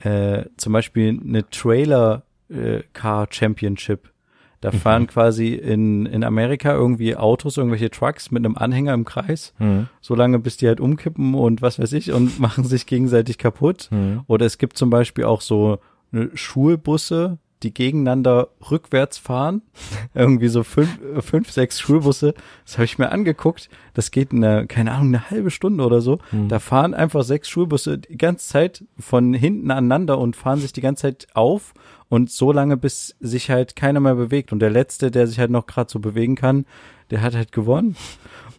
äh, 0.00 0.44
zum 0.56 0.72
Beispiel 0.72 1.20
eine 1.24 1.48
Trailer 1.48 2.24
äh, 2.50 2.80
Car 2.92 3.28
Championship. 3.30 4.10
Da 4.62 4.72
Mhm. 4.72 4.76
fahren 4.78 5.06
quasi 5.06 5.52
in, 5.54 6.06
in 6.06 6.24
Amerika 6.24 6.72
irgendwie 6.72 7.14
Autos, 7.14 7.56
irgendwelche 7.58 7.90
Trucks 7.90 8.30
mit 8.30 8.44
einem 8.44 8.56
Anhänger 8.56 8.94
im 8.94 9.04
Kreis, 9.04 9.52
Hm. 9.58 9.88
so 10.00 10.14
lange 10.14 10.38
bis 10.38 10.56
die 10.56 10.66
halt 10.66 10.80
umkippen 10.80 11.34
und 11.34 11.60
was 11.62 11.78
weiß 11.78 11.92
ich 11.92 12.10
und 12.12 12.40
machen 12.40 12.64
sich 12.64 12.86
gegenseitig 12.86 13.36
kaputt. 13.38 13.88
Hm. 13.90 14.22
Oder 14.26 14.46
es 14.46 14.56
gibt 14.58 14.76
zum 14.78 14.88
Beispiel 14.90 15.24
auch 15.24 15.42
so 15.42 15.78
eine 16.10 16.30
Schulbusse, 16.34 17.38
die 17.66 17.74
gegeneinander 17.74 18.48
rückwärts 18.70 19.18
fahren. 19.18 19.62
Irgendwie 20.14 20.48
so 20.48 20.62
fünf, 20.62 20.98
äh, 21.02 21.20
fünf 21.20 21.50
sechs 21.50 21.80
Schulbusse. 21.80 22.34
Das 22.64 22.74
habe 22.74 22.84
ich 22.84 22.98
mir 22.98 23.10
angeguckt. 23.10 23.68
Das 23.92 24.12
geht 24.12 24.32
eine, 24.32 24.66
keine 24.66 24.92
Ahnung, 24.92 25.08
eine 25.08 25.30
halbe 25.30 25.50
Stunde 25.50 25.84
oder 25.84 26.00
so. 26.00 26.18
Hm. 26.30 26.48
Da 26.48 26.60
fahren 26.60 26.94
einfach 26.94 27.24
sechs 27.24 27.48
Schulbusse 27.48 27.98
die 27.98 28.16
ganze 28.16 28.48
Zeit 28.48 28.84
von 28.98 29.34
hinten 29.34 29.70
aneinander 29.70 30.18
und 30.18 30.36
fahren 30.36 30.60
sich 30.60 30.72
die 30.72 30.80
ganze 30.80 31.02
Zeit 31.02 31.26
auf 31.34 31.74
und 32.08 32.30
so 32.30 32.52
lange, 32.52 32.76
bis 32.76 33.16
sich 33.18 33.50
halt 33.50 33.74
keiner 33.74 33.98
mehr 33.98 34.14
bewegt. 34.14 34.52
Und 34.52 34.60
der 34.60 34.70
Letzte, 34.70 35.10
der 35.10 35.26
sich 35.26 35.40
halt 35.40 35.50
noch 35.50 35.66
gerade 35.66 35.90
so 35.90 35.98
bewegen 35.98 36.36
kann, 36.36 36.66
der 37.10 37.22
hat 37.22 37.34
halt 37.34 37.52
gewonnen. 37.52 37.96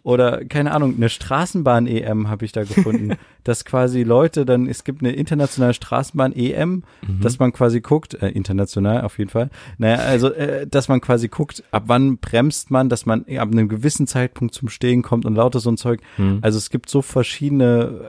Oder, 0.04 0.44
keine 0.44 0.72
Ahnung, 0.72 0.94
eine 0.96 1.08
Straßenbahn-EM 1.08 2.28
habe 2.28 2.44
ich 2.44 2.52
da 2.52 2.62
gefunden. 2.64 3.16
dass 3.44 3.64
quasi 3.64 4.02
Leute 4.04 4.44
dann, 4.46 4.66
es 4.66 4.84
gibt 4.84 5.02
eine 5.02 5.12
internationale 5.12 5.74
Straßenbahn-EM, 5.74 6.82
Mhm. 7.06 7.20
dass 7.20 7.38
man 7.38 7.52
quasi 7.52 7.80
guckt, 7.80 8.14
äh, 8.14 8.28
international 8.28 9.02
auf 9.02 9.18
jeden 9.18 9.30
Fall, 9.30 9.50
naja, 9.78 9.96
also, 9.96 10.32
äh, 10.32 10.66
dass 10.66 10.88
man 10.88 11.00
quasi 11.00 11.28
guckt, 11.28 11.62
ab 11.70 11.84
wann 11.86 12.18
bremst 12.18 12.70
man, 12.70 12.88
dass 12.88 13.06
man 13.06 13.20
ab 13.22 13.50
einem 13.50 13.68
gewissen 13.68 14.06
Zeitpunkt 14.06 14.54
zum 14.54 14.68
Stehen 14.68 15.02
kommt 15.02 15.24
und 15.26 15.34
lauter 15.34 15.60
so 15.60 15.70
ein 15.70 15.76
Zeug. 15.76 16.00
Hm. 16.16 16.38
Also 16.42 16.58
es 16.58 16.70
gibt 16.70 16.88
so 16.90 17.00
verschiedene 17.02 18.00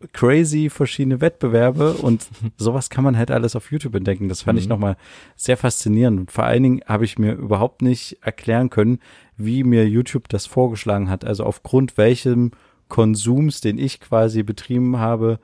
äh, 0.00 0.06
crazy 0.12 0.70
verschiedene 0.70 1.20
Wettbewerbe 1.20 1.94
und 1.94 2.26
sowas 2.56 2.90
kann 2.90 3.02
man 3.04 3.16
halt 3.16 3.30
alles 3.32 3.56
auf 3.56 3.70
YouTube 3.72 3.94
entdecken. 3.96 4.28
Das 4.28 4.42
fand 4.42 4.58
ich 4.58 4.66
Mhm. 4.66 4.70
nochmal 4.70 4.96
sehr 5.36 5.56
faszinierend 5.56 6.20
und 6.20 6.32
vor 6.32 6.44
allen 6.44 6.62
Dingen 6.62 6.80
habe 6.86 7.04
ich 7.04 7.18
mir 7.18 7.32
überhaupt 7.34 7.82
nicht 7.82 8.18
erklären 8.22 8.70
können, 8.70 9.00
wie 9.38 9.64
mir 9.64 9.88
YouTube 9.88 10.28
das 10.28 10.46
vorgeschlagen 10.46 11.08
hat. 11.08 11.24
Also 11.24 11.44
aufgrund 11.44 11.96
welchem 11.96 12.50
Konsums, 12.88 13.60
den 13.60 13.78
ich 13.78 14.00
quasi 14.00 14.42
betrieben 14.42 14.98
habe, 14.98 15.38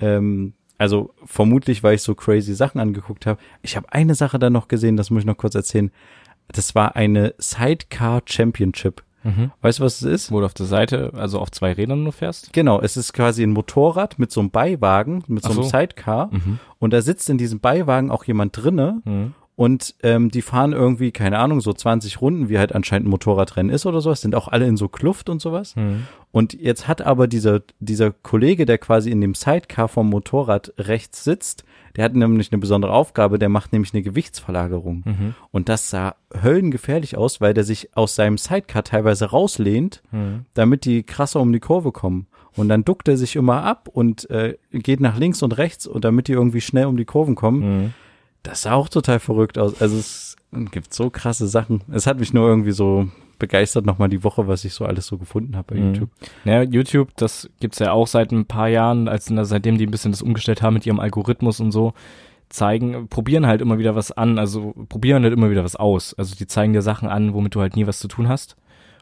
ähm, 0.00 0.52
also 0.78 1.14
vermutlich, 1.24 1.82
weil 1.82 1.94
ich 1.94 2.02
so 2.02 2.14
crazy 2.14 2.54
Sachen 2.54 2.80
angeguckt 2.80 3.24
habe. 3.24 3.40
Ich 3.62 3.76
habe 3.76 3.90
eine 3.92 4.14
Sache 4.14 4.38
dann 4.38 4.52
noch 4.52 4.68
gesehen, 4.68 4.96
das 4.96 5.10
muss 5.10 5.20
ich 5.20 5.26
noch 5.26 5.38
kurz 5.38 5.54
erzählen. 5.54 5.90
Das 6.48 6.74
war 6.74 6.96
eine 6.96 7.34
Sidecar 7.38 8.22
Championship. 8.26 9.02
Mhm. 9.24 9.50
Weißt 9.60 9.80
du, 9.80 9.84
was 9.84 10.02
es 10.02 10.02
ist? 10.02 10.32
Wo 10.32 10.40
du 10.40 10.46
auf 10.46 10.54
der 10.54 10.66
Seite, 10.66 11.12
also 11.14 11.40
auf 11.40 11.50
zwei 11.50 11.72
Rädern 11.72 12.04
nur 12.04 12.12
fährst? 12.12 12.52
Genau, 12.52 12.80
es 12.80 12.96
ist 12.96 13.12
quasi 13.12 13.42
ein 13.42 13.50
Motorrad 13.50 14.18
mit 14.18 14.30
so 14.30 14.40
einem 14.40 14.50
Beiwagen, 14.50 15.24
mit 15.26 15.42
so 15.42 15.50
Ach 15.50 15.54
einem 15.54 15.64
so. 15.64 15.70
Sidecar. 15.70 16.28
Mhm. 16.32 16.58
Und 16.78 16.92
da 16.92 17.02
sitzt 17.02 17.28
in 17.30 17.38
diesem 17.38 17.58
Beiwagen 17.60 18.10
auch 18.10 18.24
jemand 18.24 18.56
drinne 18.56 19.00
Mhm. 19.04 19.34
Und 19.56 19.94
ähm, 20.02 20.30
die 20.30 20.42
fahren 20.42 20.72
irgendwie, 20.72 21.12
keine 21.12 21.38
Ahnung, 21.38 21.62
so 21.62 21.72
20 21.72 22.20
Runden, 22.20 22.48
wie 22.50 22.58
halt 22.58 22.74
anscheinend 22.74 23.08
ein 23.08 23.10
Motorradrennen 23.10 23.74
ist 23.74 23.86
oder 23.86 24.02
sowas, 24.02 24.20
sind 24.20 24.34
auch 24.34 24.48
alle 24.48 24.66
in 24.66 24.76
so 24.76 24.88
Kluft 24.88 25.30
und 25.30 25.40
sowas. 25.40 25.74
Mhm. 25.76 26.06
Und 26.30 26.52
jetzt 26.52 26.86
hat 26.86 27.00
aber 27.00 27.26
dieser, 27.26 27.62
dieser 27.80 28.10
Kollege, 28.10 28.66
der 28.66 28.76
quasi 28.76 29.10
in 29.10 29.22
dem 29.22 29.34
Sidecar 29.34 29.88
vom 29.88 30.10
Motorrad 30.10 30.74
rechts 30.76 31.24
sitzt, 31.24 31.64
der 31.96 32.04
hat 32.04 32.14
nämlich 32.14 32.52
eine 32.52 32.60
besondere 32.60 32.92
Aufgabe, 32.92 33.38
der 33.38 33.48
macht 33.48 33.72
nämlich 33.72 33.94
eine 33.94 34.02
Gewichtsverlagerung. 34.02 35.02
Mhm. 35.06 35.34
Und 35.50 35.70
das 35.70 35.88
sah 35.88 36.16
höllengefährlich 36.42 37.16
aus, 37.16 37.40
weil 37.40 37.54
der 37.54 37.64
sich 37.64 37.96
aus 37.96 38.14
seinem 38.14 38.36
Sidecar 38.36 38.84
teilweise 38.84 39.30
rauslehnt, 39.30 40.02
Mhm. 40.12 40.44
damit 40.52 40.84
die 40.84 41.02
krasser 41.02 41.40
um 41.40 41.52
die 41.52 41.60
Kurve 41.60 41.92
kommen. 41.92 42.26
Und 42.56 42.68
dann 42.68 42.84
duckt 42.84 43.08
er 43.08 43.16
sich 43.16 43.36
immer 43.36 43.62
ab 43.64 43.88
und 43.90 44.28
äh, 44.30 44.56
geht 44.72 45.00
nach 45.00 45.18
links 45.18 45.42
und 45.42 45.56
rechts 45.56 45.86
und 45.86 46.04
damit 46.04 46.28
die 46.28 46.32
irgendwie 46.32 46.60
schnell 46.60 46.86
um 46.86 46.96
die 46.98 47.04
Kurven 47.06 47.34
kommen. 47.34 47.94
Das 48.46 48.62
sah 48.62 48.74
auch 48.74 48.88
total 48.88 49.18
verrückt 49.18 49.58
aus. 49.58 49.80
Also 49.80 49.96
es 49.96 50.36
gibt 50.70 50.94
so 50.94 51.10
krasse 51.10 51.46
Sachen. 51.48 51.82
Es 51.92 52.06
hat 52.06 52.18
mich 52.20 52.32
nur 52.32 52.48
irgendwie 52.48 52.70
so 52.72 53.08
begeistert 53.38 53.84
nochmal 53.84 54.08
die 54.08 54.24
Woche, 54.24 54.46
was 54.46 54.64
ich 54.64 54.72
so 54.72 54.84
alles 54.86 55.06
so 55.06 55.18
gefunden 55.18 55.56
habe 55.56 55.74
bei 55.74 55.80
Mhm. 55.80 55.86
YouTube. 55.94 56.10
Ja, 56.44 56.62
YouTube, 56.62 57.10
das 57.16 57.50
gibt's 57.60 57.78
ja 57.80 57.92
auch 57.92 58.06
seit 58.06 58.32
ein 58.32 58.46
paar 58.46 58.68
Jahren, 58.68 59.08
als 59.08 59.26
seitdem 59.26 59.76
die 59.78 59.86
ein 59.86 59.90
bisschen 59.90 60.12
das 60.12 60.22
umgestellt 60.22 60.62
haben 60.62 60.74
mit 60.74 60.86
ihrem 60.86 61.00
Algorithmus 61.00 61.60
und 61.60 61.72
so, 61.72 61.92
zeigen, 62.48 63.08
probieren 63.08 63.46
halt 63.46 63.60
immer 63.60 63.78
wieder 63.78 63.94
was 63.96 64.12
an, 64.12 64.38
also 64.38 64.72
probieren 64.88 65.24
halt 65.24 65.32
immer 65.34 65.50
wieder 65.50 65.64
was 65.64 65.76
aus. 65.76 66.14
Also 66.14 66.34
die 66.36 66.46
zeigen 66.46 66.72
dir 66.72 66.82
Sachen 66.82 67.08
an, 67.08 67.34
womit 67.34 67.54
du 67.54 67.60
halt 67.60 67.76
nie 67.76 67.86
was 67.86 67.98
zu 67.98 68.08
tun 68.08 68.28
hast. 68.28 68.56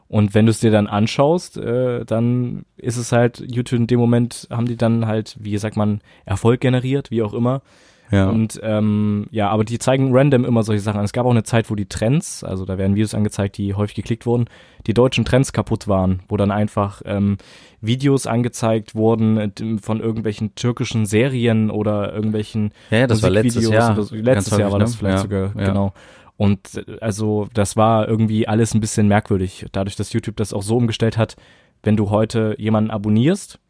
Und 0.08 0.34
wenn 0.34 0.46
du 0.46 0.50
es 0.50 0.60
dir 0.60 0.70
dann 0.70 0.86
anschaust, 0.86 1.56
äh, 1.58 2.04
dann 2.04 2.64
ist 2.76 2.96
es 2.96 3.12
halt, 3.12 3.40
YouTube 3.46 3.78
in 3.80 3.86
dem 3.86 4.00
Moment 4.00 4.48
haben 4.50 4.66
die 4.66 4.76
dann 4.76 5.06
halt, 5.06 5.36
wie 5.38 5.56
sagt 5.58 5.76
man, 5.76 6.00
Erfolg 6.24 6.60
generiert, 6.60 7.10
wie 7.10 7.22
auch 7.22 7.34
immer. 7.34 7.62
Ja. 8.10 8.28
Und 8.28 8.60
ähm, 8.62 9.26
ja, 9.30 9.48
aber 9.48 9.64
die 9.64 9.78
zeigen 9.78 10.14
random 10.14 10.44
immer 10.44 10.62
solche 10.62 10.82
Sachen 10.82 10.98
an. 10.98 11.04
Es 11.04 11.12
gab 11.12 11.26
auch 11.26 11.30
eine 11.30 11.42
Zeit, 11.42 11.70
wo 11.70 11.74
die 11.74 11.86
Trends, 11.86 12.44
also 12.44 12.64
da 12.64 12.78
werden 12.78 12.94
Videos 12.94 13.14
angezeigt, 13.14 13.56
die 13.56 13.74
häufig 13.74 13.96
geklickt 13.96 14.26
wurden, 14.26 14.46
die 14.86 14.94
deutschen 14.94 15.24
Trends 15.24 15.52
kaputt 15.52 15.88
waren, 15.88 16.20
wo 16.28 16.36
dann 16.36 16.50
einfach 16.50 17.02
ähm, 17.06 17.38
Videos 17.80 18.26
angezeigt 18.26 18.94
wurden 18.94 19.38
äh, 19.38 19.50
von 19.80 20.00
irgendwelchen 20.00 20.54
türkischen 20.54 21.06
Serien 21.06 21.70
oder 21.70 22.12
irgendwelchen 22.12 22.72
ja, 22.90 22.98
ja, 22.98 23.06
das 23.06 23.22
war 23.22 23.30
letztes 23.30 23.68
Jahr. 23.68 23.94
so. 24.00 24.14
Letztes 24.14 24.50
Ganz 24.50 24.60
Jahr 24.60 24.72
war 24.72 24.78
das 24.78 24.92
ne? 24.92 24.96
vielleicht 24.98 25.16
Ja, 25.16 25.22
sogar, 25.22 25.52
ja. 25.56 25.68
genau. 25.68 25.92
Und 26.36 26.84
also 27.00 27.48
das 27.54 27.76
war 27.76 28.08
irgendwie 28.08 28.48
alles 28.48 28.74
ein 28.74 28.80
bisschen 28.80 29.06
merkwürdig, 29.06 29.66
dadurch, 29.72 29.96
dass 29.96 30.12
YouTube 30.12 30.36
das 30.36 30.52
auch 30.52 30.62
so 30.62 30.76
umgestellt 30.76 31.16
hat, 31.16 31.36
wenn 31.84 31.96
du 31.96 32.10
heute 32.10 32.56
jemanden 32.58 32.90
abonnierst, 32.90 33.60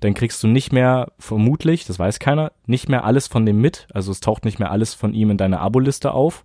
dann 0.00 0.14
kriegst 0.14 0.42
du 0.42 0.48
nicht 0.48 0.72
mehr, 0.72 1.12
vermutlich, 1.18 1.84
das 1.84 1.98
weiß 1.98 2.18
keiner, 2.18 2.52
nicht 2.66 2.88
mehr 2.88 3.04
alles 3.04 3.28
von 3.28 3.44
dem 3.46 3.60
mit. 3.60 3.86
Also 3.92 4.10
es 4.10 4.20
taucht 4.20 4.44
nicht 4.44 4.58
mehr 4.58 4.70
alles 4.70 4.94
von 4.94 5.14
ihm 5.14 5.30
in 5.30 5.36
deiner 5.36 5.60
Aboliste 5.60 6.12
auf, 6.12 6.44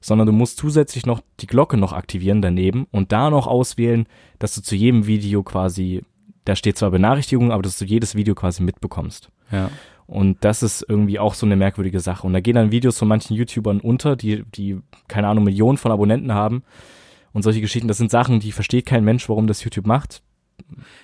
sondern 0.00 0.26
du 0.26 0.32
musst 0.32 0.58
zusätzlich 0.58 1.04
noch 1.04 1.20
die 1.40 1.46
Glocke 1.46 1.76
noch 1.76 1.92
aktivieren 1.92 2.40
daneben 2.40 2.86
und 2.90 3.12
da 3.12 3.30
noch 3.30 3.46
auswählen, 3.46 4.06
dass 4.38 4.54
du 4.54 4.62
zu 4.62 4.74
jedem 4.74 5.06
Video 5.06 5.42
quasi, 5.42 6.02
da 6.46 6.56
steht 6.56 6.78
zwar 6.78 6.90
Benachrichtigung, 6.90 7.52
aber 7.52 7.62
dass 7.62 7.78
du 7.78 7.84
jedes 7.84 8.14
Video 8.14 8.34
quasi 8.34 8.62
mitbekommst. 8.62 9.30
Ja. 9.52 9.70
Und 10.06 10.44
das 10.44 10.62
ist 10.62 10.86
irgendwie 10.88 11.18
auch 11.18 11.34
so 11.34 11.44
eine 11.44 11.56
merkwürdige 11.56 12.00
Sache. 12.00 12.26
Und 12.26 12.32
da 12.32 12.40
gehen 12.40 12.54
dann 12.54 12.70
Videos 12.70 12.98
von 12.98 13.08
manchen 13.08 13.34
YouTubern 13.34 13.80
unter, 13.80 14.16
die, 14.16 14.44
die, 14.44 14.78
keine 15.08 15.28
Ahnung, 15.28 15.44
Millionen 15.44 15.78
von 15.78 15.90
Abonnenten 15.90 16.32
haben. 16.32 16.62
Und 17.32 17.42
solche 17.42 17.60
Geschichten, 17.60 17.88
das 17.88 17.98
sind 17.98 18.10
Sachen, 18.10 18.40
die 18.40 18.52
versteht 18.52 18.86
kein 18.86 19.04
Mensch, 19.04 19.28
warum 19.28 19.48
das 19.48 19.64
YouTube 19.64 19.86
macht. 19.86 20.22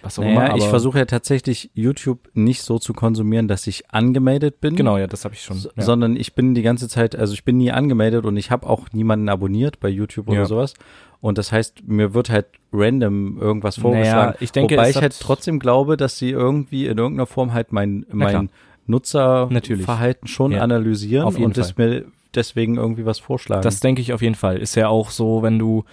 Was 0.03 0.19
auch 0.19 0.23
immer. 0.23 0.35
Naja, 0.35 0.49
Aber 0.51 0.59
ich 0.59 0.65
versuche 0.67 0.99
ja 0.99 1.05
tatsächlich 1.05 1.71
YouTube 1.75 2.29
nicht 2.35 2.63
so 2.63 2.79
zu 2.79 2.93
konsumieren, 2.93 3.49
dass 3.49 3.67
ich 3.67 3.91
angemeldet 3.91 4.61
bin. 4.61 4.77
Genau, 4.77 4.99
ja, 4.99 5.07
das 5.07 5.25
habe 5.25 5.35
ich 5.35 5.43
schon. 5.43 5.57
S- 5.57 5.69
ja. 5.77 5.83
Sondern 5.83 6.17
ich 6.17 6.35
bin 6.35 6.55
die 6.55 6.63
ganze 6.63 6.89
Zeit, 6.89 7.15
also 7.17 7.33
ich 7.35 7.45
bin 7.45 7.57
nie 7.59 7.71
angemeldet 7.71 8.25
und 8.25 8.37
ich 8.37 8.51
habe 8.51 8.69
auch 8.69 8.87
niemanden 8.93 9.29
abonniert 9.29 9.81
bei 9.81 9.89
YouTube 9.89 10.29
oder 10.29 10.41
Ja. 10.41 10.47
sowas. 10.47 10.75
Und 11.21 11.39
das 11.39 11.53
heißt, 11.53 11.85
mir 11.87 12.15
wird 12.15 12.31
halt 12.31 12.47
random 12.73 13.39
irgendwas 13.41 13.79
vorgeschlagen. 13.79 14.31
Naja, 14.33 14.37
ich 14.41 14.51
denke, 14.51 14.77
Wobei 14.77 14.91
ich 14.91 14.97
halt 14.97 15.19
trotzdem 15.21 15.61
glaube, 15.61 15.97
dass 15.97 16.19
sie 16.19 16.31
irgendwie 16.31 16.87
in 16.87 16.99
irgendeiner 16.99 17.27
Form 17.27 17.53
halt 17.53 17.73
mein, 17.73 18.05
mein 18.11 18.51
Nutzerverhalten 18.87 20.29
schon 20.29 20.53
Ja. 20.53 20.63
analysieren 20.63 21.35
und 21.37 21.59
es 21.59 21.77
mir 21.77 22.05
deswegen 22.35 22.77
irgendwie 22.77 23.05
was 23.07 23.19
vorschlagen. 23.19 23.63
Das 23.63 23.81
denke 23.81 24.01
ich 24.01 24.13
auf 24.13 24.23
jeden 24.23 24.35
Fall. 24.35 24.57
Ist 24.59 24.75
ja 24.75 24.89
auch 24.89 25.11
so, 25.11 25.43
wenn 25.43 25.59
du, 25.59 25.85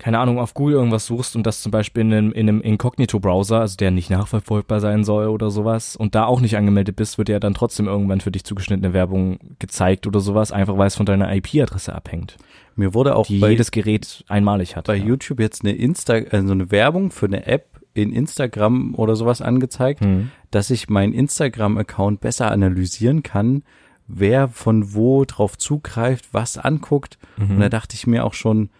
keine 0.00 0.18
Ahnung, 0.18 0.38
auf 0.38 0.54
Google 0.54 0.74
irgendwas 0.76 1.06
suchst 1.06 1.36
und 1.36 1.46
das 1.46 1.60
zum 1.60 1.70
Beispiel 1.70 2.00
in 2.00 2.12
einem, 2.12 2.32
in 2.32 2.48
einem 2.48 2.60
Inkognito-Browser, 2.62 3.60
also 3.60 3.76
der 3.76 3.90
nicht 3.90 4.10
nachverfolgbar 4.10 4.80
sein 4.80 5.04
soll 5.04 5.28
oder 5.28 5.50
sowas, 5.50 5.94
und 5.94 6.14
da 6.14 6.24
auch 6.24 6.40
nicht 6.40 6.56
angemeldet 6.56 6.96
bist, 6.96 7.18
wird 7.18 7.28
ja 7.28 7.38
dann 7.38 7.54
trotzdem 7.54 7.86
irgendwann 7.86 8.20
für 8.20 8.30
dich 8.30 8.44
zugeschnittene 8.44 8.92
Werbung 8.94 9.38
gezeigt 9.58 10.06
oder 10.06 10.20
sowas, 10.20 10.52
einfach 10.52 10.76
weil 10.78 10.86
es 10.86 10.96
von 10.96 11.06
deiner 11.06 11.32
IP-Adresse 11.34 11.94
abhängt, 11.94 12.38
mir 12.76 12.94
wurde 12.94 13.14
auch 13.14 13.26
die 13.26 13.38
bei, 13.38 13.50
jedes 13.50 13.70
Gerät 13.70 14.24
einmalig 14.28 14.74
hat. 14.74 14.86
bei 14.86 14.96
ja. 14.96 15.04
YouTube 15.04 15.38
jetzt 15.38 15.62
eine 15.64 15.74
Insta, 15.74 16.14
also 16.14 16.52
eine 16.52 16.70
Werbung 16.70 17.10
für 17.10 17.26
eine 17.26 17.46
App 17.46 17.80
in 17.92 18.12
Instagram 18.12 18.94
oder 18.94 19.16
sowas 19.16 19.42
angezeigt, 19.42 20.00
Hm. 20.00 20.30
dass 20.50 20.70
ich 20.70 20.88
meinen 20.88 21.12
Instagram-Account 21.12 22.20
besser 22.20 22.50
analysieren 22.50 23.22
kann, 23.22 23.64
wer 24.06 24.48
von 24.48 24.94
wo 24.94 25.24
drauf 25.24 25.58
zugreift, 25.58 26.28
was 26.32 26.58
anguckt. 26.58 27.18
Mhm. 27.36 27.50
Und 27.50 27.60
da 27.60 27.68
dachte 27.68 27.94
ich 27.94 28.06
mir 28.06 28.24
auch 28.24 28.34
schon, 28.34 28.70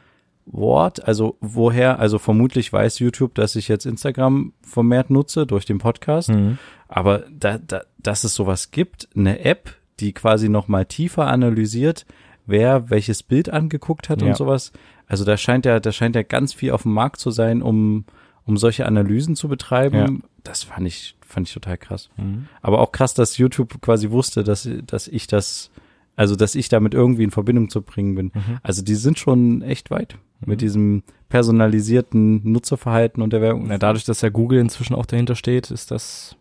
what? 0.53 1.03
Also 1.07 1.37
woher? 1.41 1.99
Also 1.99 2.19
vermutlich 2.19 2.73
weiß 2.73 2.99
YouTube, 2.99 3.35
dass 3.35 3.57
ich 3.57 3.69
jetzt 3.69 3.87
Instagram 3.87 4.53
vermehrt 4.63 5.11
nutze 5.11 5.47
durch 5.47 5.65
den 5.65 5.79
Podcast. 5.79 6.31
Mhm. 6.31 6.59
Aber 6.89 7.25
da, 7.31 7.59
da, 7.59 7.83
dass 7.99 8.25
es 8.25 8.35
sowas 8.35 8.71
gibt, 8.71 9.09
eine 9.15 9.41
App, 9.45 9.77
die 10.01 10.13
quasi 10.13 10.49
noch 10.49 10.69
mal 10.69 10.85
tiefer 10.87 11.27
analysiert, 11.27 12.07
wer 12.47 12.91
welches 12.91 13.23
Bild 13.23 13.49
angeguckt 13.51 14.09
hat 14.09 14.23
Ja. 14.23 14.29
und 14.29 14.37
sowas. 14.37 14.73
Also 15.07 15.25
da 15.25 15.37
scheint 15.37 15.67
ja, 15.67 15.81
da 15.81 15.93
scheint 15.93 16.17
ja 16.17 16.23
ganz 16.23 16.53
viel 16.55 16.73
auf 16.73 16.83
dem 16.83 16.93
Markt 16.93 17.19
zu 17.21 17.31
sein, 17.31 17.63
um, 17.63 18.05
um 18.45 18.57
solche 18.57 18.87
Analysen 18.87 19.37
zu 19.37 19.49
betreiben. 19.49 19.97
Ja. 19.97 20.09
Das 20.43 20.63
fand 20.65 20.87
ich, 20.87 21.17
fand 21.21 21.49
ich 21.49 21.55
total 21.55 21.77
krass. 21.79 22.11
Mhm. 22.17 22.47
Aber 22.63 22.81
auch 22.81 22.93
krass, 22.93 23.15
dass 23.15 23.37
YouTube 23.39 23.81
quasi 23.83 24.11
wusste, 24.11 24.43
dass, 24.43 24.69
dass 24.87 25.07
ich 25.07 25.27
das, 25.27 25.71
also 26.17 26.37
dass 26.37 26.55
ich 26.55 26.69
damit 26.69 26.95
irgendwie 26.95 27.25
in 27.25 27.31
Verbindung 27.31 27.71
zu 27.71 27.83
bringen 27.83 28.15
bin. 28.15 28.27
Mhm. 28.35 28.59
Also 28.63 28.83
die 28.83 28.95
sind 28.95 29.19
schon 29.19 29.63
echt 29.63 29.91
weit 29.91 30.19
mit 30.45 30.61
diesem 30.61 31.03
personalisierten 31.29 32.51
Nutzerverhalten 32.51 33.23
und 33.23 33.33
der 33.33 33.43
Werbung. 33.43 33.67
Na, 33.69 33.79
dadurch, 33.79 34.05
dass 34.05 34.23
ja 34.23 34.31
Google 34.31 34.59
inzwischen 34.59 34.95
auch 34.95 35.07
dahinter 35.07 35.35
steht, 35.37 35.71
ist 35.71 35.91
das 35.91 36.37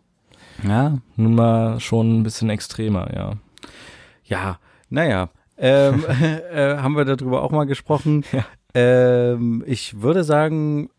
ja, 0.62 0.98
nun 1.16 1.34
mal 1.34 1.80
schon 1.80 2.20
ein 2.20 2.22
bisschen 2.22 2.50
extremer, 2.50 3.14
ja. 3.14 3.34
Ja, 4.24 4.58
naja. 4.88 5.30
Ähm, 5.56 6.04
äh, 6.52 6.76
haben 6.76 6.96
wir 6.96 7.04
darüber 7.04 7.42
auch 7.42 7.50
mal 7.50 7.64
gesprochen. 7.64 8.24
Ja. 8.32 8.44
Ähm, 8.74 9.64
ich 9.66 10.00
würde 10.00 10.24
sagen, 10.24 10.90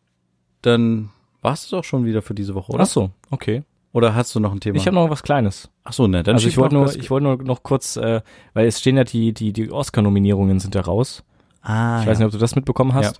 dann 0.61 1.09
war's 1.41 1.65
es 1.65 1.73
auch 1.73 1.83
schon 1.83 2.05
wieder 2.05 2.21
für 2.21 2.33
diese 2.33 2.55
Woche, 2.55 2.71
oder? 2.71 2.83
Ach 2.83 2.87
so, 2.87 3.11
okay. 3.29 3.63
Oder 3.93 4.15
hast 4.15 4.33
du 4.35 4.39
noch 4.39 4.53
ein 4.53 4.59
Thema? 4.61 4.77
Ich 4.77 4.87
habe 4.87 4.95
noch 4.95 5.09
was 5.09 5.21
Kleines. 5.23 5.69
Ach 5.83 5.93
so, 5.93 6.07
ne, 6.07 6.23
dann 6.23 6.35
also 6.35 6.47
ich 6.47 6.57
wollte 6.57 6.75
mal 6.75 6.85
nur, 6.85 6.95
ich 6.95 7.09
wollte 7.09 7.23
nur 7.25 7.37
noch 7.43 7.63
kurz, 7.63 7.97
äh, 7.97 8.21
weil 8.53 8.65
es 8.67 8.79
stehen 8.79 8.95
ja 8.97 9.03
die, 9.03 9.33
die, 9.33 9.51
die 9.51 9.69
Oscar-Nominierungen 9.71 10.59
sind 10.59 10.75
ja 10.75 10.81
raus. 10.81 11.23
ah, 11.61 11.99
Ich 12.01 12.07
weiß 12.07 12.19
ja. 12.19 12.25
nicht, 12.25 12.25
ob 12.27 12.31
du 12.31 12.37
das 12.37 12.55
mitbekommen 12.55 12.93
hast. 12.93 13.19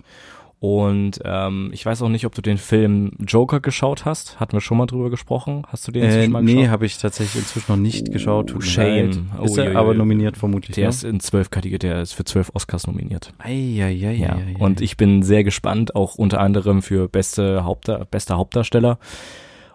Und 0.60 1.18
ähm, 1.24 1.70
ich 1.72 1.84
weiß 1.84 2.02
auch 2.02 2.08
nicht, 2.08 2.24
ob 2.24 2.36
du 2.36 2.40
den 2.40 2.56
Film 2.56 3.10
Joker 3.18 3.58
geschaut 3.58 4.04
hast. 4.04 4.38
Hatten 4.38 4.52
wir 4.52 4.60
schon 4.60 4.78
mal 4.78 4.86
drüber 4.86 5.10
gesprochen. 5.10 5.64
Hast 5.66 5.88
du 5.88 5.92
den 5.92 6.04
Äh, 6.04 6.06
inzwischen 6.06 6.32
mal 6.32 6.42
nee, 6.44 6.54
geschaut? 6.54 6.70
habe 6.70 6.86
ich 6.86 6.98
tatsächlich 6.98 7.42
inzwischen 7.42 7.72
noch 7.72 7.76
nicht 7.78 8.12
geschaut. 8.12 8.50
Tut 8.50 8.64
shame. 8.64 9.30
Oh, 9.40 9.42
Ist 9.42 9.58
er 9.58 9.70
je, 9.70 9.74
aber 9.74 9.92
nominiert 9.94 10.36
vermutlich. 10.36 10.76
Der 10.76 10.84
ne? 10.84 10.88
ist 10.90 11.02
in 11.02 11.18
zwölf 11.18 11.50
Kategorien, 11.50 11.80
der 11.80 12.02
ist 12.02 12.12
für 12.12 12.22
zwölf 12.24 12.52
Oscars 12.54 12.86
nominiert. 12.86 13.32
Eieieiei. 13.38 14.12
Ja. 14.14 14.38
Und 14.60 14.80
ich 14.80 14.96
bin 14.96 15.24
sehr 15.24 15.42
gespannt, 15.42 15.96
auch 15.96 16.14
unter 16.14 16.38
anderem 16.38 16.80
für 16.80 17.08
beste 17.08 17.64
Hauptda 17.64 18.06
bester 18.08 18.36
Hauptdarsteller. 18.36 18.98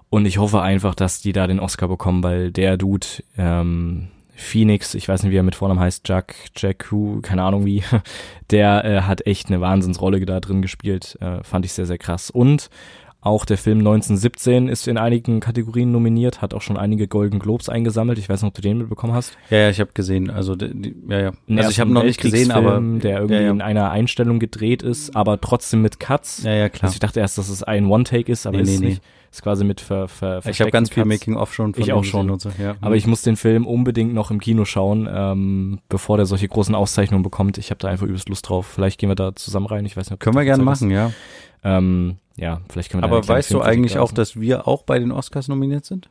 Und 0.10 0.26
ich 0.26 0.38
hoffe 0.38 0.62
einfach, 0.62 0.96
dass 0.96 1.22
die 1.22 1.34
da 1.34 1.48
den 1.48 1.60
Oscar 1.60 1.88
bekommen, 1.88 2.24
weil 2.24 2.52
der 2.52 2.78
Dude, 2.78 3.08
ähm, 3.38 4.08
Phoenix, 4.36 4.94
ich 4.94 5.10
weiß 5.10 5.24
nicht, 5.24 5.32
wie 5.32 5.38
er 5.38 5.44
mit 5.44 5.56
Vornamen 5.56 5.80
heißt, 5.80 6.08
Jack, 6.08 6.36
Jack 6.56 6.92
Hu, 6.92 7.22
keine 7.22 7.44
Ahnung 7.44 7.66
wie, 7.66 7.84
der 8.52 8.86
äh, 8.86 9.02
hat 9.02 9.26
echt 9.26 9.48
eine 9.48 9.62
Wahnsinnsrolle 9.62 10.24
da 10.26 10.40
drin 10.40 10.62
gespielt. 10.62 11.18
Äh, 11.22 11.44
fand 11.44 11.66
ich 11.66 11.74
sehr, 11.74 11.88
sehr 11.88 11.98
krass. 11.98 12.30
Und 12.30 12.70
auch 13.20 13.46
der 13.46 13.58
Film 13.58 13.80
1917 13.80 14.70
ist 14.70 14.88
in 14.88 14.98
einigen 14.98 15.40
Kategorien 15.40 15.92
nominiert, 15.92 16.42
hat 16.42 16.54
auch 16.54 16.62
schon 16.62 16.78
einige 16.78 17.08
Golden 17.08 17.40
Globes 17.40 17.68
eingesammelt. 17.68 18.20
Ich 18.20 18.30
weiß 18.30 18.42
nicht, 18.42 18.48
ob 18.50 18.54
du 18.54 18.62
den 18.62 18.78
mitbekommen 18.78 19.14
hast. 19.14 19.36
Ja, 19.50 19.58
ja, 19.58 19.70
ich 19.70 19.80
habe 19.80 19.90
gesehen. 19.94 20.30
Also, 20.30 20.56
die, 20.56 20.74
die, 20.74 20.96
ja, 21.10 21.20
ja. 21.20 21.32
Ein 21.50 21.58
Also 21.58 21.72
ich 21.72 21.80
habe 21.80 21.92
noch 21.92 22.04
nicht 22.04 22.22
gesehen, 22.22 22.52
aber 22.52 22.80
der 22.80 23.18
irgendwie 23.18 23.34
ja, 23.36 23.42
ja. 23.42 23.52
in 23.52 23.62
einer 23.62 23.90
Einstellung 23.92 24.40
gedreht 24.40 24.84
ist, 24.84 25.16
aber 25.16 25.42
trotzdem 25.42 25.82
mit 25.82 26.00
Cuts. 26.00 26.44
ja, 26.44 26.54
ja, 26.54 26.70
klar. 26.70 26.86
Also 26.86 26.96
ich 26.96 27.00
dachte 27.00 27.20
erst, 27.20 27.38
dass 27.38 27.50
es 27.50 27.64
ein 27.64 27.88
One-Take 27.88 28.32
ist, 28.32 28.46
aber 28.46 28.58
Nee, 28.58 28.64
ist 28.64 28.70
nee, 28.70 28.76
es 28.76 28.82
nee. 28.82 28.88
nicht. 28.90 29.02
Ist 29.30 29.42
quasi 29.44 29.66
mit 29.66 29.82
ver, 29.82 30.08
ver, 30.08 30.42
ich 30.48 30.62
habe 30.62 30.72
ganz 30.72 30.90
viel 30.90 31.04
Cuts. 31.04 31.14
Making-of 31.14 31.54
schon 31.54 31.74
von 31.74 31.84
Ich 31.84 31.92
auch 31.92 32.06
schon. 32.06 32.30
und 32.30 32.40
so, 32.42 32.50
ja. 32.58 32.76
Aber 32.80 32.96
ich 32.96 33.08
muss 33.08 33.24
den 33.24 33.36
Film 33.36 33.68
unbedingt 33.68 34.14
noch 34.14 34.32
im 34.32 34.40
Kino 34.40 34.64
schauen, 34.64 35.08
ähm, 35.12 35.80
bevor 35.90 36.16
der 36.16 36.26
solche 36.26 36.48
großen 36.48 36.74
Auszeichnungen 36.74 37.24
bekommt. 37.24 37.58
Ich 37.58 37.70
habe 37.70 37.80
da 37.80 37.90
einfach 37.90 38.06
übelst 38.08 38.30
Lust 38.30 38.48
drauf. 38.48 38.66
Vielleicht 38.68 39.00
gehen 39.00 39.10
wir 39.10 39.16
da 39.16 39.36
zusammen 39.36 39.66
rein. 39.66 39.86
Ich 39.86 39.98
weiß 39.98 40.10
nicht, 40.10 40.20
Können 40.22 40.38
wir 40.38 40.46
gerne 40.46 40.64
machen, 40.64 40.92
ja. 40.92 41.12
Ähm, 41.68 42.18
ja, 42.38 42.62
vielleicht 42.70 42.92
können 42.92 43.04
wir 43.04 43.08
Aber 43.08 43.28
weißt 43.28 43.52
du 43.52 43.62
eigentlich 43.62 43.98
auch, 43.98 44.12
dass 44.12 44.40
wir 44.40 44.68
auch 44.68 44.84
bei 44.84 45.00
den 45.00 45.12
Oscars 45.12 45.48
nominiert 45.48 45.86
sind? 45.86 46.10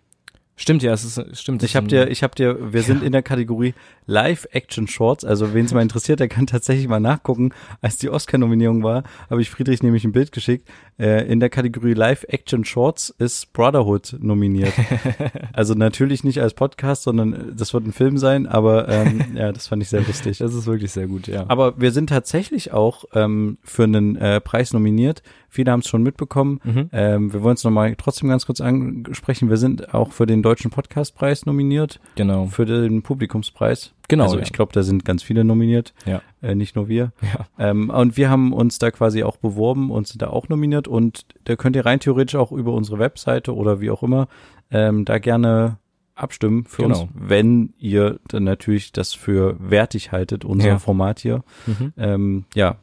Stimmt, 0.56 0.82
ja, 0.82 0.92
es 0.92 1.04
ist, 1.04 1.38
stimmt. 1.38 1.62
Ich 1.62 1.76
habe 1.76 1.86
dir, 1.86 2.08
ich 2.08 2.22
habe 2.22 2.34
dir, 2.34 2.72
wir 2.72 2.82
sind 2.82 3.02
in 3.02 3.12
der 3.12 3.22
Kategorie 3.22 3.74
Live-Action-Shorts. 4.06 5.24
Also 5.24 5.54
wen 5.54 5.64
es 5.66 5.74
mal 5.74 5.82
interessiert, 5.82 6.20
der 6.20 6.28
kann 6.28 6.46
tatsächlich 6.46 6.88
mal 6.88 7.00
nachgucken. 7.00 7.50
Als 7.80 7.96
die 7.98 8.08
Oscar-Nominierung 8.10 8.82
war, 8.82 9.02
habe 9.30 9.42
ich 9.42 9.50
Friedrich 9.50 9.82
nämlich 9.82 10.04
ein 10.04 10.12
Bild 10.12 10.32
geschickt. 10.32 10.68
Äh, 10.98 11.26
in 11.30 11.40
der 11.40 11.50
Kategorie 11.50 11.94
Live-Action-Shorts 11.94 13.10
ist 13.18 13.52
Brotherhood 13.52 14.16
nominiert. 14.20 14.72
also 15.52 15.74
natürlich 15.74 16.24
nicht 16.24 16.40
als 16.40 16.54
Podcast, 16.54 17.02
sondern 17.02 17.32
äh, 17.32 17.38
das 17.54 17.74
wird 17.74 17.86
ein 17.86 17.92
Film 17.92 18.18
sein. 18.18 18.46
Aber 18.46 18.88
ähm, 18.88 19.24
ja, 19.34 19.52
das 19.52 19.68
fand 19.68 19.82
ich 19.82 19.88
sehr 19.88 20.02
lustig. 20.02 20.38
das 20.38 20.54
ist 20.54 20.66
wirklich 20.66 20.92
sehr 20.92 21.06
gut, 21.06 21.26
ja. 21.26 21.44
Aber 21.48 21.78
wir 21.80 21.92
sind 21.92 22.08
tatsächlich 22.08 22.72
auch 22.72 23.04
ähm, 23.14 23.58
für 23.62 23.84
einen 23.84 24.16
äh, 24.16 24.40
Preis 24.40 24.72
nominiert. 24.72 25.22
Viele 25.48 25.70
haben 25.72 25.80
es 25.80 25.88
schon 25.88 26.02
mitbekommen. 26.02 26.60
Mhm. 26.64 26.90
Ähm, 26.92 27.32
wir 27.32 27.42
wollen 27.42 27.54
es 27.54 27.64
nochmal 27.64 27.94
trotzdem 27.96 28.28
ganz 28.28 28.46
kurz 28.46 28.60
ansprechen. 28.60 29.48
Wir 29.48 29.56
sind 29.56 29.94
auch 29.94 30.12
für 30.12 30.26
den 30.26 30.42
Deutschen 30.42 30.70
Podcastpreis 30.70 31.46
nominiert 31.46 31.98
Genau. 32.14 32.46
für 32.46 32.66
den 32.66 33.02
Publikumspreis. 33.02 33.92
Genau. 34.08 34.24
Also 34.24 34.36
ja. 34.36 34.42
ich 34.42 34.52
glaube, 34.52 34.72
da 34.72 34.82
sind 34.82 35.04
ganz 35.04 35.22
viele 35.22 35.44
nominiert, 35.44 35.94
Ja. 36.04 36.22
äh, 36.42 36.54
nicht 36.54 36.76
nur 36.76 36.88
wir. 36.88 37.12
Ja. 37.22 37.46
Ähm, 37.70 37.90
und 37.90 38.16
wir 38.16 38.30
haben 38.30 38.52
uns 38.52 38.78
da 38.78 38.90
quasi 38.90 39.22
auch 39.24 39.36
beworben 39.36 39.90
und 39.90 40.06
sind 40.06 40.22
da 40.22 40.28
auch 40.28 40.48
nominiert 40.48 40.86
und 40.88 41.24
da 41.44 41.56
könnt 41.56 41.74
ihr 41.76 41.84
rein 41.86 42.00
theoretisch 42.00 42.36
auch 42.36 42.52
über 42.52 42.72
unsere 42.72 42.98
Webseite 42.98 43.54
oder 43.54 43.80
wie 43.80 43.90
auch 43.90 44.02
immer 44.02 44.28
ähm, 44.70 45.04
da 45.04 45.18
gerne 45.18 45.78
abstimmen 46.14 46.64
für 46.64 46.82
Genau. 46.84 47.02
uns, 47.02 47.10
wenn 47.14 47.74
ihr 47.78 48.20
dann 48.28 48.44
natürlich 48.44 48.92
das 48.92 49.12
für 49.12 49.56
wertig 49.58 50.12
haltet, 50.12 50.44
unser 50.44 50.68
Ja. 50.68 50.78
Format 50.78 51.18
hier. 51.20 51.42
Mhm. 51.66 51.92
Ähm, 51.96 52.44
ja, 52.54 52.76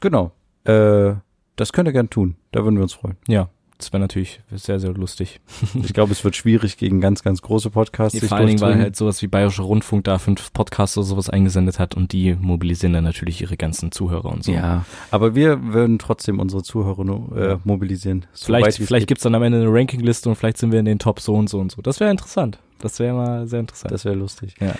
genau. 0.00 0.32
Äh, 0.64 1.14
das 1.56 1.72
könnt 1.72 1.88
ihr 1.88 1.92
gern 1.92 2.10
tun. 2.10 2.36
Da 2.52 2.64
würden 2.64 2.76
wir 2.76 2.82
uns 2.82 2.94
freuen. 2.94 3.16
Ja. 3.28 3.48
Das 3.80 3.92
wäre 3.92 4.00
natürlich 4.00 4.40
sehr, 4.50 4.78
sehr 4.78 4.92
lustig. 4.92 5.40
Ich 5.82 5.94
glaube, 5.94 6.12
es 6.12 6.22
wird 6.24 6.36
schwierig 6.36 6.76
gegen 6.76 7.00
ganz, 7.00 7.22
ganz 7.22 7.42
große 7.42 7.70
Podcasts. 7.70 8.18
sich 8.18 8.28
Vor 8.28 8.38
allen 8.38 8.48
Dingen, 8.48 8.60
weil 8.60 8.78
halt 8.78 8.96
sowas 8.96 9.22
wie 9.22 9.26
Bayerischer 9.26 9.62
Rundfunk 9.62 10.04
da 10.04 10.18
fünf 10.18 10.52
Podcasts 10.52 10.96
oder 10.98 11.06
sowas 11.06 11.30
eingesendet 11.30 11.78
hat 11.78 11.94
und 11.94 12.12
die 12.12 12.34
mobilisieren 12.34 12.92
dann 12.92 13.04
natürlich 13.04 13.40
ihre 13.40 13.56
ganzen 13.56 13.90
Zuhörer 13.92 14.26
und 14.26 14.44
so. 14.44 14.52
Ja, 14.52 14.84
aber 15.10 15.34
wir 15.34 15.72
würden 15.72 15.98
trotzdem 15.98 16.38
unsere 16.38 16.62
Zuhörer 16.62 17.00
äh, 17.36 17.58
mobilisieren. 17.64 18.26
Vielleicht, 18.34 18.66
es 18.68 18.76
vielleicht 18.76 19.02
geht. 19.02 19.08
gibt's 19.08 19.22
dann 19.22 19.34
am 19.34 19.42
Ende 19.42 19.60
eine 19.60 19.72
Rankingliste 19.72 20.28
und 20.28 20.36
vielleicht 20.36 20.58
sind 20.58 20.72
wir 20.72 20.78
in 20.78 20.84
den 20.84 20.98
Top 20.98 21.20
so 21.20 21.34
und 21.34 21.48
so 21.48 21.58
und 21.58 21.72
so. 21.72 21.82
Das 21.82 21.98
wäre 22.00 22.10
interessant. 22.10 22.58
Das 22.78 22.98
wäre 22.98 23.14
mal 23.14 23.46
sehr 23.46 23.60
interessant. 23.60 23.92
Das 23.92 24.04
wäre 24.04 24.14
lustig. 24.14 24.54
Ja. 24.60 24.74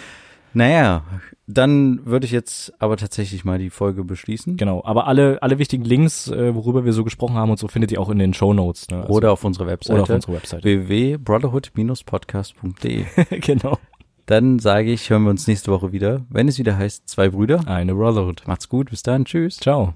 Naja, 0.53 1.05
dann 1.47 2.05
würde 2.07 2.27
ich 2.27 2.33
jetzt 2.33 2.73
aber 2.81 2.97
tatsächlich 2.97 3.45
mal 3.45 3.59
die 3.59 3.71
Folge 3.71 4.03
beschließen. 4.05 4.57
Genau, 4.57 4.83
aber 4.85 5.07
alle, 5.07 5.41
alle 5.43 5.59
wichtigen 5.59 5.85
Links, 5.85 6.29
äh, 6.29 6.55
worüber 6.55 6.85
wir 6.85 6.93
so 6.93 7.05
gesprochen 7.05 7.35
haben 7.37 7.51
und 7.51 7.59
so, 7.59 7.69
findet 7.69 7.93
ihr 7.93 8.01
auch 8.01 8.09
in 8.11 8.19
den 8.19 8.35
Show 8.35 8.53
Notes. 8.55 8.89
Ne? 8.89 9.03
Also- 9.03 9.13
Oder 9.13 9.33
auf 9.33 9.45
unserer 9.45 9.67
Webseite. 9.67 9.95
oder 9.95 10.03
auf 10.05 10.11
unserer 10.11 10.35
Webseite. 10.35 10.63
www.brotherhood-podcast.de. 10.65 13.05
genau. 13.41 13.79
Dann 14.27 14.59
sage 14.61 14.93
ich, 14.93 15.11
hören 15.11 15.25
wir 15.25 15.31
uns 15.31 15.47
nächste 15.49 15.73
Woche 15.73 15.91
wieder, 15.93 16.25
wenn 16.31 16.47
es 16.47 16.59
wieder 16.59 16.77
heißt, 16.77 17.09
zwei 17.09 17.31
Brüder. 17.31 17.67
Eine 17.67 17.95
Brotherhood. 17.95 18.43
Macht's 18.47 18.69
gut, 18.69 18.91
bis 18.91 19.03
dann, 19.03 19.25
tschüss. 19.25 19.57
Ciao. 19.57 19.95